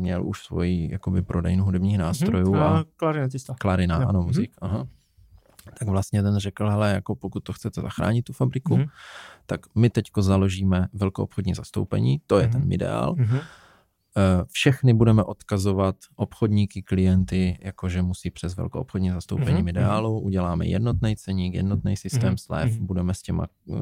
[0.00, 2.02] měl už svoji jakoby prodejnu hudebních mhm.
[2.02, 2.62] nástrojů mm-hmm.
[2.62, 3.54] a, a klarinetista.
[3.58, 4.08] Klarina, jo.
[4.08, 4.26] ano, mhm.
[4.26, 4.68] muzik, mm-hmm.
[4.68, 4.86] aha
[5.78, 8.88] tak vlastně ten řekl, hele, jako pokud to chcete zachránit tu fabriku, mm-hmm.
[9.46, 12.52] tak my teďko založíme velkou obchodní zastoupení, to je mm-hmm.
[12.52, 13.14] ten ideál.
[13.14, 13.40] Mm-hmm.
[14.16, 19.68] Eh, všechny budeme odkazovat obchodníky, klienty, jakože musí přes velkou obchodní zastoupení mm-hmm.
[19.68, 22.44] ideálu, uděláme jednotný ceník, jednotný systém mm-hmm.
[22.44, 22.86] slev, mm-hmm.
[22.86, 23.78] budeme s těma uh,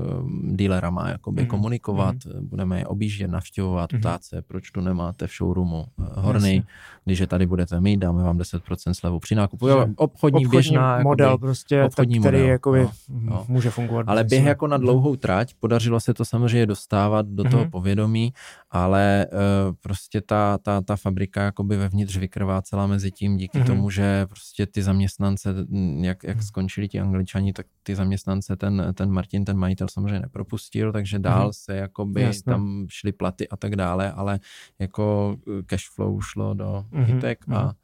[0.53, 1.47] dealerama jakoby mm-hmm.
[1.47, 2.41] komunikovat, mm-hmm.
[2.41, 4.01] budeme je objíždět, navštěvovat, mm-hmm.
[4.01, 6.73] ptát se, proč tu nemáte v showroomu Horny, Jasně.
[7.05, 9.69] když je tady budete mít, dáme vám 10% slevu při nákupu.
[9.69, 11.03] Jo, obchodní, obchodní běžná.
[11.03, 13.45] model jakoby, prostě, obchodní tak, který model, jakoby no, no.
[13.49, 14.07] může fungovat.
[14.09, 17.51] Ale běh jako na dlouhou trať, podařilo se to samozřejmě dostávat do mm-hmm.
[17.51, 18.33] toho povědomí,
[18.71, 19.39] ale uh,
[19.81, 23.67] prostě ta, ta, ta fabrika jakoby vevnitř vykrvácela mezi tím díky mm-hmm.
[23.67, 25.55] tomu, že prostě ty zaměstnance,
[26.01, 26.45] jak, jak mhm.
[26.47, 31.49] skončili ti angličani, tak ty zaměstnance ten, ten Martin, ten majitel samozřejmě nepropustil, takže dál
[31.49, 31.65] mm-hmm.
[31.65, 32.53] se jakoby Jasne.
[32.53, 34.41] tam šly platy a tak dále, ale
[34.79, 37.05] jako eh, cash flow šlo do mm-hmm.
[37.05, 37.75] hitek a mhm.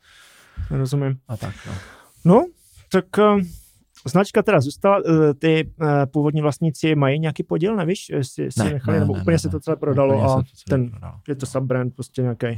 [0.70, 1.18] Rozumím.
[1.28, 1.72] A tak, no.
[2.24, 2.46] No,
[2.90, 3.40] tak uh
[4.06, 8.72] Značka teda zůstala, eh, ty eh, původní vlastníci mají nějaký podíl, nevíš, jestli si ne,
[8.72, 11.14] nechali, ne, nebo ne, úplně ne, se to celé prodalo a ten, prodalo.
[11.28, 12.56] je to subbrand prostě nějaké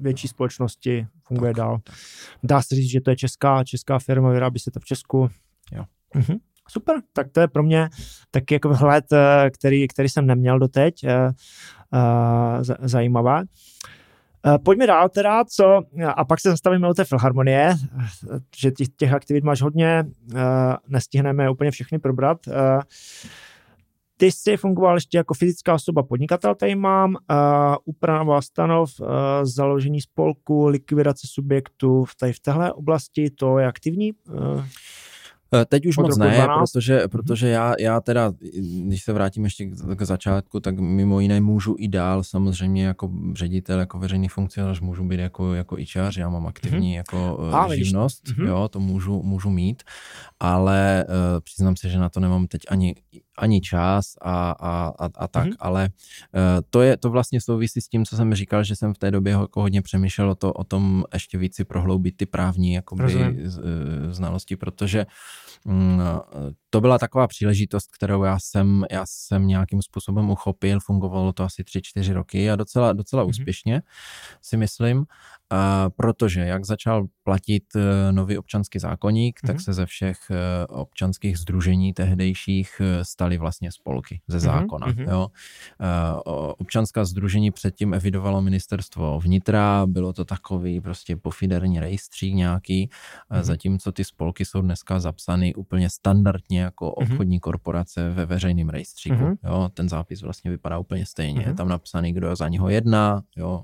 [0.00, 1.78] větší společnosti, funguje tak, dál.
[1.84, 1.96] Tak.
[2.42, 5.28] Dá se říct, že to je česká, česká firma, vyrábí se to v Česku.
[5.72, 5.84] Jo.
[6.14, 6.38] Mhm.
[6.68, 7.88] Super, tak to je pro mě
[8.30, 11.04] taky jako vhled, eh, který, který jsem neměl doteď,
[12.82, 13.42] zajímavá.
[14.46, 15.82] Eh, pojďme dál teda, co,
[16.16, 17.74] a pak se zastavíme o té filharmonie,
[18.56, 20.40] že těch, těch aktivit máš hodně, eh,
[20.88, 22.38] nestihneme úplně všechny probrat.
[22.48, 22.80] Eh,
[24.16, 27.16] ty jsi fungoval ještě jako fyzická osoba podnikatel, tady mám,
[27.84, 28.90] úprava stanov,
[29.42, 34.12] založení spolku, likvidace subjektů tady v téhle oblasti, to je aktivní?
[35.54, 37.08] Eh, teď už moc ne, protože, mhm.
[37.08, 38.32] protože já, já teda,
[38.84, 43.80] když se vrátím ještě k, začátku, tak mimo jiné můžu i dál samozřejmě jako ředitel,
[43.80, 46.96] jako veřejný funkcionář, můžu být jako, jako ičář, já mám aktivní mm-hmm.
[46.96, 48.46] jako uh, živnost, mm-hmm.
[48.46, 49.82] jo, to můžu, můžu mít,
[50.40, 52.94] ale uh, přiznám se, že na to nemám teď ani,
[53.38, 55.56] ani čas a, a, a, a tak, mm-hmm.
[55.58, 58.98] ale uh, to je, to vlastně souvisí s tím, co jsem říkal, že jsem v
[58.98, 62.72] té době jako hodně přemýšlel o, to, o tom ještě víc si prohloubit ty právní
[62.72, 63.02] jakoby,
[63.44, 63.60] z,
[64.10, 65.06] znalosti, protože
[65.66, 66.00] Mm,
[66.70, 71.62] to byla taková příležitost, kterou já jsem, já jsem nějakým způsobem uchopil, fungovalo to asi
[71.62, 73.28] 3-4 roky a docela, docela mm-hmm.
[73.28, 73.82] úspěšně
[74.42, 75.04] si myslím,
[75.96, 79.46] protože jak začal platit e, nový občanský zákonník, mm-hmm.
[79.46, 79.62] tak mhm.
[79.62, 84.86] se ze všech e, občanských združení tehdejších e, staly vlastně spolky ze mhm, zákona.
[84.86, 85.10] Mm-hmm.
[85.10, 85.28] Jo.
[86.58, 93.42] Občanská združení předtím evidovalo ministerstvo vnitra, bylo to takový prostě pofiderní rejstřík nějaký, mm-hmm.
[93.42, 97.12] zatímco ty spolky jsou dneska zapsány úplně standardně jako mhm.
[97.12, 97.40] obchodní mm-hmm.
[97.40, 99.16] korporace ve veřejném rejstříku.
[99.16, 99.36] Mm-hmm.
[99.44, 101.40] Jo, ten zápis vlastně vypadá úplně stejně.
[101.40, 101.48] Mm-hmm.
[101.48, 103.22] Je tam napsaný, kdo za něho jedná.
[103.36, 103.62] Jo.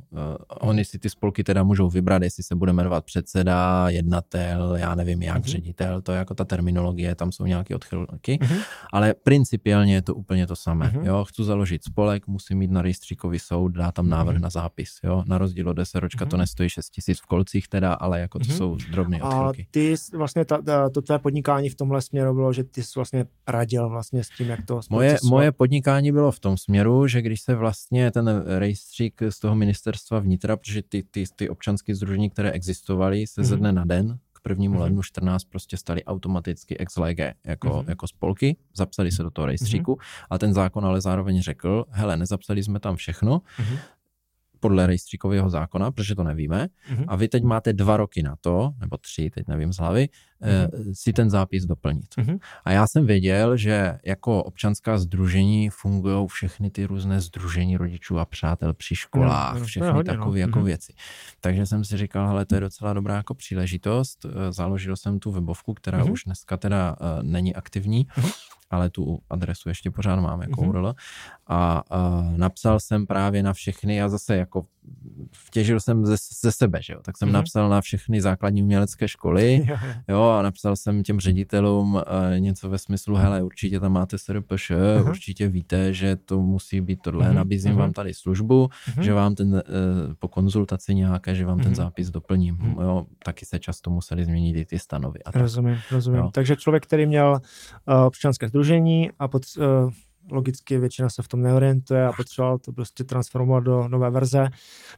[0.49, 5.23] Oni si ty spolky teda můžou vybrat, jestli se bude jmenovat předseda, jednatel, já nevím
[5.23, 5.51] jak, mm-hmm.
[5.51, 8.61] ředitel, to je jako ta terminologie, tam jsou nějaké odchylky, mm-hmm.
[8.93, 10.87] ale principiálně je to úplně to samé.
[10.87, 11.07] Mm-hmm.
[11.07, 11.25] Jo.
[11.25, 14.41] Chci založit spolek, musím mít na rejstříkový soud, dá tam návrh mm-hmm.
[14.41, 14.91] na zápis.
[15.05, 15.25] Jo.
[15.27, 16.29] Na rozdíl od deseročka mm-hmm.
[16.29, 18.57] to nestojí 6 tisíc v kolcích teda, ale jako to mm-hmm.
[18.57, 19.63] jsou drobné odchylky.
[19.63, 22.93] A ty vlastně ta, ta, to tvé podnikání v tomhle směru bylo, že ty jsi
[22.97, 27.23] vlastně radil vlastně s tím, jak to moje, moje podnikání bylo v tom směru, že
[27.23, 32.31] když se vlastně ten rejstřík z toho ministerstva vnitra, protože ty, ty, ty občanské združení,
[32.31, 34.81] které existovaly, se ze dne na den k prvnímu mm-hmm.
[34.81, 37.89] lednu 14 prostě stali automaticky ex lege jako, mm-hmm.
[37.89, 40.27] jako spolky, zapsali se do toho rejstříku mm-hmm.
[40.31, 43.79] a ten zákon ale zároveň řekl, hele, nezapsali jsme tam všechno, mm-hmm
[44.61, 46.69] podle rejstříkového zákona, protože to nevíme.
[46.93, 47.05] Mm-hmm.
[47.09, 50.09] A vy teď máte dva roky na to, nebo tři, teď nevím z hlavy,
[50.43, 50.93] mm-hmm.
[50.93, 52.15] si ten zápis doplnit.
[52.19, 52.39] Mm-hmm.
[52.65, 58.25] A já jsem věděl, že jako občanská združení fungují všechny ty různé združení rodičů a
[58.25, 60.37] přátel při školách, no, všechny takové no.
[60.37, 60.65] jako mm-hmm.
[60.65, 60.93] věci.
[61.41, 64.27] Takže jsem si říkal, hele, to je docela dobrá jako příležitost.
[64.27, 66.13] Eh, založil jsem tu webovku, která mm-hmm.
[66.13, 68.07] už dneska teda uh, není aktivní.
[68.07, 70.69] Mm-hmm ale tu adresu ještě pořád mám jako mm-hmm.
[70.69, 70.89] URL.
[70.89, 70.95] A,
[71.47, 71.83] a
[72.37, 74.67] napsal jsem právě na všechny, já zase jako
[75.33, 77.33] vtěžil jsem ze, ze sebe, že jo, tak jsem mm-hmm.
[77.33, 79.67] napsal na všechny základní umělecké školy,
[80.09, 82.01] jo, a napsal jsem těm ředitelům uh,
[82.39, 85.09] něco ve smyslu, hele, určitě tam máte SRPŠ, mm-hmm.
[85.09, 87.35] určitě víte, že to musí být tohle, mm-hmm.
[87.35, 87.79] nabízím mm-hmm.
[87.79, 89.01] vám tady službu, mm-hmm.
[89.03, 89.61] že vám ten, uh,
[90.19, 91.63] po konzultaci nějaké, že vám mm-hmm.
[91.63, 92.83] ten zápis doplním, mm-hmm.
[92.83, 95.23] jo, taky se často museli změnit i ty stanovy.
[95.23, 95.43] A tak.
[95.43, 96.21] Rozumím, rozumím.
[96.21, 96.31] Jo.
[96.33, 97.41] Takže člověk, který měl
[97.89, 99.91] uh, občanské združení a pod, uh,
[100.31, 104.49] logicky většina se v tom neorientuje a potřeboval to prostě transformovat do nové verze,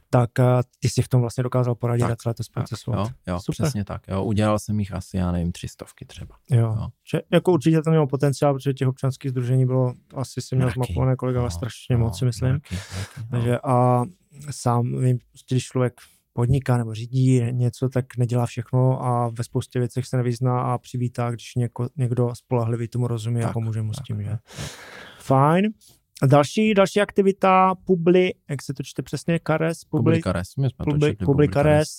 [0.09, 0.45] tak uh,
[0.79, 2.99] ty si v tom vlastně dokázal poradit tak, a celé to zprocesovat.
[2.99, 3.63] Jo, jo Super.
[3.65, 4.01] přesně tak.
[4.07, 6.35] Jo, udělal jsem jich asi, já nevím, tři stovky třeba.
[6.49, 6.59] Jo.
[6.59, 6.87] jo.
[7.11, 11.15] Že, jako určitě to mělo potenciál, protože těch občanských združení bylo, asi si měl zmapované
[11.15, 12.49] kolega, ale strašně no, moc si myslím.
[12.49, 13.25] Mraky, mraky, no.
[13.31, 14.03] Takže a
[14.51, 15.93] sám vím, prostě, když člověk
[16.33, 21.31] podniká nebo řídí něco, tak nedělá všechno a ve spoustě věcech se nevyzná a přivítá,
[21.31, 24.23] když něko, někdo spolehlivý tomu rozumí tak, a pomůže mu s tím.
[24.23, 24.37] Že?
[25.23, 25.73] Fajn.
[26.25, 29.83] Další, další aktivita, Publi, jak se to čte přesně, Kares?
[29.83, 31.97] Publi, Kares, my jsme Publi, to Publi Kares,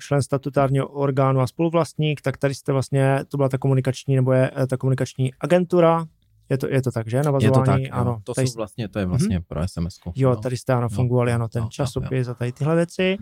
[0.00, 4.50] člen statutárního orgánu a spoluvlastník, tak tady jste vlastně, to byla ta komunikační, nebo je
[4.56, 6.04] eh, ta komunikační agentura,
[6.50, 7.22] je to, je to tak, že?
[7.22, 8.20] Navazování, je to tak, ano.
[8.24, 8.46] To, tady...
[8.46, 9.44] jsou vlastně, to je vlastně mm-hmm.
[9.48, 9.98] pro SMS.
[10.14, 13.18] Jo, tady jste ano, fungovali, ano, ten no, časopis a tady tyhle věci.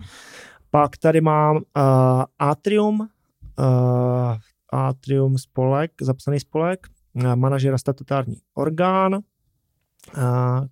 [0.71, 1.61] Pak tady mám uh,
[2.39, 3.07] Atrium, uh,
[4.73, 9.21] Atrium spolek, zapsaný spolek, manažera statutární orgán, uh,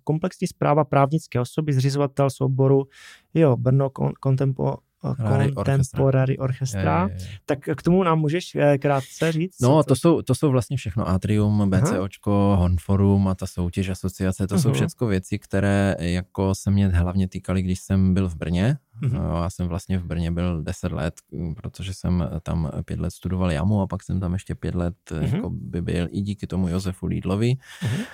[0.04, 2.84] komplexní zpráva právnické osoby, zřizovatel souboru,
[3.34, 3.90] jo, Brno
[4.24, 7.08] Contempo, Contemporary Orchestra.
[7.08, 7.38] Je, je, je.
[7.46, 9.60] Tak k tomu nám můžeš eh, krátce říct?
[9.60, 12.62] No, to jsou, to jsou vlastně všechno Atrium, BCOčko, Aha.
[12.62, 14.62] Honforum a ta soutěž asociace, to uh-huh.
[14.62, 18.78] jsou všechno věci, které jako se mě hlavně týkaly, když jsem byl v Brně.
[19.02, 19.42] Uh-huh.
[19.42, 21.14] Já jsem vlastně v Brně byl 10 let,
[21.56, 25.34] protože jsem tam pět let studoval jamu a pak jsem tam ještě pět let uh-huh.
[25.34, 27.54] jako by byl i díky tomu Josefu Lídlovi.
[27.82, 28.04] Uh-huh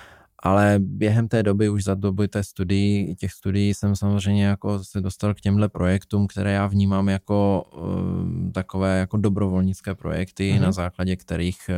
[0.45, 5.01] ale během té doby, už za doby té studii, těch studií jsem samozřejmě jako se
[5.01, 10.61] dostal k těmhle projektům, které já vnímám jako uh, takové jako dobrovolnické projekty, mm-hmm.
[10.61, 11.75] na základě kterých uh,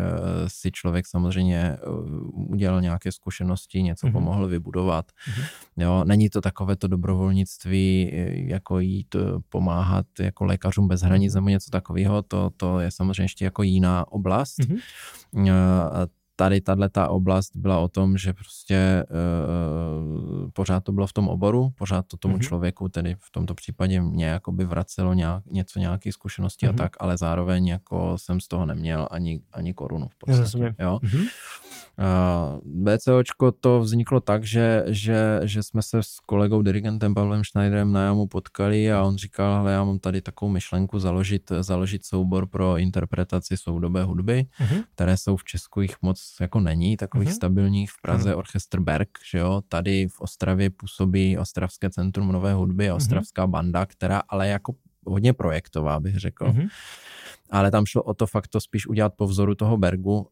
[0.48, 4.12] si člověk samozřejmě uh, udělal nějaké zkušenosti, něco mm-hmm.
[4.12, 5.06] pomohl vybudovat.
[5.06, 5.44] Mm-hmm.
[5.78, 8.12] Jo, není to takové to dobrovolnictví,
[8.48, 9.16] jako jít
[9.50, 14.12] pomáhat jako lékařům bez hranic nebo něco takového, to, to je samozřejmě ještě jako jiná
[14.12, 14.60] oblast.
[14.60, 16.08] Mm-hmm
[16.40, 21.28] tady tahle ta oblast byla o tom, že prostě uh, pořád to bylo v tom
[21.28, 22.48] oboru, pořád to tomu mm-hmm.
[22.48, 26.70] člověku, tedy v tomto případě mě jako by vracelo nějak, něco, nějaké zkušenosti mm-hmm.
[26.70, 26.78] a mhm.
[26.78, 30.76] tak, ale zároveň jako jsem z toho neměl ani, ani korunu v podstatě.
[30.80, 31.00] Jo?
[31.04, 31.28] Mm-hmm.
[31.98, 37.92] Uh, BCOčko to vzniklo tak, že, že, že jsme se s kolegou dirigentem Pavlem Schneiderem
[37.92, 42.48] na jamu potkali a on říkal, hele, já mám tady takovou myšlenku založit, založit soubor
[42.48, 44.84] pro interpretaci soudobé hudby, mm-hmm.
[44.96, 47.36] které jsou v Česku jich moc jako není, takových mm-hmm.
[47.36, 47.92] stabilních.
[47.92, 48.38] V Praze mm-hmm.
[48.38, 52.98] Orchestr Berg, že jo, tady v Ostravě působí Ostravské centrum nové hudby a mhm.
[52.98, 53.52] Ostravská mm-hmm.
[53.52, 54.74] banda, která ale jako
[55.08, 56.46] hodně projektová, bych řekl.
[56.46, 56.68] Mm-hmm
[57.50, 60.26] ale tam šlo o to fakt to spíš udělat po vzoru toho Bergu, uh,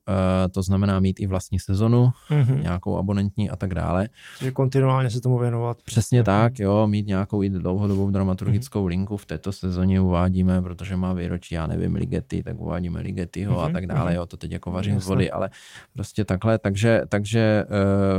[0.52, 2.62] to znamená mít i vlastní sezonu, mm-hmm.
[2.62, 4.10] nějakou abonentní a tak dále.
[4.40, 5.78] Takže kontinuálně se tomu věnovat.
[5.86, 6.26] Přesně mm-hmm.
[6.26, 8.88] tak, jo, mít nějakou i dlouhodobou dramaturgickou mm-hmm.
[8.88, 13.64] linku v této sezóně uvádíme, protože má výročí, já nevím, Ligety, tak uvádíme Ligetyho mm-hmm.
[13.64, 14.16] a mhm, tak dále, mm-hmm.
[14.16, 15.50] jo, to teď jako vařím z vody, ale
[15.94, 17.64] prostě takhle, takže, takže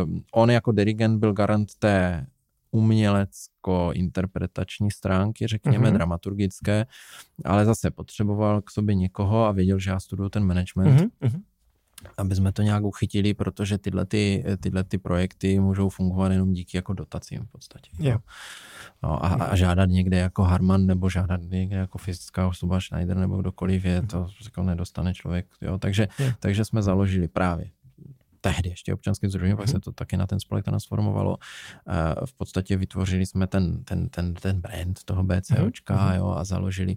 [0.05, 2.27] uh, on jako dirigent byl garant té
[2.71, 5.95] umělecko-interpretační stránky, řekněme, mm-hmm.
[5.95, 6.87] dramaturgické,
[7.45, 11.01] ale zase potřeboval k sobě někoho a věděl, že já studuju ten management.
[11.01, 11.43] Mm-hmm
[12.17, 16.77] aby jsme to nějak uchytili, protože tyhle, ty, tyhle ty projekty můžou fungovat jenom díky
[16.77, 17.91] jako dotacím v podstatě.
[17.99, 18.21] Yeah.
[19.03, 23.37] No, a, a žádat někde jako Harman nebo žádat někde jako fyzická osoba Schneider nebo
[23.37, 25.47] kdokoliv je, to jako nedostane člověk.
[25.61, 25.79] Jo?
[25.79, 26.37] Takže, yeah.
[26.41, 27.71] takže jsme založili právě
[28.47, 29.57] tehdy ještě občanské združení, mm-hmm.
[29.57, 29.81] pak se mhm.
[29.81, 31.37] to taky na ten spolek transformovalo.
[32.25, 36.17] V podstatě vytvořili jsme ten, ten, ten, ten brand toho BCOčka mm-hmm.
[36.17, 36.97] jo, a založili,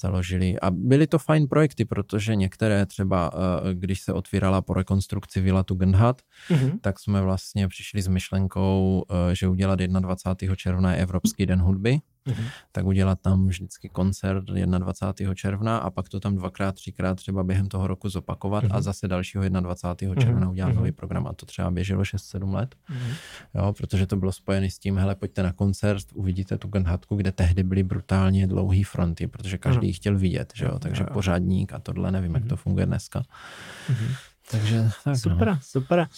[0.00, 0.60] založili.
[0.60, 5.62] A byly to fajn projekty, protože některé třeba, eh, když se otvírala po rekonstrukci Vila
[5.62, 6.78] Tugendhat, mm-hmm.
[6.80, 10.56] tak jsme vlastně přišli s myšlenkou, eh, že udělat 21.
[10.56, 12.00] června je Evropský den hudby
[12.30, 12.50] mm-hmm.
[12.72, 15.34] tak udělat tam vždycky koncert 21.
[15.34, 18.76] června a pak to tam dvakrát, třikrát třeba během toho roku zopakovat mm-hmm.
[18.76, 20.14] a zase dalšího 21.
[20.14, 20.22] Mm-hmm.
[20.26, 20.76] června udělat mm-hmm.
[20.76, 23.14] nový program a to třeba běželo 6-7 let, mm-hmm.
[23.54, 27.32] jo, protože to bylo spojené s tím, hele, pojďte na koncert, uvidíte tu Gunhatku, kde
[27.32, 29.96] tehdy byly brutálně dlouhý fronty, protože každý mm-hmm.
[29.96, 31.12] chtěl vidět, že jo, takže mm-hmm.
[31.12, 32.34] pořádník a tohle, nevím, mm-hmm.
[32.34, 32.62] jak to mhm.
[32.62, 33.20] funguje dneska.
[33.20, 34.14] Mm-hmm.
[34.50, 35.58] Takže tak, Super, no.
[35.62, 36.08] super.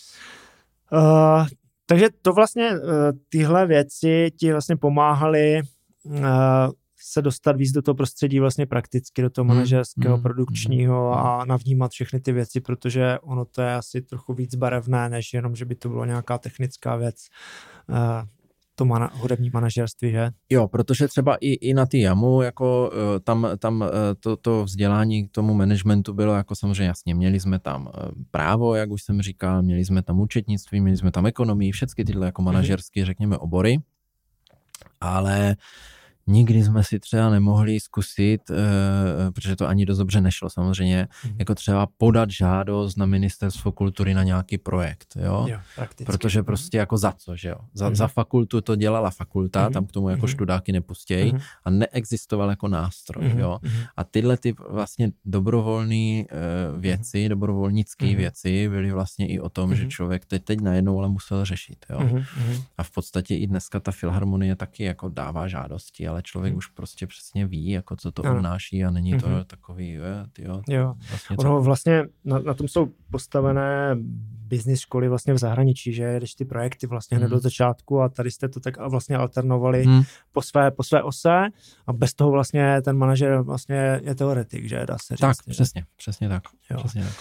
[0.92, 1.46] Uh,
[1.86, 2.78] takže to vlastně, uh,
[3.28, 5.62] tyhle věci ti vlastně pomáhaly
[7.04, 11.26] se dostat víc do toho prostředí vlastně prakticky, do toho hmm, manažerského, hmm, produkčního hmm,
[11.26, 15.56] a navnímat všechny ty věci, protože ono to je asi trochu víc barevné, než jenom,
[15.56, 17.16] že by to bylo nějaká technická věc
[18.74, 20.30] to mana, hudební manažerství, že?
[20.50, 23.86] Jo, protože třeba i, i na ty jamu, jako e, tam, tam e,
[24.20, 28.74] to, to vzdělání k tomu managementu bylo jako samozřejmě jasně, měli jsme tam e, právo,
[28.74, 32.42] jak už jsem říkal, měli jsme tam účetnictví, měli jsme tam ekonomii, všechny tyhle jako
[32.42, 32.46] mhm.
[32.46, 33.78] manažerské, řekněme, obory,
[35.02, 35.56] 好来
[36.26, 38.56] nikdy jsme si třeba nemohli zkusit, uh,
[39.32, 41.34] protože to ani dost dobře nešlo samozřejmě, mm.
[41.38, 45.58] jako třeba podat žádost na ministerstvo kultury na nějaký projekt, jo, jo
[46.06, 46.46] protože mhm.
[46.46, 47.96] prostě jako za co, že jo, za, mm.
[47.96, 49.72] za fakultu to dělala fakulta, mm.
[49.72, 50.28] tam k tomu jako mm.
[50.28, 51.38] študáky nepustějí mm.
[51.64, 53.38] a neexistoval jako nástroj, mm.
[53.38, 53.70] jo, mm.
[53.96, 57.28] a tyhle ty vlastně dobrovolné uh, věci, mm.
[57.28, 58.16] dobrovolnické mm.
[58.16, 59.76] věci byly vlastně i o tom, mm.
[59.76, 62.22] že člověk teď, teď najednou ale musel řešit, jo, mm.
[62.78, 66.58] a v podstatě i dneska ta filharmonie taky jako dává žádosti, ale člověk hmm.
[66.58, 69.44] už prostě přesně ví, jako co to obnáší a není to mm-hmm.
[69.44, 70.94] takový, je, tyjo, jo.
[71.10, 71.62] Vlastně ono co...
[71.62, 73.96] vlastně na, na tom jsou postavené
[74.52, 77.32] business školy vlastně v zahraničí, že když ty projekty vlastně hned mm.
[77.32, 80.02] do začátku a tady jste to tak vlastně alternovali mm.
[80.32, 81.48] po, své, po své ose
[81.86, 85.20] a bez toho vlastně ten manažer vlastně je teoretik, že dá se říct.
[85.20, 86.42] Tak, přesně, přesně tak.
[86.70, 86.76] Jo.
[86.78, 87.14] Přesně tak.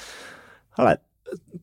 [0.78, 0.98] Hele,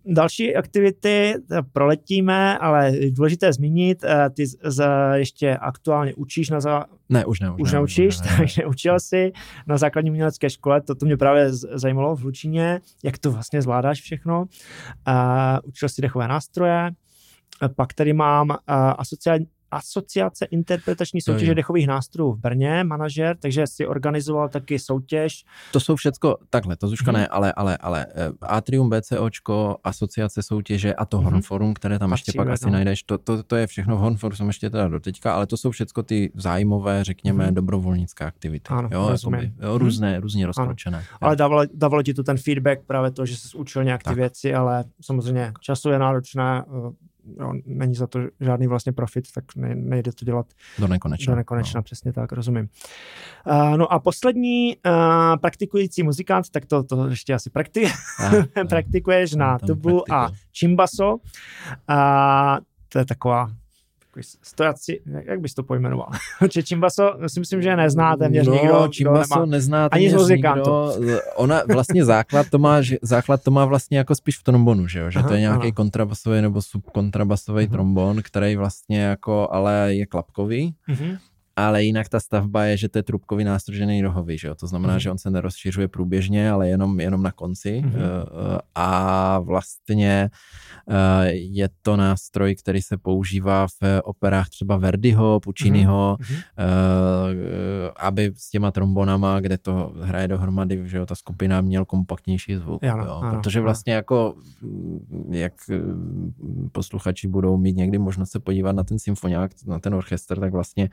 [0.06, 1.34] další aktivity
[1.72, 6.84] proletíme, ale důležité zmínit, eh, ty z, ještě aktuálně učíš na za...
[7.08, 7.50] Ne, už ne.
[7.50, 9.32] Už, už neučíš, ne, ne, takže učil jsi
[9.66, 14.00] na základní umělecké škole, to, to mě právě zajímalo v Lučíně, jak to vlastně zvládáš
[14.00, 14.40] všechno.
[14.40, 15.14] Uh,
[15.64, 16.90] učil jsi dechové nástroje,
[17.76, 18.56] pak tady mám uh,
[18.98, 25.44] asociální, asociace interpretační soutěže dechových nástrojů v Brně, manažer, takže si organizoval taky soutěž.
[25.72, 27.20] To jsou všecko, takhle, to Zuška hmm.
[27.20, 31.24] ne, ale, ale, ale eh, Atrium, BCOčko, asociace soutěže a to hmm.
[31.24, 32.72] Hornforum, které tam Patří ještě pak asi no.
[32.72, 35.56] najdeš, to, to, to je všechno v Hornforu, jsem ještě teda do teďka, ale to
[35.56, 37.54] jsou všecko ty zájmové, řekněme, hmm.
[37.54, 38.68] dobrovolnické aktivity.
[38.68, 40.22] Ano, jo, jakoby, jo, různé, hmm.
[40.22, 41.04] různě rozkročené.
[41.20, 44.54] Ale dávalo, dávalo ti to ten feedback, právě to, že jsi učil nějak ty věci,
[44.54, 47.08] ale samozřejmě času je náročné, eh,
[47.40, 50.46] jo, není za to žádný vlastně profit, tak ne, nejde to dělat
[50.78, 51.32] do nekonečna.
[51.32, 51.82] Do nekonečna, no.
[51.82, 52.68] přesně tak, rozumím.
[53.46, 54.92] Uh, no a poslední uh,
[55.40, 57.90] praktikující muzikant, tak to, to ještě asi prakti-
[58.68, 61.14] praktikuješ na tubu a čimbaso.
[61.14, 61.18] Uh,
[62.88, 63.50] to je taková
[64.22, 66.08] stojaci, jak bys to pojmenoval?
[66.48, 68.88] Či Čimbaso si myslím, že nezná téměř no, nikdo.
[68.90, 70.92] Čimbaso nemá, nezná téměř ani nikdo.
[71.36, 75.10] Ona vlastně základ to má, základ to má vlastně jako spíš v trombonu, že, jo?
[75.10, 75.72] že aha, to je nějaký aha.
[75.72, 77.70] kontrabasový nebo subkontrabasový uh-huh.
[77.70, 80.74] trombon, který vlastně jako, ale je klapkový.
[80.88, 81.18] Uh-huh
[81.58, 84.54] ale jinak ta stavba je, že to je trubkový nástroj, že není rohový, že jo?
[84.54, 85.00] to znamená, mm.
[85.00, 87.92] že on se nerozšiřuje průběžně, ale jenom, jenom na konci mm.
[88.74, 90.30] a vlastně
[90.90, 96.36] eh, je to nástroj, který se používá v operách třeba Verdiho, Pucciniho, mm.
[97.96, 102.84] aby s těma trombonama, kde to hraje dohromady, že jo, ta skupina měl kompaktnější zvuk,
[102.84, 103.20] ano, jo?
[103.22, 103.98] Ano, protože vlastně ano.
[103.98, 104.34] jako
[105.30, 105.52] jak
[106.72, 110.90] posluchači budou mít někdy možnost se podívat na ten symfoniák, na ten orchestr, tak vlastně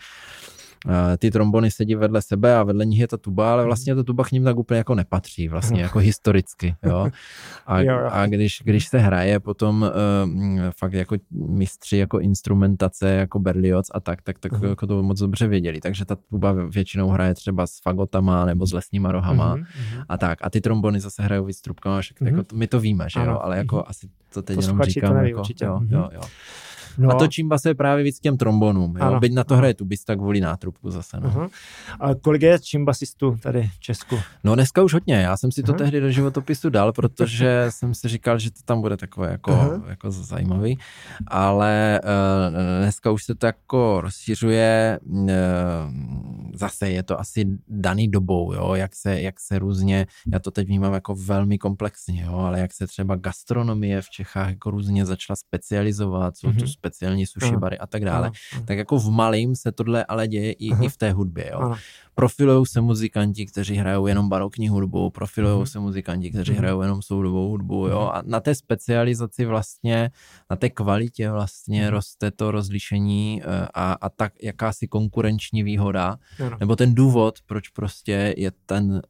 [1.18, 4.24] ty trombony sedí vedle sebe a vedle nich je ta tuba, ale vlastně ta tuba
[4.24, 7.08] k ním tak úplně jako nepatří, vlastně jako historicky, jo.
[7.68, 7.78] A,
[8.10, 9.90] a když, když se hraje potom uh,
[10.78, 14.70] fakt jako mistři jako instrumentace, jako Berlioz a tak, tak, tak uh-huh.
[14.70, 18.74] jako to moc dobře věděli, takže ta tuba většinou hraje třeba s fagotama nebo s
[18.74, 19.66] lesníma rohama uh-huh.
[20.10, 20.40] a tak.
[20.42, 22.26] A ty trombony zase hrajou víc trubkama, uh-huh.
[22.26, 25.10] jako my to víme, že jo, ale jako asi to teď jenom říkám.
[25.10, 25.66] To neví, jako, určitě.
[25.66, 26.22] Jo, jo, jo.
[26.98, 27.12] No.
[27.12, 27.28] A to
[27.58, 28.98] se právě víc těm trombonům.
[28.98, 29.20] Jo?
[29.20, 31.20] Byť na to hraje tubista kvůli nátrubku zase.
[31.20, 31.30] No.
[31.30, 31.50] Uh-huh.
[32.00, 34.20] A kolik je čimbasistů tady v Česku?
[34.44, 35.16] No dneska už hodně.
[35.16, 35.78] Já jsem si to uh-huh.
[35.78, 39.84] tehdy do životopisu dal, protože jsem si říkal, že to tam bude takové jako, uh-huh.
[39.88, 40.80] jako zajímavý.
[41.28, 45.00] Ale uh, dneska už se to jako rozšiřuje.
[45.06, 45.30] Uh,
[46.54, 48.76] zase je to asi daný dobou, jo?
[48.76, 52.38] Jak, se, jak se různě, já to teď vnímám jako velmi komplexně, jo?
[52.38, 56.60] ale jak se třeba gastronomie v Čechách jako různě začala specializovat, jsou uh-huh.
[56.60, 58.32] tu speciální sushi bary a tak dále.
[58.66, 61.50] Tak jako v malým se tohle ale děje i, i v té hudbě.
[61.54, 61.76] Jo.
[62.16, 65.72] Profilují se muzikanti, kteří hrajou jenom barokní hudbu, profilují mm-hmm.
[65.72, 66.58] se muzikanti, kteří mm-hmm.
[66.58, 68.00] hrajou jenom soudovou hudbu, jo.
[68.14, 70.12] A na té specializaci vlastně,
[70.50, 71.92] na té kvalitě vlastně mm-hmm.
[71.92, 76.58] roste to rozlišení eh, a, a tak jakási konkurenční výhoda, ano.
[76.60, 79.02] nebo ten důvod, proč prostě je ten uh,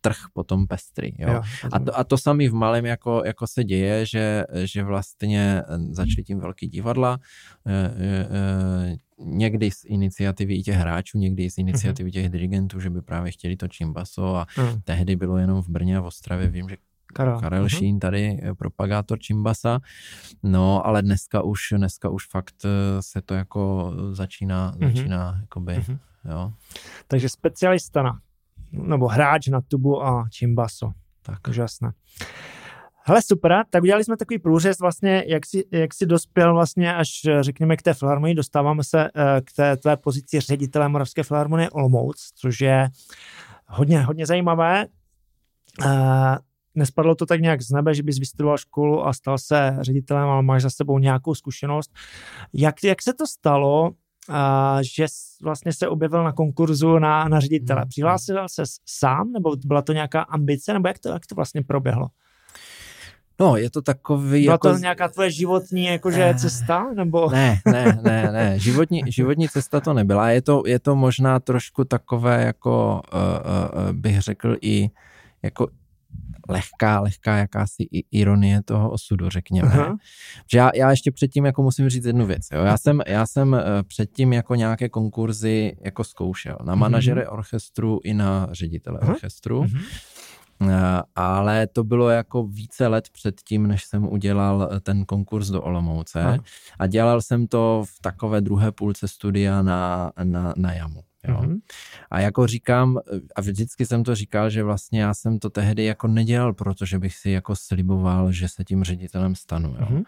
[0.00, 1.32] trh potom pestrý, jo.
[1.32, 1.42] jo
[1.72, 6.24] a, to, a to samý v malém jako, jako se děje, že, že vlastně začali
[6.24, 7.18] tím velký divadla,
[7.66, 13.02] uh, uh, někdy z iniciativy i těch hráčů, někdy z iniciativy těch dirigentů, že by
[13.02, 14.80] právě chtěli to čimbaso a mm.
[14.84, 16.76] tehdy bylo jenom v Brně a v Ostravě, vím, že
[17.12, 17.78] Karel, Karel uh-huh.
[17.78, 19.80] Šín tady, propagátor Čimbasa,
[20.42, 24.92] no ale dneska už, dneska už fakt eh, se to jako začíná, uh-huh.
[24.92, 25.98] začíná jakoby, uh-huh.
[26.30, 26.52] jo.
[27.06, 28.20] Takže specialista na,
[28.72, 30.92] nebo hráč na tubu a Čimbaso.
[31.22, 31.48] Tak.
[31.48, 31.92] Úžasné.
[33.02, 37.10] Hele, super, tak udělali jsme takový průřez vlastně, jak si, jak si dospěl vlastně až,
[37.40, 42.30] řekněme, k té filharmonii, dostáváme se eh, k té tvé pozici ředitele Moravské filharmonie Olomouc,
[42.34, 42.88] což je
[43.66, 44.86] hodně, hodně zajímavé.
[45.86, 46.38] Eh,
[46.74, 50.42] nespadlo to tak nějak z nebe, že bys vystudoval školu a stal se ředitelem, ale
[50.42, 51.90] máš za sebou nějakou zkušenost.
[52.52, 53.90] Jak, jak se to stalo,
[54.80, 55.06] že
[55.42, 57.80] vlastně se objevil na konkurzu na, na ředitele.
[57.80, 57.88] Mhm.
[57.88, 62.06] Přihlásil se sám, nebo byla to nějaká ambice, nebo jak to, jak to vlastně proběhlo?
[63.40, 64.42] No, je to takový...
[64.42, 64.72] Byla jako...
[64.72, 67.30] to nějaká tvoje životní jakože eh, cesta, nebo...
[67.30, 71.84] Ne, ne, ne, ne, životní, životní cesta to nebyla, je to, je to možná trošku
[71.84, 74.90] takové, jako uh, uh, bych řekl i
[75.42, 75.68] jako
[76.48, 79.68] lehká, lehká jakási ironie toho osudu, řekněme.
[79.68, 79.96] Uh-huh.
[80.52, 82.42] Že já, já ještě předtím jako musím říct jednu věc.
[82.52, 82.62] Jo.
[82.64, 83.56] Já jsem, já jsem
[83.88, 86.80] předtím jako nějaké konkurzy jako zkoušel na mhm.
[86.80, 87.32] manažery uh-huh.
[87.32, 89.10] orchestru i na ředitele uh-huh.
[89.10, 89.62] orchestru.
[89.62, 89.80] Uh-huh.
[90.68, 95.62] Eh, ale to bylo jako více let předtím, než jsem udělal eh, ten konkurs do
[95.62, 96.38] Olomouce Aha.
[96.78, 101.04] a dělal jsem to v takové druhé půlce studia na, na, na jamu.
[101.28, 101.36] Jo.
[101.40, 101.58] Mm-hmm.
[102.10, 105.84] A jako říkám, eh, a vždycky jsem to říkal, že vlastně já jsem to tehdy
[105.84, 109.76] jako nedělal, protože bych si jako sliboval, že se tím ředitelem stanu.
[109.80, 109.86] Jo.
[109.86, 110.02] Mm-hmm.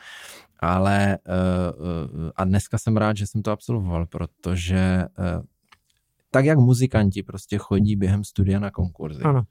[0.61, 1.19] Ale
[2.37, 5.05] a dneska jsem rád, že jsem to absolvoval, protože
[6.31, 9.45] tak jak muzikanti prostě chodí během studia na konkurzy, ano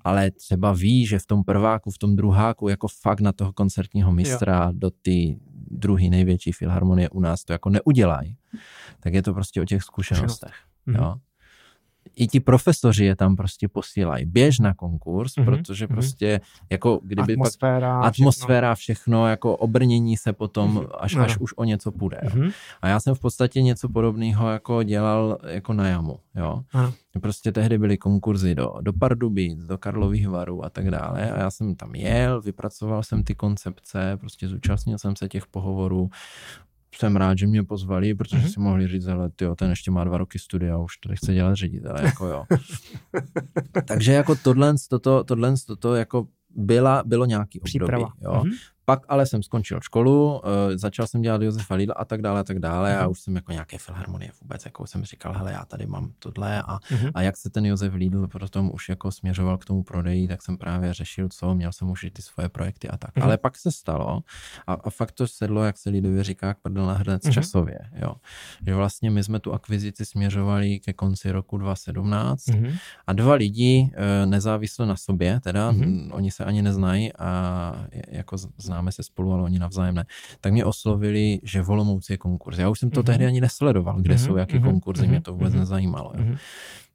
[0.00, 4.12] ale třeba ví, že v tom prváku, v tom druháku, jako fakt na toho koncertního
[4.12, 4.72] mistra jo.
[4.72, 5.38] do ty
[5.70, 8.36] druhý největší filharmonie u nás to jako neudělají,
[9.00, 10.54] tak je to prostě o těch zkušenostech.
[10.86, 11.14] Jo.
[12.18, 14.24] I ti profesoři je tam prostě posílají.
[14.26, 15.44] Běž na konkurs, mm-hmm.
[15.44, 15.88] protože mm-hmm.
[15.88, 16.40] prostě
[16.70, 18.94] jako kdyby atmosféra, pak, atmosféra všechno.
[18.94, 20.88] všechno, jako obrnění se potom, mm-hmm.
[20.98, 22.20] až, až už o něco půjde.
[22.24, 22.52] Mm-hmm.
[22.82, 26.18] A já jsem v podstatě něco podobného jako dělal jako na jamu.
[26.34, 26.62] Jo.
[26.72, 26.92] Aha.
[27.20, 31.50] Prostě tehdy byly konkurzy do, do Pardubic, do Karlových varů a tak dále a já
[31.50, 36.10] jsem tam jel, vypracoval jsem ty koncepce, prostě zúčastnil jsem se těch pohovorů,
[36.94, 38.52] jsem rád, že mě pozvali, protože mm-hmm.
[38.52, 41.54] si mohli říct, ale tyjo, ten ještě má dva roky studia, už to chce dělat
[41.54, 42.44] ředitel, jako jo.
[43.84, 48.08] Takže jako tohle, toto, tohle, toto jako byla, bylo nějaký období, Příprava.
[48.20, 48.32] jo.
[48.32, 48.52] Mm-hmm.
[48.88, 50.40] Pak ale jsem skončil školu, uh,
[50.74, 53.02] začal jsem dělat Josefa Lidla a tak dále a tak dále mm-hmm.
[53.02, 56.62] a už jsem jako nějaké filharmonie vůbec, jako jsem říkal, hele, já tady mám tohle
[56.62, 57.10] a, mm-hmm.
[57.14, 60.56] a jak se ten Josef Lidl potom už jako směřoval k tomu prodeji, tak jsem
[60.56, 63.16] právě řešil, co, měl jsem už i ty svoje projekty a tak.
[63.16, 63.24] Mm-hmm.
[63.24, 64.22] Ale pak se stalo
[64.66, 67.32] a, a fakt to sedlo, jak se lidově říká, jak prdel na hrnec mm-hmm.
[67.32, 68.14] časově, jo.
[68.66, 72.78] Že vlastně my jsme tu akvizici směřovali ke konci roku 2017 mm-hmm.
[73.06, 76.08] a dva lidi, uh, nezávisle na sobě, teda, mm-hmm.
[76.12, 80.04] oni se ani neznají a jako zná známe se spolu, ale oni navzájem ne,
[80.40, 82.58] tak mě oslovili, že v Olomouci je konkurs.
[82.58, 83.06] Já už jsem to mm-hmm.
[83.06, 84.26] tehdy ani nesledoval, kde mm-hmm.
[84.26, 84.64] jsou, jaký mm-hmm.
[84.64, 85.58] konkurzy, mě to vůbec mm-hmm.
[85.58, 86.12] nezajímalo.
[86.14, 86.22] Jo.
[86.22, 86.38] Mm-hmm.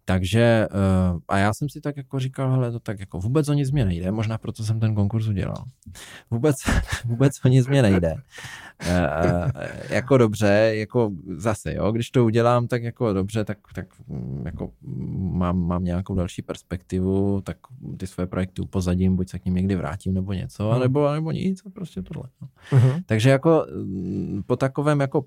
[0.05, 3.53] Takže uh, a já jsem si tak jako říkal, hele, to tak jako vůbec o
[3.53, 5.63] nic mě nejde, možná proto jsem ten konkurs udělal.
[6.31, 6.55] Vůbec,
[7.05, 8.13] vůbec o nic mě nejde.
[8.13, 9.49] Uh,
[9.89, 14.71] jako dobře, jako zase, jo, když to udělám, tak jako dobře, tak, tak mm, jako
[15.31, 17.57] mám, mám nějakou další perspektivu, tak
[17.97, 20.79] ty své projekty upozadím, buď se k ním někdy vrátím nebo něco, uh-huh.
[20.79, 22.23] nebo, nebo nic, prostě tohle.
[22.41, 22.47] No.
[22.71, 23.03] Uh-huh.
[23.05, 25.25] Takže jako mm, po takovém jako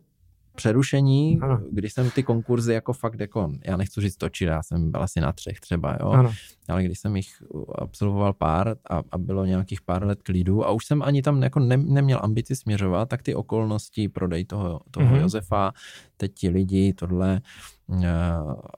[0.57, 1.61] přerušení, ano.
[1.71, 5.21] když jsem ty konkurzy jako fakt jako, já nechci říct točil, já jsem byl asi
[5.21, 6.33] na třech třeba, jo, ano.
[6.69, 7.43] ale když jsem jich
[7.75, 11.61] absolvoval pár a, a bylo nějakých pár let klidu a už jsem ani tam jako
[11.61, 15.21] ne, neměl ambici směřovat, tak ty okolnosti, prodej toho, toho mm-hmm.
[15.21, 15.73] Josefa,
[16.17, 17.41] teď ti lidi, tohle,
[17.93, 18.07] Eh,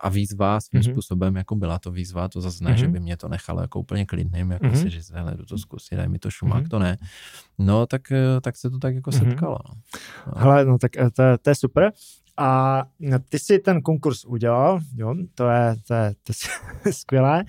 [0.00, 0.92] a výzva svým mm-hmm.
[0.92, 2.74] způsobem, jako byla to výzva, to zase ne, mm-hmm.
[2.74, 4.82] že by mě to nechalo jako úplně klidným, jako mm-hmm.
[4.82, 6.68] si říct, hele, jdu to zkusit, daj mi to šumák, mm-hmm.
[6.68, 6.96] to ne.
[7.58, 9.28] No, tak, eh, tak se to tak jako mm-hmm.
[9.28, 9.58] setkalo.
[9.68, 10.32] No.
[10.36, 11.92] Hele, no tak eh, to, to je super.
[12.36, 12.82] A
[13.28, 16.32] ty si ten konkurs udělal, jo, to je, to je, to
[16.84, 17.44] je skvělé.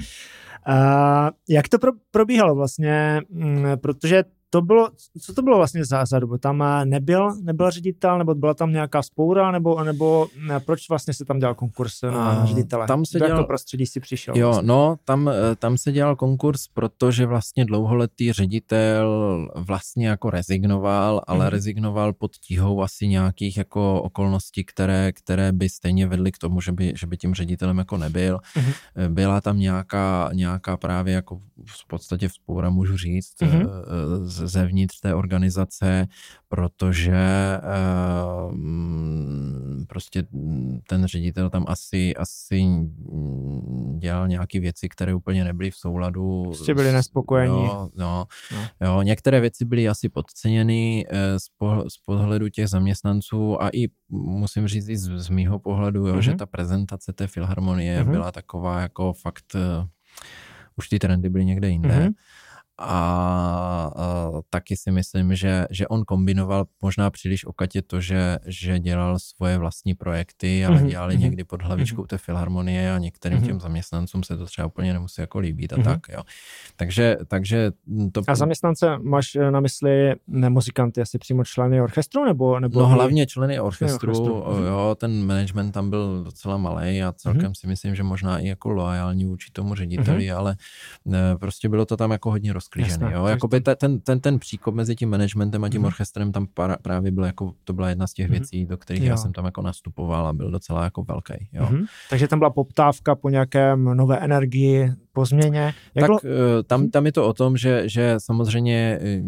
[0.69, 4.89] Uh, jak to pro, probíhalo vlastně, mm, protože to bylo,
[5.21, 6.37] co to bylo vlastně za, za dobu?
[6.37, 11.13] Tam eh, nebyl, nebyl ředitel, nebo byla tam nějaká spoura, nebo, nebo ne, proč vlastně
[11.13, 12.87] se tam dělal konkurs na ředitele?
[12.87, 14.33] Tam se dělal, prostředí si přišel?
[14.37, 14.67] Jo, vlastně?
[14.67, 21.45] no, tam, eh, tam se dělal konkurs, protože vlastně dlouholetý ředitel vlastně jako rezignoval, ale
[21.45, 21.51] mm.
[21.51, 26.71] rezignoval pod tíhou asi nějakých jako okolností, které, které by stejně vedly k tomu, že
[26.71, 28.39] by, že by tím ředitelem jako nebyl.
[28.55, 29.13] Mm.
[29.13, 33.63] Byla tam nějaká, nějaká právě jako v podstatě vzpoura, můžu říct, mm.
[34.21, 36.07] z zevnitř té organizace,
[36.47, 37.17] protože
[38.51, 38.53] uh,
[39.87, 40.23] prostě
[40.87, 42.65] ten ředitel tam asi, asi
[43.97, 46.43] dělal nějaké věci, které úplně nebyly v souladu.
[46.43, 47.65] Prostě byli nespokojení.
[47.65, 48.87] Jo, no, no.
[48.87, 53.87] jo, některé věci byly asi podceněny eh, z, pohl- z pohledu těch zaměstnanců a i
[54.09, 56.19] musím říct i z, z mýho pohledu, jo, mm-hmm.
[56.19, 58.11] že ta prezentace té filharmonie mm-hmm.
[58.11, 59.87] byla taková jako fakt, uh,
[60.75, 61.89] už ty trendy byly někde jinde.
[61.89, 62.13] Mm-hmm
[62.79, 68.79] a, a taky si myslím, že, že on kombinoval možná příliš okatě to, že, že
[68.79, 70.87] dělal svoje vlastní projekty a mm-hmm.
[70.87, 71.21] dělali mm-hmm.
[71.21, 72.07] někdy pod hlavičkou mm-hmm.
[72.07, 73.45] té filharmonie a některým mm-hmm.
[73.45, 75.83] těm zaměstnancům se to třeba úplně nemusí jako líbit a mm-hmm.
[75.83, 76.21] tak, jo.
[76.75, 77.71] Takže, takže
[78.11, 78.21] to...
[78.27, 82.59] A zaměstnance máš na mysli ne muzikanty, asi přímo členy orchestru, nebo...
[82.59, 84.65] nebo no hlavně členy orchestru, orchestru.
[84.65, 87.59] jo, ten management tam byl docela malý a celkem mm-hmm.
[87.59, 90.37] si myslím, že možná i jako loajální vůči tomu řediteli, mm-hmm.
[90.37, 90.55] ale
[91.05, 93.25] ne, prostě bylo to tam jako hodně rozklížený, Jasné, jo.
[93.25, 95.85] Jakoby ten, ten, ten příkop mezi tím managementem a tím mm-hmm.
[95.85, 98.31] orchestrem tam para, právě byl jako, to byla jedna z těch mm-hmm.
[98.31, 99.09] věcí, do kterých jo.
[99.09, 101.65] já jsem tam jako nastupoval a byl docela jako velký, jo.
[101.65, 101.85] Mm-hmm.
[102.09, 105.59] Takže tam byla poptávka po nějakém nové energii, po změně.
[105.59, 106.19] Jak tak bylo...
[106.23, 109.21] Eh, tam, tam je to o tom, že, že samozřejmě eh,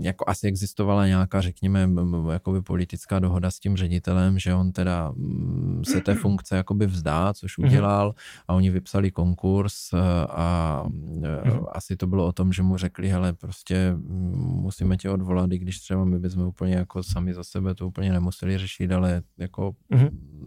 [0.00, 1.90] jako asi existovala nějaká, řekněme,
[2.32, 7.34] jakoby politická dohoda s tím ředitelem, že on teda mm, se té funkce jakoby vzdá,
[7.34, 7.68] což mhm.
[7.68, 8.14] udělal
[8.48, 9.98] a oni vypsali konkurs eh,
[10.28, 11.64] a mhm.
[11.72, 15.58] asi to bylo o tom, že mu řekli, hele, prostě mm, musíme tě odvolat, i
[15.58, 19.74] když třeba my bychom úplně jako sami za sebe to úplně nemuseli řešit, ale jako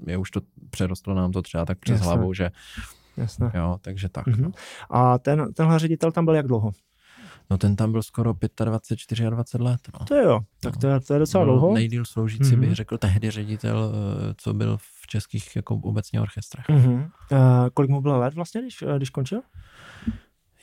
[0.07, 2.07] je už to přerostlo nám to třeba tak přes Jasne.
[2.07, 2.51] hlavou, že
[3.17, 3.51] Jasné.
[3.55, 4.27] Jo, takže tak.
[4.27, 4.43] Mm-hmm.
[4.43, 4.51] No.
[4.89, 6.71] A ten, tenhle ředitel tam byl jak dlouho?
[7.49, 8.33] No ten tam byl skoro
[8.65, 9.27] 25, 24
[9.63, 9.81] let.
[9.99, 10.05] No.
[10.05, 10.81] To jo, tak no.
[10.81, 11.73] to, je, to je docela no, dlouho.
[11.73, 12.59] Nejdíl sloužící mm-hmm.
[12.59, 16.65] bych řekl tehdy ředitel, eh, co byl v českých jako obecně orchestrech.
[16.69, 17.09] Mm-hmm.
[17.31, 17.39] Uh,
[17.73, 19.41] kolik mu bylo let vlastně, když, eh, když končil?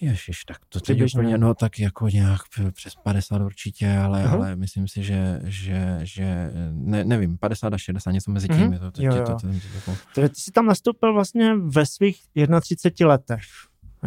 [0.02, 2.40] Ježiš, tak to teď úplně, no tak jako nějak
[2.72, 4.32] přes 50 určitě, ale, uh-huh.
[4.32, 8.78] ale myslím si, že, že, že ne, nevím, 50 až 60, něco mezi tím.
[8.78, 9.24] To, to, jo, jo.
[9.24, 9.46] To, to, to,
[9.84, 12.20] to, to, ty jsi tam nastoupil vlastně ve svých
[12.60, 13.42] 31 letech.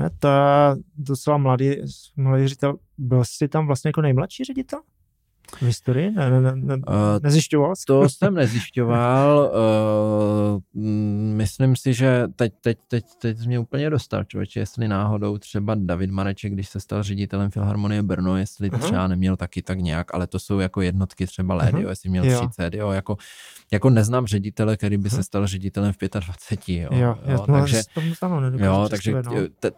[0.04, 1.76] Je, to je docela mladý,
[2.16, 2.78] mladý ředitel.
[2.98, 4.82] Byl jsi tam vlastně jako nejmladší ředitel?
[5.56, 6.12] V historii?
[6.12, 6.84] Ne, ne, ne, ne, uh,
[7.24, 7.86] nezjišťoval jsi?
[7.86, 9.52] To jsem nezjišťoval.
[10.76, 10.82] Uh,
[11.36, 16.12] myslím si, že teď, teď, teď, teď mě úplně dostal, člověče, jestli náhodou třeba David
[16.12, 18.80] Mareček, když se stal ředitelem Filharmonie Brno, jestli uh-huh.
[18.80, 21.82] třeba neměl taky tak nějak, ale to jsou jako jednotky třeba let, uh-huh.
[21.82, 22.48] jo, jestli měl jo.
[22.48, 23.18] 30, jo, jako,
[23.72, 25.16] jako neznám ředitele, který by uh-huh.
[25.16, 26.90] se stal ředitelem v 25, jo.
[26.92, 27.84] Jo, jo, no, takže,
[28.14, 29.32] stanu, jo, takže no.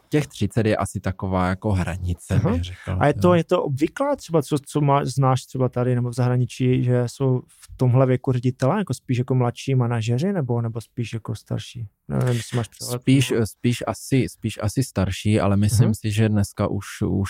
[0.10, 2.54] těch 30 je asi taková jako hranice, uh-huh.
[2.54, 2.98] bych řekl.
[3.00, 3.34] A je to, jo.
[3.34, 7.42] je to obvyklá třeba, co, co máš, znáš třeba tady nebo v zahraničí, že jsou
[7.48, 11.88] v tomhle věku ředitele, jako spíš jako mladší manažeři, nebo, nebo spíš jako starší?
[12.08, 13.02] Nevím, jestli máš přehled.
[13.02, 16.00] Spíš, spíš, asi, spíš asi starší, ale myslím uh-huh.
[16.00, 17.30] si, že dneska už, už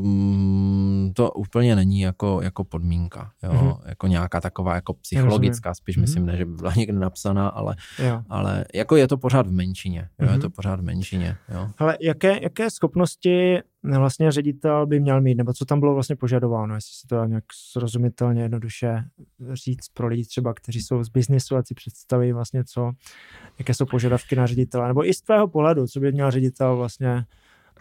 [0.00, 3.50] um, to úplně není jako, jako podmínka, jo?
[3.52, 3.80] Uh-huh.
[3.86, 6.00] jako nějaká taková jako psychologická, spíš uh-huh.
[6.00, 7.76] myslím, ne, že by byla někde napsaná, ale,
[8.28, 10.28] ale jako je to pořád v menšině, jo?
[10.28, 10.32] Uh-huh.
[10.32, 11.36] je to pořád v menšině.
[11.54, 11.70] Jo?
[11.78, 13.58] Ale jaké, jaké schopnosti
[13.94, 17.44] vlastně ředitel by měl mít, nebo co tam bylo vlastně požadováno, jestli se to nějak
[17.52, 19.04] srozumitelně jednoduše
[19.52, 22.92] říct pro lidi třeba, kteří jsou z biznisu a si představí vlastně co,
[23.58, 27.26] jaké jsou požadavky na ředitele, nebo i z tvého pohledu, co by měl ředitel vlastně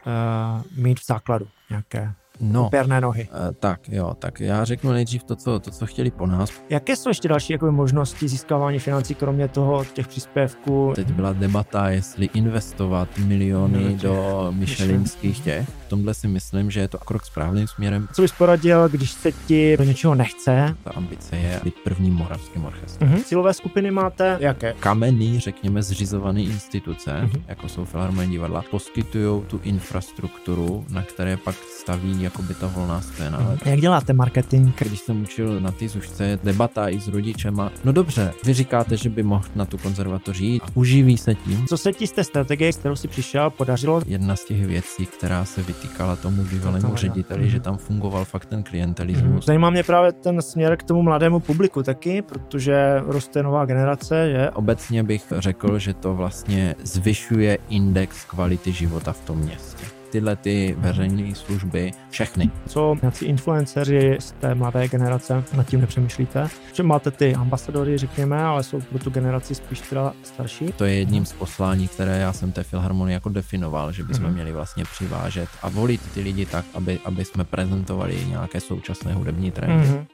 [0.06, 3.28] uh, mít v základu nějaké No, pěrné nohy.
[3.32, 6.52] Uh, tak jo, tak já řeknu nejdřív to, co, to, co chtěli po nás.
[6.70, 10.92] Jaké jsou ještě další jakoby, možnosti získávání financí, kromě toho těch příspěvků?
[10.96, 15.70] Teď byla debata, jestli investovat miliony no, do myšelinských těch.
[15.70, 18.08] V tomhle si myslím, že je to krok správným směrem.
[18.14, 20.76] Co bys poradil, když se ti do něčeho nechce?
[20.84, 23.14] Ta ambice je být prvním moravským orchestrem.
[23.14, 23.24] Uh-huh.
[23.24, 24.74] Cílové skupiny máte jaké?
[24.80, 27.42] Kamenný, řekněme, zřizované instituce, uh-huh.
[27.48, 33.02] jako jsou Filharmonie divadla, poskytují tu infrastrukturu, na které pak staví jako by ta volná
[33.02, 33.40] scéna.
[33.40, 33.58] Mm.
[33.66, 34.74] Jak děláte marketing?
[34.80, 37.72] Když jsem učil na ty zušce, debata i s rodičema.
[37.84, 40.64] No dobře, vy říkáte, že by mohl na tu konzervatoři jít.
[40.74, 41.66] Uživí se tím.
[41.68, 44.02] Co se ti z té strategie, kterou si přišel, podařilo?
[44.06, 47.50] Jedna z těch věcí, která se vytýkala tomu bývalému řediteli, mm.
[47.50, 49.32] že tam fungoval fakt ten klientelismus.
[49.32, 49.42] Mm.
[49.42, 54.50] Zajímá mě právě ten směr k tomu mladému publiku taky, protože roste nová generace, že?
[54.50, 60.76] Obecně bych řekl, že to vlastně zvyšuje index kvality života v tom městě tyhle ty
[60.78, 62.52] veřejné služby, všechny.
[62.68, 66.48] Co nějací influenceři z té mladé generace, nad tím nepřemýšlíte?
[66.74, 70.66] Že máte ty ambasadory, řekněme, ale jsou pro tu generaci spíš teda starší?
[70.78, 74.34] To je jedním z poslání, které já jsem té filharmonii jako definoval, že bychom mm-hmm.
[74.34, 79.52] měli vlastně přivážet a volit ty lidi tak, aby, aby jsme prezentovali nějaké současné hudební
[79.52, 79.88] trendy.
[79.88, 80.06] Mm-hmm.